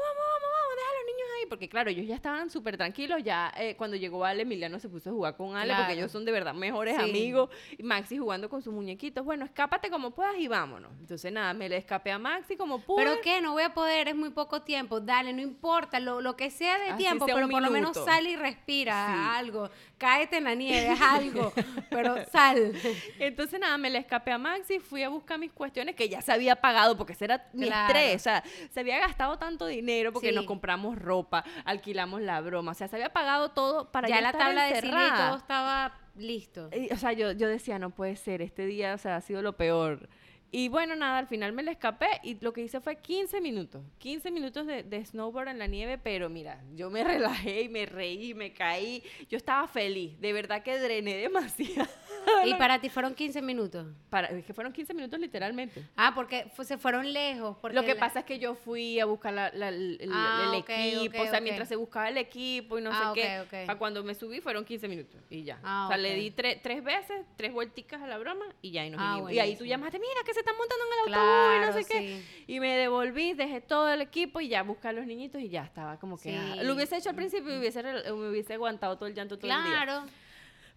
deja 0.75 0.89
a 0.89 0.93
los 0.93 1.05
niños 1.05 1.27
ahí. 1.37 1.38
Porque 1.49 1.67
claro, 1.67 1.89
ellos 1.89 2.05
ya 2.07 2.15
estaban 2.15 2.49
súper 2.49 2.77
tranquilos. 2.77 3.23
Ya 3.23 3.51
eh, 3.57 3.75
cuando 3.75 3.97
llegó 3.97 4.23
Ale, 4.23 4.43
Emiliano 4.43 4.79
se 4.79 4.87
puso 4.87 5.09
a 5.09 5.13
jugar 5.13 5.35
con 5.35 5.55
Ale 5.55 5.73
porque 5.75 5.93
ellos 5.93 6.11
son 6.11 6.23
de 6.25 6.31
verdad 6.31 6.53
mejores 6.53 6.95
Sí. 6.95 7.01
amigos. 7.09 7.49
Y 7.77 7.83
Maxi 7.83 8.17
jugando 8.17 8.49
con 8.49 8.61
sus 8.61 8.73
muñequitos. 8.73 9.25
Bueno, 9.25 9.43
escápate 9.45 9.89
como 9.89 10.11
puedas 10.11 10.35
y 10.37 10.47
vámonos. 10.47 10.91
Entonces, 10.99 11.31
nada, 11.33 11.53
me 11.53 11.67
le 11.67 11.77
escapé 11.77 12.11
a 12.11 12.19
Maxi 12.19 12.55
como 12.55 12.79
pude. 12.79 13.03
¿Pero 13.03 13.21
qué? 13.21 13.41
No 13.41 13.53
voy 13.53 13.63
a 13.63 13.73
poder, 13.73 14.07
es 14.07 14.15
muy 14.15 14.29
poco 14.29 14.61
tiempo. 14.61 14.99
Dale, 14.99 15.33
no 15.33 15.41
importa, 15.41 15.99
lo, 15.99 16.21
lo 16.21 16.35
que 16.35 16.51
sea 16.51 16.77
de 16.77 16.89
Así 16.89 16.97
tiempo, 17.03 17.25
sea 17.25 17.35
pero 17.35 17.49
por 17.49 17.61
lo 17.61 17.71
menos 17.71 17.91
minuto. 17.95 18.05
sal 18.05 18.27
y 18.27 18.35
respira 18.35 19.07
Sí. 19.07 19.21
algo. 19.39 19.69
Cáete 19.99 20.37
en 20.37 20.45
la 20.45 20.55
nieve, 20.55 20.89
haz 20.89 21.01
algo, 21.21 21.53
pero 21.89 22.15
sal. 22.31 22.71
Entonces, 23.19 23.59
nada, 23.59 23.77
me 23.77 23.89
le 23.89 23.99
escapé 23.99 24.31
a 24.31 24.37
Maxi, 24.37 24.79
fui 24.79 25.03
a 25.03 25.09
buscar 25.09 25.37
mis 25.37 25.51
cuestiones 25.51 25.93
que 25.95 26.09
ya 26.09 26.21
se 26.21 26.31
había 26.31 26.55
pagado 26.55 26.97
porque 26.97 27.13
ese 27.13 27.25
era 27.25 27.47
mi 27.53 27.67
Claro. 27.67 27.93
estrés. 27.93 28.15
O 28.15 28.23
sea, 28.23 28.43
se 28.71 28.79
había 28.79 28.97
gastado 28.99 29.37
tanto 29.37 29.65
dinero 29.67 30.11
porque 30.13 30.29
Sí. 30.29 30.35
nos 30.35 30.45
compramos 30.45 30.97
ropa, 30.97 31.43
alquilamos 31.65 32.21
la 32.21 32.41
broma. 32.41 32.71
O 32.71 32.75
sea, 32.75 32.87
se 32.87 32.95
había 32.95 33.09
pagado 33.13 33.51
todo 33.51 33.91
para 33.91 34.07
ya 34.07 34.21
la 34.21 34.29
estar 34.29 34.41
tabla 34.47 34.63
de 34.65 34.75
cine 34.81 34.87
y 34.87 34.89
encerrada. 34.95 35.27
todo 35.27 35.37
estaba 35.37 35.93
listo. 36.15 36.69
Y, 36.73 36.91
o 36.93 36.97
sea, 36.97 37.13
yo, 37.13 37.31
yo 37.33 37.47
decía, 37.47 37.77
no 37.77 37.89
puede 37.91 38.15
ser, 38.15 38.41
este 38.41 38.65
día, 38.65 38.93
o 38.93 38.97
sea, 38.97 39.17
ha 39.17 39.21
sido 39.21 39.41
lo 39.41 39.53
peor. 39.57 40.09
Y 40.51 40.67
bueno, 40.69 40.95
nada, 40.95 41.19
al 41.19 41.27
final 41.27 41.53
me 41.53 41.61
le 41.63 41.71
escapé 41.71 42.07
y 42.23 42.37
lo 42.39 42.53
que 42.53 42.61
hice 42.61 42.79
fue 42.81 42.95
15 42.97 43.39
minutos. 43.41 43.83
15 43.99 44.31
minutos 44.31 44.65
de, 44.65 44.81
de 44.83 45.05
snowboard 45.05 45.49
en 45.49 45.59
la 45.59 45.67
nieve, 45.67 45.97
pero 45.99 46.27
mira, 46.29 46.61
yo 46.75 46.89
me 46.89 47.03
relajé 47.43 47.61
y 47.63 47.69
me 47.69 47.85
reí, 47.85 48.33
me 48.33 48.51
caí. 48.53 49.03
Yo 49.29 49.37
estaba 49.37 49.67
feliz, 49.67 50.19
de 50.19 50.33
verdad 50.33 50.63
que 50.63 50.77
drené 50.79 51.15
demasiado. 51.17 51.87
Y 52.45 52.53
para 52.55 52.79
ti 52.79 52.89
fueron 52.89 53.15
15 53.15 53.41
minutos. 53.41 53.87
Para, 54.09 54.27
es 54.27 54.45
que 54.45 54.53
fueron 54.53 54.73
15 54.73 54.93
minutos 54.93 55.19
literalmente. 55.19 55.83
Ah, 55.95 56.11
porque 56.13 56.51
se 56.63 56.77
fueron 56.77 57.11
lejos. 57.11 57.57
Porque 57.61 57.75
Lo 57.75 57.81
que 57.83 57.93
la- 57.95 57.99
pasa 57.99 58.19
es 58.19 58.25
que 58.25 58.37
yo 58.39 58.55
fui 58.55 58.99
a 58.99 59.05
buscar 59.05 59.33
la- 59.33 59.51
la- 59.51 59.69
el, 59.69 59.97
Ah, 60.11 60.51
el 60.53 60.59
equipo, 60.59 61.21
o 61.23 61.27
sea, 61.27 61.39
mientras 61.41 61.67
se 61.69 61.75
buscaba 61.77 62.09
el 62.09 62.17
equipo 62.17 62.77
y 62.77 62.81
no 62.81 62.91
Ah, 62.93 63.13
sé 63.15 63.21
qué. 63.49 63.65
Para 63.65 63.79
cuando 63.79 64.03
me 64.03 64.13
subí 64.15 64.41
fueron 64.41 64.65
15 64.65 64.87
minutos 64.87 65.19
y 65.29 65.43
ya. 65.43 65.59
Ah, 65.63 65.85
o 65.85 65.87
sea, 65.87 65.97
le 65.97 66.13
di 66.15 66.29
tre- 66.31 66.59
tres 66.61 66.83
veces, 66.83 67.25
tres 67.37 67.53
vuelticas 67.53 68.01
a 68.01 68.07
la 68.07 68.17
broma 68.17 68.45
y 68.61 68.71
ya 68.71 68.85
y 68.85 68.89
nos 68.89 68.99
Ah, 69.01 69.11
vinimos. 69.13 69.31
Y 69.31 69.39
ahí 69.39 69.55
tú 69.55 69.65
llamaste, 69.65 69.97
mira 69.97 70.19
que 70.25 70.33
se 70.33 70.38
están 70.39 70.55
montando 70.57 70.83
en 70.85 70.91
el 70.91 70.99
autobús 70.99 71.47
Claro, 71.47 71.63
y 71.63 71.65
no 71.65 71.73
sé 71.73 71.85
qué. 71.85 72.43
Y 72.47 72.59
me 72.59 72.75
devolví, 72.77 73.33
dejé 73.33 73.61
todo 73.61 73.89
el 73.89 74.01
equipo 74.01 74.41
y 74.41 74.47
ya 74.49 74.63
buscar 74.63 74.89
a 74.89 74.93
los 74.93 75.05
niñitos 75.05 75.41
y 75.41 75.49
ya 75.49 75.63
estaba 75.63 75.97
como 75.99 76.17
que... 76.17 76.31
Sí. 76.31 76.63
Lo 76.63 76.73
hubiese 76.75 76.97
hecho 76.97 77.09
al 77.09 77.15
principio 77.15 77.53
y 77.55 77.59
hubiese, 77.59 77.83
me 77.83 78.29
hubiese 78.29 78.53
aguantado 78.53 78.95
todo 78.97 79.07
el 79.07 79.13
llanto 79.15 79.37
todo 79.37 79.51
el 79.51 79.63
día. 79.63 79.83
Claro. 79.83 80.05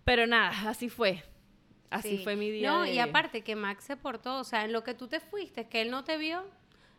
Pero 0.05 0.27
nada, 0.27 0.68
así 0.68 0.88
fue. 0.88 1.22
Así 1.90 2.18
sí. 2.18 2.25
fue 2.25 2.37
mi 2.37 2.51
día. 2.51 2.70
No, 2.70 2.83
de- 2.83 2.94
y 2.94 2.98
aparte 2.98 3.42
que 3.42 3.55
Max 3.57 3.85
se 3.85 3.96
portó, 3.96 4.38
o 4.38 4.44
sea, 4.44 4.64
en 4.64 4.72
lo 4.72 4.83
que 4.83 4.94
tú 4.94 5.09
te 5.09 5.20
fuiste, 5.20 5.66
que 5.68 5.83
él 5.83 5.90
no 5.90 6.05
te 6.05 6.16
vio, 6.16 6.44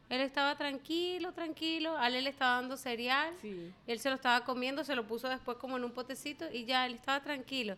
él 0.09 0.21
estaba 0.21 0.55
tranquilo, 0.55 1.31
tranquilo, 1.33 1.97
a 1.97 2.07
él 2.07 2.23
le 2.23 2.29
estaba 2.29 2.55
dando 2.61 2.77
cereal, 2.77 3.33
Sí. 3.41 3.71
él 3.87 3.99
se 3.99 4.09
lo 4.09 4.15
estaba 4.15 4.43
comiendo, 4.45 4.83
se 4.83 4.95
lo 4.95 5.07
puso 5.07 5.27
después 5.29 5.57
como 5.57 5.77
en 5.77 5.83
un 5.83 5.91
potecito 5.91 6.45
y 6.51 6.65
ya, 6.65 6.85
él 6.85 6.93
estaba 6.93 7.21
tranquilo. 7.21 7.75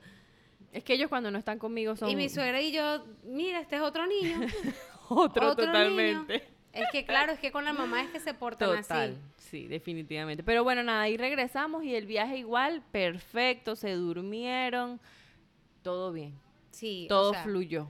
Es 0.75 0.83
que 0.83 0.93
ellos 0.93 1.07
cuando 1.07 1.31
no 1.31 1.37
están 1.37 1.57
conmigo 1.57 1.95
son 1.95 2.09
Y 2.09 2.17
mi 2.17 2.27
suegra 2.27 2.61
y 2.61 2.73
yo, 2.73 3.05
mira, 3.23 3.61
este 3.61 3.77
es 3.77 3.81
otro 3.81 4.05
niño. 4.05 4.41
otro, 5.09 5.51
otro 5.51 5.65
totalmente. 5.67 6.33
niño. 6.33 6.45
Es 6.73 6.89
que 6.91 7.05
claro, 7.05 7.31
es 7.31 7.39
que 7.39 7.49
con 7.49 7.63
la 7.63 7.71
mamá 7.71 8.03
es 8.03 8.09
que 8.09 8.19
se 8.19 8.33
portan 8.33 8.81
Total, 8.81 9.11
así. 9.11 9.21
sí, 9.37 9.67
definitivamente. 9.67 10.43
Pero 10.43 10.65
bueno, 10.65 10.83
nada, 10.83 11.03
ahí 11.03 11.15
regresamos 11.15 11.85
y 11.85 11.95
el 11.95 12.05
viaje 12.05 12.37
igual, 12.37 12.83
perfecto, 12.91 13.77
se 13.77 13.93
durmieron, 13.93 14.99
todo 15.81 16.11
bien, 16.11 16.37
Sí, 16.71 17.05
todo 17.07 17.29
o 17.29 17.33
sea, 17.33 17.43
fluyó. 17.43 17.87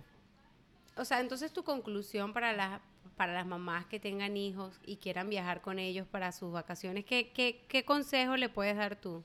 O 0.95 1.05
sea, 1.05 1.21
entonces 1.21 1.51
tu 1.51 1.63
conclusión 1.63 2.33
para 2.33 2.53
las 2.53 2.81
para 3.17 3.33
las 3.33 3.47
mamás 3.47 3.87
que 3.87 3.99
tengan 3.99 4.37
hijos 4.37 4.79
y 4.85 4.97
quieran 4.97 5.29
viajar 5.29 5.61
con 5.61 5.79
ellos 5.79 6.05
para 6.05 6.31
sus 6.31 6.51
vacaciones, 6.51 7.05
¿qué, 7.05 7.31
qué, 7.33 7.65
qué 7.67 7.83
consejo 7.83 8.37
le 8.37 8.49
puedes 8.49 8.75
dar 8.77 8.95
tú? 8.95 9.23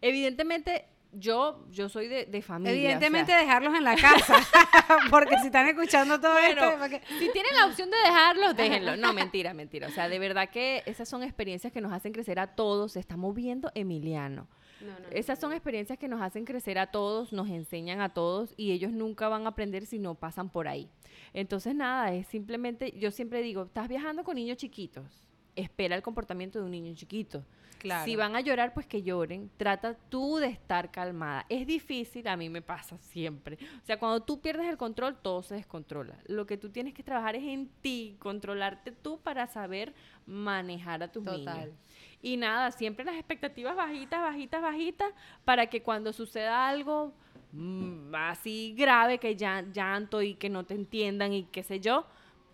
Evidentemente, 0.00 0.86
yo, 1.18 1.66
yo 1.70 1.88
soy 1.88 2.08
de, 2.08 2.26
de 2.26 2.42
familia. 2.42 2.72
o 2.72 2.74
sea, 2.74 2.82
Evidentemente 2.82 3.32
dejarlos 3.32 3.74
en 3.74 3.84
la 3.84 3.96
casa, 3.96 4.34
porque 5.10 5.38
si 5.38 5.46
están 5.46 5.66
escuchando 5.66 6.20
todo 6.20 6.32
Bueno, 6.32 6.84
esto, 6.84 7.06
si 7.18 7.30
tienen 7.32 7.54
la 7.56 7.66
opción 7.66 7.90
de 7.90 7.96
dejarlos, 7.98 8.56
déjenlo. 8.56 8.96
No, 8.96 9.12
mentira, 9.12 9.54
mentira. 9.54 9.88
O 9.88 9.90
sea, 9.90 10.08
de 10.08 10.18
verdad 10.18 10.50
que 10.50 10.82
esas 10.86 11.08
son 11.08 11.22
experiencias 11.22 11.72
que 11.72 11.80
nos 11.80 11.92
hacen 11.92 12.12
crecer 12.12 12.38
a 12.38 12.48
todos. 12.48 12.92
Se 12.92 13.00
está 13.00 13.16
moviendo 13.16 13.70
Emiliano. 13.74 14.46
No, 14.80 14.88
no, 14.88 14.98
no, 14.98 15.08
Esas 15.10 15.38
son 15.38 15.52
experiencias 15.52 15.98
que 15.98 16.06
nos 16.06 16.20
hacen 16.20 16.44
crecer 16.44 16.78
a 16.78 16.88
todos, 16.88 17.32
nos 17.32 17.48
enseñan 17.48 18.02
a 18.02 18.10
todos 18.10 18.52
y 18.58 18.72
ellos 18.72 18.92
nunca 18.92 19.28
van 19.28 19.46
a 19.46 19.50
aprender 19.50 19.86
si 19.86 19.98
no 19.98 20.14
pasan 20.14 20.50
por 20.50 20.68
ahí. 20.68 20.90
Entonces, 21.32 21.74
nada, 21.74 22.12
es 22.12 22.26
simplemente, 22.26 22.92
yo 22.98 23.10
siempre 23.10 23.40
digo, 23.40 23.64
estás 23.64 23.88
viajando 23.88 24.22
con 24.22 24.36
niños 24.36 24.58
chiquitos, 24.58 25.25
espera 25.56 25.96
el 25.96 26.02
comportamiento 26.02 26.58
de 26.58 26.64
un 26.64 26.70
niño 26.70 26.94
chiquito. 26.94 27.44
Claro. 27.78 28.04
Si 28.04 28.16
van 28.16 28.34
a 28.34 28.40
llorar, 28.40 28.72
pues 28.72 28.86
que 28.86 29.02
lloren. 29.02 29.50
Trata 29.56 29.94
tú 30.08 30.36
de 30.36 30.46
estar 30.46 30.90
calmada. 30.90 31.44
Es 31.48 31.66
difícil, 31.66 32.26
a 32.26 32.36
mí 32.36 32.48
me 32.48 32.62
pasa 32.62 32.96
siempre. 32.98 33.58
O 33.82 33.86
sea, 33.86 33.98
cuando 33.98 34.20
tú 34.22 34.40
pierdes 34.40 34.66
el 34.66 34.76
control, 34.76 35.16
todo 35.20 35.42
se 35.42 35.54
descontrola. 35.56 36.16
Lo 36.26 36.46
que 36.46 36.56
tú 36.56 36.70
tienes 36.70 36.94
que 36.94 37.02
trabajar 37.02 37.36
es 37.36 37.44
en 37.44 37.68
ti, 37.82 38.16
controlarte 38.18 38.92
tú 38.92 39.20
para 39.20 39.46
saber 39.46 39.94
manejar 40.26 41.02
a 41.02 41.12
tus 41.12 41.24
Total. 41.24 41.58
niños. 41.58 41.78
Y 42.22 42.36
nada, 42.36 42.72
siempre 42.72 43.04
las 43.04 43.16
expectativas 43.16 43.76
bajitas, 43.76 44.20
bajitas, 44.20 44.62
bajitas, 44.62 45.12
para 45.44 45.66
que 45.66 45.82
cuando 45.82 46.12
suceda 46.12 46.68
algo 46.68 47.12
mm, 47.52 48.14
así 48.14 48.74
grave, 48.76 49.18
que 49.18 49.36
ya 49.36 49.62
llanto 49.72 50.22
y 50.22 50.34
que 50.34 50.48
no 50.48 50.64
te 50.64 50.74
entiendan 50.74 51.32
y 51.32 51.44
qué 51.44 51.62
sé 51.62 51.78
yo, 51.78 52.06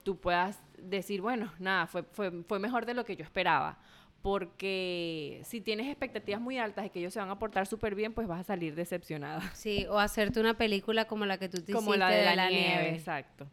tú 0.02 0.16
puedas 0.18 0.60
decir, 0.82 1.20
bueno, 1.20 1.52
nada, 1.58 1.86
fue, 1.86 2.02
fue, 2.02 2.30
fue 2.46 2.58
mejor 2.58 2.86
de 2.86 2.94
lo 2.94 3.04
que 3.04 3.16
yo 3.16 3.24
esperaba. 3.24 3.78
Porque 4.22 5.40
si 5.44 5.60
tienes 5.60 5.88
expectativas 5.88 6.40
muy 6.40 6.56
altas 6.58 6.84
de 6.84 6.90
que 6.90 7.00
ellos 7.00 7.12
se 7.12 7.18
van 7.18 7.30
a 7.30 7.38
portar 7.38 7.66
súper 7.66 7.94
bien, 7.96 8.12
pues 8.14 8.28
vas 8.28 8.40
a 8.40 8.44
salir 8.44 8.74
decepcionada. 8.74 9.40
Sí, 9.54 9.84
o 9.90 9.98
hacerte 9.98 10.38
una 10.40 10.54
película 10.54 11.06
como 11.06 11.26
la 11.26 11.38
que 11.38 11.48
tú 11.48 11.60
te 11.60 11.72
Como 11.72 11.90
hiciste 11.94 11.98
la 11.98 12.10
de 12.10 12.36
la, 12.36 12.48
nieve. 12.48 12.90
Exacto. 12.94 13.48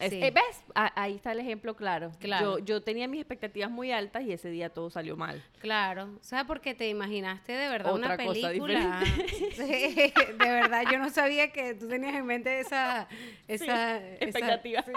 Es- 0.00 0.12
eh, 0.12 0.32
¿Ves? 0.34 0.62
A- 0.74 1.00
ahí 1.00 1.14
está 1.14 1.30
el 1.30 1.38
ejemplo 1.38 1.76
claro. 1.76 2.10
Claro. 2.18 2.58
Yo, 2.58 2.64
yo 2.64 2.82
tenía 2.82 3.06
mis 3.06 3.20
expectativas 3.20 3.70
muy 3.70 3.92
altas 3.92 4.24
y 4.24 4.32
ese 4.32 4.50
día 4.50 4.68
todo 4.70 4.90
salió 4.90 5.16
mal. 5.16 5.40
Claro, 5.60 6.18
o 6.20 6.24
sea, 6.24 6.44
porque 6.44 6.74
te 6.74 6.88
imaginaste 6.88 7.52
de 7.52 7.68
verdad 7.68 7.92
Otra 7.92 8.14
una 8.14 8.16
cosa 8.16 8.48
película. 8.48 9.00
Sí, 9.54 9.94
de 9.96 10.50
verdad, 10.50 10.82
yo 10.90 10.98
no 10.98 11.10
sabía 11.10 11.52
que 11.52 11.74
tú 11.74 11.88
tenías 11.88 12.16
en 12.16 12.26
mente 12.26 12.58
esa, 12.58 13.06
esa, 13.46 14.04
expectativa. 14.16 14.82
sí. 14.82 14.92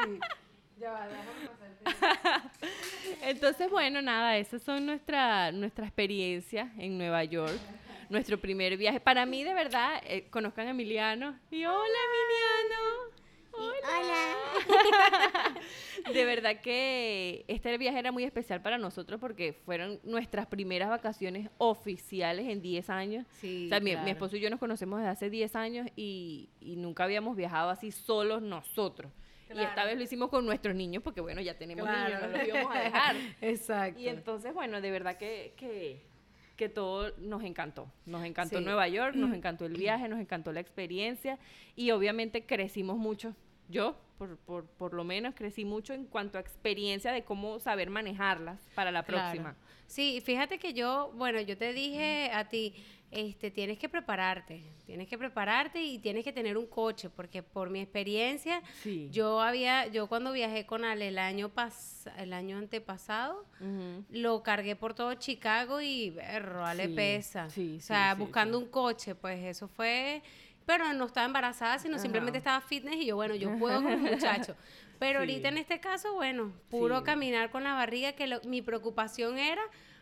Ya 0.80 0.92
va, 0.92 1.08
pasarte. 1.84 2.50
Entonces, 3.24 3.70
bueno, 3.70 4.02
nada, 4.02 4.38
esas 4.38 4.62
son 4.62 4.86
nuestra, 4.86 5.52
nuestra 5.52 5.86
experiencia 5.86 6.72
en 6.78 6.98
Nueva 6.98 7.24
York. 7.24 7.60
Nuestro 8.10 8.38
primer 8.40 8.78
viaje. 8.78 9.00
Para 9.00 9.26
mí, 9.26 9.44
de 9.44 9.54
verdad, 9.54 10.02
eh, 10.06 10.30
conozcan 10.30 10.68
a 10.68 10.70
Emiliano. 10.72 11.38
Y 11.52 11.66
hola, 11.66 11.98
Emiliano. 12.08 13.18
Hola. 13.54 14.36
de 16.14 16.26
verdad 16.26 16.62
que 16.62 17.44
este 17.48 17.76
viaje 17.78 17.98
era 17.98 18.12
muy 18.12 18.24
especial 18.24 18.62
para 18.62 18.78
nosotros 18.78 19.20
porque 19.20 19.54
fueron 19.54 20.00
nuestras 20.04 20.46
primeras 20.46 20.90
vacaciones 20.90 21.50
oficiales 21.58 22.48
en 22.48 22.62
10 22.62 22.90
años. 22.92 23.26
Sí, 23.42 23.66
O 23.66 23.70
sea, 23.70 23.80
mi, 23.80 23.96
mi 23.96 24.12
esposo 24.12 24.38
y 24.38 24.42
yo 24.42 24.50
nos 24.52 24.60
conocemos 24.60 25.00
desde 25.00 25.10
hace 25.10 25.30
10 25.32 25.56
años 25.56 25.88
y, 25.96 26.50
y 26.62 26.76
nunca 26.76 27.04
habíamos 27.04 27.36
viajado 27.36 27.72
así 27.72 27.92
solos 27.92 28.44
nosotros. 28.44 29.12
Y 29.56 29.60
esta 29.62 29.86
vez 29.86 29.98
lo 29.98 30.04
hicimos 30.04 30.30
con 30.30 30.46
nuestros 30.46 30.76
niños 30.76 31.02
porque, 31.04 31.22
bueno, 31.22 31.42
ya 31.42 31.58
tenemos 31.58 31.86
Claro. 31.86 32.16
niños, 32.16 32.22
no 32.32 32.38
los 32.38 32.48
íbamos 32.48 32.76
a 32.76 32.80
dejar. 32.80 33.16
Exacto. 33.42 34.00
Y 34.00 34.08
entonces, 34.08 34.54
bueno, 34.54 34.82
de 34.82 34.92
verdad 34.92 35.18
que, 35.18 35.54
que, 35.58 36.02
que 36.56 36.70
todo 36.70 37.14
nos 37.18 37.44
encantó. 37.44 37.92
Nos 38.06 38.26
encantó 38.26 38.58
Sí. 38.60 38.64
Nueva 38.64 38.88
York, 38.88 39.16
nos 39.16 39.34
encantó 39.34 39.66
el 39.66 39.74
viaje, 39.78 40.08
nos 40.08 40.20
encantó 40.20 40.52
la 40.52 40.60
experiencia 40.60 41.38
y 41.76 41.92
obviamente 41.92 42.46
crecimos 42.46 42.98
mucho. 42.98 43.34
Yo, 43.70 43.96
por, 44.18 44.38
por, 44.38 44.66
por 44.66 44.94
lo 44.94 45.04
menos, 45.04 45.36
crecí 45.36 45.66
mucho 45.66 45.94
en 45.94 46.06
cuanto 46.06 46.38
a 46.38 46.42
experiencia 46.42 47.12
de 47.12 47.24
cómo 47.24 47.60
saber 47.60 47.90
manejarlas 47.90 48.60
para 48.76 48.92
la 48.92 49.04
Claro. 49.04 49.22
próxima. 49.24 49.56
Sí, 49.88 50.22
fíjate 50.24 50.58
que 50.60 50.74
yo, 50.74 51.12
bueno, 51.16 51.40
yo 51.42 51.58
te 51.58 51.72
dije 51.74 52.30
a 52.34 52.50
ti, 52.50 52.74
este, 53.10 53.52
tienes 53.52 53.78
que 53.80 53.88
prepararte, 53.88 54.62
tienes 54.86 55.08
que 55.08 55.18
prepararte 55.18 55.82
y 55.82 55.98
tienes 56.00 56.26
que 56.26 56.34
tener 56.34 56.58
un 56.58 56.68
coche, 56.68 57.10
porque 57.10 57.42
por 57.42 57.70
mi 57.70 57.80
experiencia, 57.80 58.62
Sí. 58.84 59.08
yo 59.12 59.40
había, 59.42 59.88
yo 59.88 60.08
cuando 60.08 60.34
viajé 60.34 60.66
con 60.66 60.84
Ale 60.84 61.08
el 61.08 61.18
año 61.20 61.48
pas, 61.50 62.10
el 62.18 62.34
año 62.34 62.58
antepasado, 62.58 63.46
lo 64.10 64.44
cargué 64.44 64.76
por 64.76 64.94
todo 64.94 65.14
Chicago 65.14 65.80
y 65.80 66.10
berro, 66.10 66.66
Ale 66.66 66.88
Sí, 66.88 66.94
pesa. 66.94 67.50
sí, 67.50 67.78
o 67.78 67.82
sea, 67.82 68.14
buscando 68.16 68.58
un 68.60 68.68
coche, 68.68 69.16
pues 69.16 69.42
eso 69.46 69.70
fue, 69.70 70.22
pero 70.68 70.94
no 70.94 71.06
estaba 71.06 71.26
embarazada, 71.26 71.80
sino 71.80 71.98
simplemente 71.98 72.38
estaba 72.38 72.62
fitness 72.62 72.98
y 72.98 73.06
yo, 73.08 73.16
bueno, 73.16 73.34
yo 73.34 73.58
puedo 73.58 73.82
con 73.82 73.94
un 73.94 74.02
muchacho. 74.46 74.56
Pero 75.00 75.14
Sí. 75.14 75.18
ahorita 75.20 75.48
en 75.48 75.58
este 75.58 75.80
caso, 75.80 76.14
bueno, 76.14 76.54
puro 76.70 77.00
Sí. 77.00 77.04
caminar 77.06 77.50
con 77.50 77.64
la 77.64 77.74
barriga, 77.74 78.12
que 78.12 78.28
lo- 78.28 78.42
mi 78.44 78.62
preocupación 78.62 79.40
era 79.40 79.62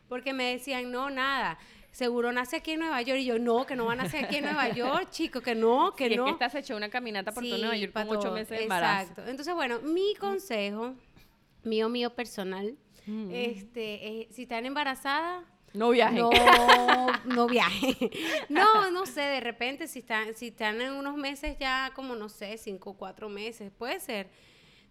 porque 0.09 0.33
me 0.33 0.51
decían, 0.51 0.91
no, 0.91 1.09
nada, 1.09 1.57
seguro 1.91 2.31
nace 2.31 2.57
aquí 2.57 2.71
en 2.71 2.79
Nueva 2.81 3.01
York. 3.01 3.19
Y 3.19 3.25
yo, 3.25 3.37
no, 3.39 3.65
que 3.65 3.75
no 3.75 3.85
va 3.85 3.93
a 3.93 3.95
nacer 3.95 4.25
aquí 4.25 4.37
en 4.37 4.45
Nueva 4.45 4.67
York, 4.75 5.09
chico, 5.11 5.41
que 5.41 5.53
no, 5.55 5.93
que 5.95 6.09
Sí, 6.09 6.15
no. 6.15 6.23
es 6.25 6.29
que 6.29 6.33
estás 6.45 6.55
hecho 6.55 6.75
una 6.75 6.89
caminata 6.89 7.31
por 7.31 7.43
todo 7.43 7.57
Nueva 7.57 7.77
York 7.77 7.93
con 7.93 8.09
ocho 8.09 8.31
meses 8.31 8.49
de 8.57 8.63
embarazo. 8.63 9.01
Exacto. 9.11 9.29
Entonces, 9.29 9.53
bueno, 9.53 9.79
mi 9.81 10.15
consejo, 10.15 10.95
mío, 11.63 11.89
mío 11.89 12.09
personal, 12.15 12.75
Ujú. 13.07 13.29
este, 13.31 14.07
eh, 14.21 14.27
si 14.31 14.43
están 14.43 14.65
embarazadas, 14.65 15.43
No 15.75 15.89
viajen. 15.89 16.17
no, 16.17 16.29
no 17.25 17.47
viaje. 17.47 18.11
No, 18.49 18.91
no 18.91 19.05
sé, 19.05 19.21
de 19.21 19.39
repente 19.39 19.87
si 19.87 19.99
están, 19.99 20.33
si 20.35 20.47
están 20.47 20.81
en 20.81 20.93
unos 20.93 21.17
meses 21.17 21.57
ya 21.59 21.91
como, 21.95 22.15
no 22.15 22.29
sé, 22.29 22.57
cinco 22.57 22.91
o 22.91 22.97
cuatro 22.97 23.29
meses, 23.29 23.71
puede 23.77 23.99
ser. 23.99 24.29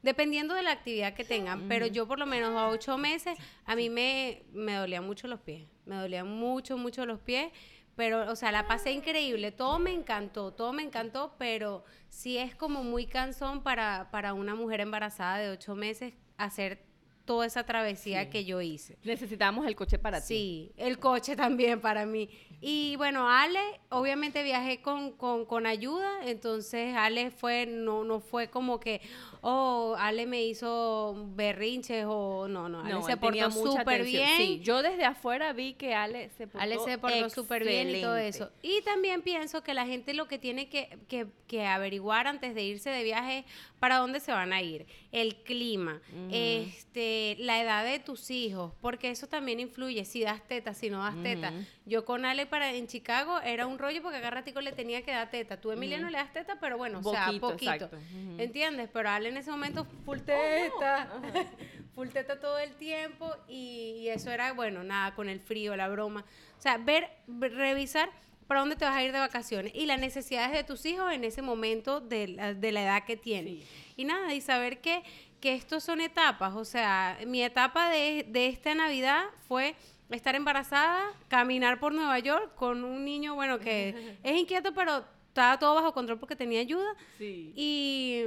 Dependiendo 0.02 0.54
de 0.54 0.62
la 0.62 0.72
actividad 0.72 1.14
que 1.14 1.24
tengan, 1.24 1.66
pero 1.66 1.86
yo 1.86 2.06
por 2.06 2.18
lo 2.18 2.26
menos 2.26 2.54
a 2.54 2.68
ocho 2.68 2.98
meses, 2.98 3.38
a 3.64 3.74
mí 3.74 3.88
me, 3.88 4.42
me 4.52 4.74
dolían 4.74 5.06
mucho 5.06 5.26
los 5.28 5.40
pies, 5.40 5.66
me 5.86 5.96
dolían 5.96 6.28
mucho, 6.28 6.76
mucho 6.76 7.06
los 7.06 7.20
pies, 7.20 7.50
pero, 7.96 8.30
o 8.30 8.36
sea, 8.36 8.52
la 8.52 8.66
pasé 8.66 8.92
increíble, 8.92 9.50
todo 9.50 9.78
me 9.78 9.92
encantó, 9.92 10.52
todo 10.52 10.74
me 10.74 10.82
encantó, 10.82 11.36
pero 11.38 11.84
sí 12.10 12.36
es 12.36 12.54
como 12.54 12.82
muy 12.84 13.06
cansón 13.06 13.62
para, 13.62 14.10
para 14.10 14.34
una 14.34 14.54
mujer 14.54 14.80
embarazada 14.80 15.38
de 15.38 15.50
ocho 15.50 15.74
meses 15.74 16.12
hacer 16.36 16.84
toda 17.24 17.46
esa 17.46 17.64
travesía 17.64 18.24
Sí. 18.24 18.30
que 18.30 18.44
yo 18.44 18.60
hice. 18.60 18.96
Necesitamos 19.04 19.66
el 19.66 19.74
coche 19.76 19.98
para 19.98 20.20
ti. 20.20 20.26
Sí, 20.26 20.72
el 20.76 20.98
coche 20.98 21.37
también 21.37 21.80
para 21.80 22.04
mí. 22.06 22.28
Y 22.60 22.96
bueno, 22.96 23.28
Ale, 23.28 23.60
obviamente 23.90 24.42
viajé 24.42 24.80
con, 24.80 25.12
con, 25.12 25.44
con 25.44 25.66
ayuda, 25.66 26.10
entonces 26.24 26.94
Ale 26.96 27.30
fue, 27.30 27.66
no, 27.66 28.04
no 28.04 28.20
fue 28.20 28.48
como 28.48 28.80
que, 28.80 29.02
oh, 29.42 29.94
Ale 29.98 30.24
me 30.26 30.42
hizo 30.44 31.26
berrinches 31.34 32.06
o 32.08 32.48
no, 32.48 32.68
no, 32.70 32.80
Ale 32.80 32.90
No, 32.94 33.02
se 33.02 33.16
portó 33.18 33.50
súper 33.50 34.04
bien. 34.04 34.37
Sí, 34.38 34.60
yo 34.62 34.80
desde 34.82 35.04
afuera 35.04 35.52
vi 35.52 35.74
que 35.74 35.94
Ale 35.94 36.30
se 36.30 36.46
portó 36.46 36.60
Ale 36.60 36.78
se 36.78 36.96
portó 36.96 37.28
súper 37.28 37.64
bien 37.66 37.90
y 37.90 38.00
todo 38.00 38.16
eso. 38.16 38.50
Y 38.62 38.80
también 38.82 39.20
pienso 39.20 39.62
que 39.62 39.74
la 39.74 39.84
gente 39.87 40.14
lo 40.14 40.26
que 40.26 40.38
tiene 40.38 40.68
que, 40.70 40.98
que- 41.08 41.26
que 41.46 41.66
averiguar 41.66 42.26
antes 42.26 42.54
de 42.54 42.62
irse 42.62 42.88
de 42.88 43.04
viaje 43.04 43.44
para 43.84 43.98
dónde 43.98 44.18
se 44.18 44.32
van 44.32 44.54
a 44.54 44.62
ir, 44.62 44.86
el 45.12 45.36
clima, 45.42 46.00
este, 46.30 47.36
la 47.38 47.60
edad 47.60 47.84
de 47.84 47.98
tus 47.98 48.30
hijos, 48.30 48.72
porque 48.80 49.10
eso 49.10 49.26
también 49.26 49.60
influye, 49.60 50.06
si 50.06 50.22
das 50.22 50.40
teta, 50.48 50.72
si 50.72 50.88
no 50.88 51.00
das 51.02 51.22
teta. 51.22 51.52
Yo 51.84 52.06
con 52.06 52.24
Ale 52.24 52.46
para 52.46 52.72
en 52.72 52.86
Chicago 52.86 53.40
era 53.42 53.66
un 53.66 53.78
rollo 53.78 54.00
porque 54.00 54.16
a 54.16 54.30
ratico 54.30 54.62
le 54.62 54.72
tenía 54.72 55.02
que 55.02 55.10
dar 55.10 55.30
teta. 55.30 55.60
Tú, 55.60 55.70
Emiliano, 55.70 56.08
le 56.08 56.16
das 56.16 56.32
teta, 56.32 56.56
pero 56.58 56.78
bueno, 56.78 57.00
o 57.04 57.10
sea, 57.12 57.26
Poquito, 57.26 57.52
exacto. 57.52 57.90
¿Entiendes? 58.38 58.88
Pero 58.90 59.10
Ale 59.10 59.28
en 59.28 59.36
ese 59.36 59.50
momento 59.50 59.84
full 60.06 60.20
teta, 60.20 61.10
full 61.94 62.08
teta 62.08 62.40
todo 62.40 62.58
el 62.58 62.72
tiempo 62.76 63.30
y, 63.48 63.96
y 63.98 64.08
eso 64.08 64.30
era, 64.30 64.54
bueno, 64.54 64.82
nada, 64.82 65.14
con 65.14 65.28
el 65.28 65.40
frío, 65.40 65.76
la 65.76 65.88
broma. 65.88 66.24
O 66.58 66.62
sea, 66.62 66.78
ver- 66.78 67.10
revisar 67.28 68.08
para 68.46 68.61
dónde 68.61 68.76
te 68.76 68.85
vas 68.85 68.94
a 68.96 69.02
ir 69.02 69.12
de 69.12 69.18
vacaciones 69.18 69.72
y 69.74 69.87
las 69.87 69.98
necesidades 69.98 70.52
de 70.52 70.64
tus 70.64 70.85
hijos 70.87 71.12
en 71.12 71.24
ese 71.24 71.42
momento 71.42 72.00
de 72.00 72.28
la, 72.28 72.54
de 72.54 72.72
la 72.72 72.83
edad 72.83 73.04
que 73.04 73.16
tienen. 73.16 73.59
Sí. 73.59 73.66
Y 73.96 74.04
nada, 74.04 74.35
y 74.35 74.40
saber 74.40 74.80
que, 74.80 75.02
que 75.40 75.54
estos 75.54 75.83
son 75.85 76.00
etapas. 76.00 76.54
O 76.54 76.64
sea, 76.64 77.18
mi 77.26 77.42
etapa 77.42 77.88
de, 77.90 78.26
de 78.28 78.46
esta 78.48 78.74
Navidad 78.74 79.24
fue 79.48 79.74
estar 80.11 80.35
embarazada, 80.35 81.02
caminar 81.28 81.80
por 81.80 81.92
Nueva 81.92 82.18
York 82.18 82.54
con 82.54 82.85
un 82.85 83.04
niño, 83.04 83.35
bueno, 83.35 83.59
que 83.59 84.16
es 84.22 84.37
inquieto, 84.37 84.72
pero 84.74 85.04
estaba 85.28 85.59
todo 85.59 85.74
bajo 85.74 85.92
control 85.92 86.18
porque 86.20 86.37
tenía 86.37 86.61
ayuda. 86.61 86.94
Sí. 87.18 87.52
Y, 87.57 88.22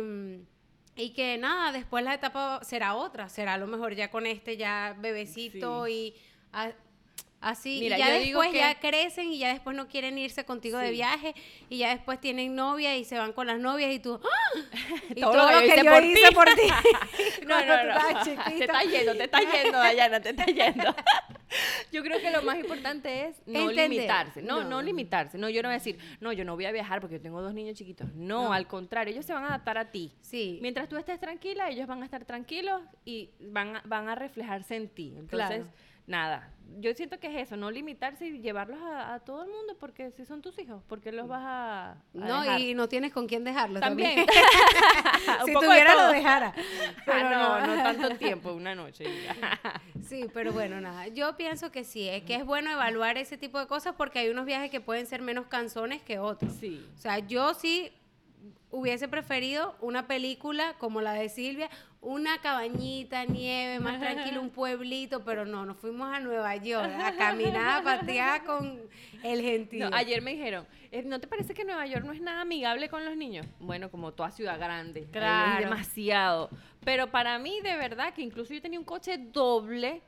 y 0.95 1.11
que 1.11 1.37
nada, 1.37 1.71
después 1.71 2.03
la 2.03 2.13
etapa 2.15 2.59
será 2.63 2.95
otra, 2.95 3.29
será 3.29 3.53
a 3.53 3.57
lo 3.57 3.67
mejor 3.67 3.93
ya 3.93 4.09
con 4.09 4.25
este 4.25 4.57
ya 4.57 4.95
bebecito 4.99 5.85
Sí. 5.85 5.91
y 5.93 6.13
a- 6.51 6.71
así. 7.41 7.79
Mira, 7.81 7.97
y 7.97 7.99
ya 7.99 8.09
después 8.11 8.51
que- 8.51 8.57
ya 8.57 8.79
crecen 8.79 9.31
y 9.31 9.37
ya 9.39 9.49
después 9.53 9.75
no 9.75 9.87
quieren 9.87 10.17
irse 10.17 10.43
contigo 10.45 10.77
de 10.79 10.91
viaje 10.91 11.35
y 11.69 11.77
ya 11.79 11.89
después 11.89 12.19
tienen 12.19 12.55
novia 12.55 12.95
y 12.97 13.05
se 13.05 13.17
van 13.17 13.33
con 13.33 13.47
las 13.47 13.59
novias 13.59 13.91
y 13.93 13.99
tú... 13.99 14.19
¡ah! 14.23 14.59
Y 15.15 15.21
Todo 15.21 15.31
todo, 15.33 15.51
lo 15.51 15.59
que 15.61 15.67
lo 15.67 15.73
que 15.75 15.83
yo 15.83 15.91
yo 15.91 15.99
hice 16.05 16.31
por 16.33 16.45
por 16.45 16.55
ti. 16.55 16.61
No, 17.47 17.65
no, 17.65 17.83
no. 17.83 18.23
Te 18.23 18.31
chiquita. 18.31 18.49
está 18.65 18.83
yendo, 18.83 19.15
te 19.15 19.23
está 19.23 19.39
yendo, 19.39 19.77
Dayana, 19.77 20.19
te 20.21 20.29
está 20.29 20.45
yendo. 20.45 20.95
Yo 21.91 22.03
creo 22.03 22.19
que 22.19 22.29
lo 22.29 22.41
más 22.43 22.57
importante 22.59 23.25
es 23.27 23.37
no 23.45 23.61
Entender. 23.69 23.89
limitarse. 23.89 24.41
No, 24.41 24.63
no, 24.63 24.69
No. 24.69 24.81
limitarse. 24.81 25.37
No, 25.37 25.47
yo 25.49 25.61
no 25.63 25.69
voy 25.69 25.75
a 25.75 25.77
decir, 25.79 25.97
no, 26.19 26.33
yo 26.33 26.43
no 26.43 26.55
voy 26.55 26.65
a 26.65 26.71
viajar 26.71 26.99
porque 26.99 27.15
yo 27.15 27.21
tengo 27.21 27.41
dos 27.41 27.53
niños 27.53 27.77
chiquitos. 27.77 28.13
No, 28.15 28.43
No. 28.45 28.53
al 28.53 28.67
contrario, 28.67 29.13
ellos 29.13 29.25
se 29.25 29.33
van 29.33 29.43
a 29.45 29.47
adaptar 29.47 29.77
a 29.77 29.89
ti. 29.91 30.11
Sí. 30.21 30.59
Mientras 30.61 30.89
tú 30.89 30.97
estés 30.97 31.19
tranquila, 31.19 31.69
ellos 31.69 31.87
van 31.87 32.01
a 32.01 32.05
estar 32.05 32.25
tranquilos 32.25 32.81
y 33.05 33.29
van 33.39 33.77
a, 33.77 33.81
van 33.85 34.09
a 34.09 34.15
reflejarse 34.15 34.75
en 34.75 34.89
ti. 34.89 35.13
Entonces, 35.17 35.47
Claro. 35.47 35.67
Nada. 36.07 36.51
Yo 36.79 36.93
siento 36.93 37.17
que 37.19 37.27
es 37.27 37.47
eso, 37.47 37.55
no 37.55 37.71
limitarse 37.71 38.27
y 38.27 38.39
llevarlos 38.41 38.79
a, 38.81 39.13
a 39.13 39.19
todo 39.21 39.43
el 39.43 39.49
mundo, 39.49 39.77
porque 39.79 40.11
si 40.11 40.25
son 40.25 40.41
tus 40.41 40.59
hijos, 40.59 40.83
porque 40.89 41.11
los 41.13 41.27
vas 41.27 41.41
a, 41.43 41.91
a 41.91 41.97
No, 42.13 42.41
dejar? 42.41 42.59
y 42.59 42.73
no 42.73 42.89
tienes 42.89 43.13
con 43.13 43.25
quién 43.25 43.45
dejarlo 43.45 43.79
también. 43.79 44.25
si 45.45 45.51
de 45.51 45.53
tuviera 45.53 45.95
lo 45.95 46.11
dejara. 46.11 46.53
Pero 47.05 47.17
Ah, 47.27 47.63
no, 47.65 47.75
no 47.75 47.83
tanto 47.83 48.09
tiempo, 48.17 48.51
una 48.53 48.75
noche. 48.75 49.05
Sí, 50.07 50.25
pero 50.33 50.53
bueno, 50.53 50.79
nada. 50.79 51.07
Yo 51.09 51.35
pienso 51.35 51.69
que 51.69 51.83
sí, 51.83 52.07
es 52.07 52.23
que 52.23 52.35
es 52.35 52.45
bueno 52.45 52.71
evaluar 52.71 53.17
ese 53.17 53.37
tipo 53.37 53.59
de 53.59 53.67
cosas 53.67 53.93
porque 53.97 54.19
hay 54.19 54.29
unos 54.29 54.45
viajes 54.45 54.71
que 54.71 54.79
pueden 54.79 55.05
ser 55.05 55.21
menos 55.21 55.47
canzones 55.47 56.01
que 56.01 56.17
otros. 56.19 56.53
Sí. 56.61 56.85
O 56.95 56.97
sea, 56.97 57.19
yo 57.19 57.53
sí 57.53 57.91
hubiese 58.77 59.07
preferido 59.07 59.75
una 59.81 60.05
película 60.05 60.75
como 60.77 61.01
la 61.01 61.13
de 61.13 61.29
Silvia, 61.29 61.67
una 61.99 62.39
cabañita, 62.41 63.25
nieve, 63.25 63.79
más 63.79 63.99
tranquilo, 63.99 64.39
un 64.39 64.51
pueblito, 64.51 65.23
pero 65.23 65.45
no, 65.45 65.65
nos 65.65 65.77
fuimos 65.77 66.13
a 66.13 66.19
Nueva 66.19 66.55
York 66.57 66.91
a 67.01 67.15
caminar, 67.15 67.81
a 67.81 67.83
patear 67.83 68.43
con 68.43 68.79
el 69.23 69.41
gentío. 69.41 69.89
No, 69.89 69.95
ayer 69.97 70.21
me 70.21 70.31
dijeron, 70.31 70.67
eh, 70.91 71.01
¿no 71.03 71.19
te 71.19 71.27
parece 71.27 71.55
que 71.55 71.65
Nueva 71.65 71.87
York 71.87 72.05
no 72.05 72.13
es 72.13 72.21
nada 72.21 72.41
amigable 72.41 72.87
con 72.87 73.03
los 73.03 73.17
niños? 73.17 73.47
Bueno, 73.59 73.89
como 73.89 74.13
toda 74.13 74.29
ciudad 74.29 74.59
grande. 74.59 75.01
ahí 75.01 75.07
Claro. 75.11 75.53
Es 75.63 75.69
demasiado. 75.69 76.49
Pero 76.85 77.07
para 77.07 77.39
mí, 77.39 77.59
de 77.61 77.75
verdad, 77.77 78.13
que 78.13 78.21
incluso 78.21 78.53
yo 78.53 78.61
tenía 78.61 78.79
un 78.79 78.85
coche 78.85 79.17
doble. 79.17 80.03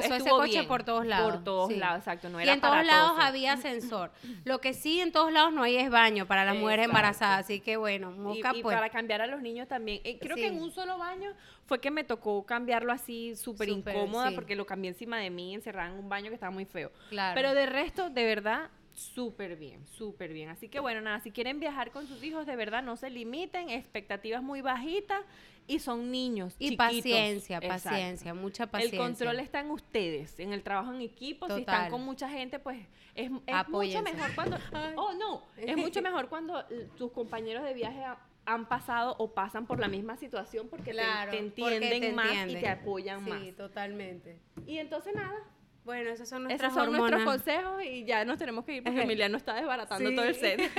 Pasó 0.00 0.14
ese 0.14 0.30
coche 0.30 0.50
bien. 0.50 0.66
por 0.68 0.82
todos 0.84 1.06
lados. 1.06 1.32
Por 1.32 1.44
todos 1.44 1.68
sí. 1.72 1.76
lados, 1.76 1.98
exacto. 1.98 2.28
No 2.28 2.40
y 2.40 2.44
era 2.44 2.54
en 2.54 2.60
todos 2.60 2.84
lados 2.84 3.12
había 3.18 3.52
ascensor. 3.54 4.10
Lo 4.44 4.60
que 4.60 4.74
sí 4.74 5.00
en 5.00 5.12
todos 5.12 5.32
lados 5.32 5.52
no 5.52 5.62
hay 5.62 5.76
es 5.76 5.90
baño 5.90 6.26
para 6.26 6.44
las 6.44 6.56
mujeres 6.56 6.86
embarazadas. 6.86 7.44
Así 7.44 7.60
que 7.60 7.76
bueno, 7.76 8.12
Y, 8.14 8.18
moca 8.18 8.52
y 8.54 8.62
pues. 8.62 8.74
para 8.76 8.88
cambiar 8.90 9.20
a 9.20 9.26
los 9.26 9.42
niños 9.42 9.68
también. 9.68 10.00
Eh, 10.04 10.18
creo 10.18 10.36
que 10.36 10.46
en 10.46 10.60
un 10.60 10.70
solo 10.72 10.98
baño 10.98 11.32
fue 11.66 11.80
que 11.80 11.90
me 11.90 12.04
tocó 12.04 12.44
cambiarlo 12.44 12.92
así 12.92 13.36
súper 13.36 13.68
Súper, 13.68 13.94
incómoda 13.96 14.28
sí. 14.30 14.34
porque 14.34 14.56
lo 14.56 14.66
cambié 14.66 14.88
encima 14.90 15.18
de 15.18 15.30
mí, 15.30 15.54
encerrada 15.54 15.88
en 15.90 15.94
un 15.98 16.08
baño 16.08 16.28
que 16.28 16.34
estaba 16.34 16.50
muy 16.50 16.64
feo. 16.64 16.90
Claro. 17.10 17.34
Pero 17.34 17.54
de 17.54 17.66
resto, 17.66 18.10
de 18.10 18.24
verdad, 18.24 18.68
súper 18.94 19.56
bien, 19.56 19.86
súper 19.86 20.32
bien. 20.32 20.48
Así 20.50 20.68
que 20.68 20.80
bueno, 20.80 21.00
nada, 21.00 21.20
si 21.20 21.30
quieren 21.30 21.60
viajar 21.60 21.90
con 21.92 22.06
sus 22.06 22.22
hijos, 22.22 22.46
de 22.46 22.56
verdad, 22.56 22.82
no 22.82 22.96
se 22.96 23.10
limiten, 23.10 23.70
expectativas 23.70 24.42
muy 24.42 24.60
bajitas 24.60 25.20
y 25.66 25.78
son 25.78 26.10
niños. 26.10 26.54
y 26.58 26.70
chiquitos. 26.70 26.86
paciencia, 26.86 27.56
Exacto. 27.58 27.88
paciencia, 27.90 28.34
mucha 28.34 28.66
paciencia. 28.66 28.98
El 28.98 29.04
control 29.04 29.40
está 29.40 29.60
en 29.60 29.70
ustedes, 29.70 30.38
en 30.40 30.52
el 30.52 30.62
trabajo 30.62 30.92
en 30.92 31.00
equipo. 31.00 31.46
Si 31.46 31.60
están 31.60 31.90
con 31.90 32.04
mucha 32.04 32.28
gente, 32.28 32.58
pues 32.58 32.84
es, 33.14 33.30
es 33.46 33.68
mucho 33.68 34.02
mejor 34.02 34.34
cuando. 34.34 34.58
Oh, 34.96 35.12
no. 35.14 35.42
Es 35.56 35.76
mucho 35.76 36.02
mejor 36.02 36.28
cuando 36.28 36.64
tus 36.96 37.12
compañeros 37.12 37.64
de 37.64 37.74
viaje 37.74 38.04
ha- 38.04 38.18
han 38.44 38.68
pasado 38.68 39.14
o 39.18 39.32
pasan 39.32 39.66
por 39.66 39.78
la 39.78 39.86
misma 39.86 40.16
situación 40.16 40.68
porque 40.68 40.86
te- 40.90 40.96
Claro, 40.96 41.30
te, 41.30 41.36
porque 41.38 41.76
entienden 41.76 42.00
te 42.00 42.12
más 42.12 42.48
y 42.48 42.54
te 42.54 42.68
apoyan 42.68 43.24
sí, 43.24 43.30
más. 43.30 43.56
totalmente. 43.56 44.36
Y 44.66 44.78
entonces 44.78 45.14
nada. 45.14 45.36
Bueno, 45.84 46.10
esos 46.10 46.28
son 46.28 46.44
nuestras 46.44 46.72
Esos 46.72 46.80
son 46.84 46.94
hormonas. 46.94 47.20
nuestros 47.24 47.34
consejos 47.44 47.82
y 47.84 48.04
ya 48.04 48.24
nos 48.24 48.38
tenemos 48.38 48.64
que 48.64 48.76
ir 48.76 48.82
porque 48.84 49.02
Emiliano 49.02 49.36
está 49.36 49.54
desbaratando 49.54 50.10
Sí. 50.10 50.14
todo 50.14 50.24
el 50.26 50.34
set. 50.36 50.58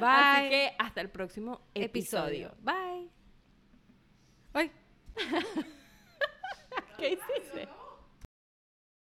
Bye. 0.00 0.02
Así 0.02 0.48
que 0.50 0.72
hasta 0.78 1.00
el 1.00 1.10
próximo 1.10 1.60
episodio. 1.74 2.54
Bye. 2.60 3.08
Ay. 4.52 4.70
¿Qué 6.98 7.08
hiciste? 7.10 7.68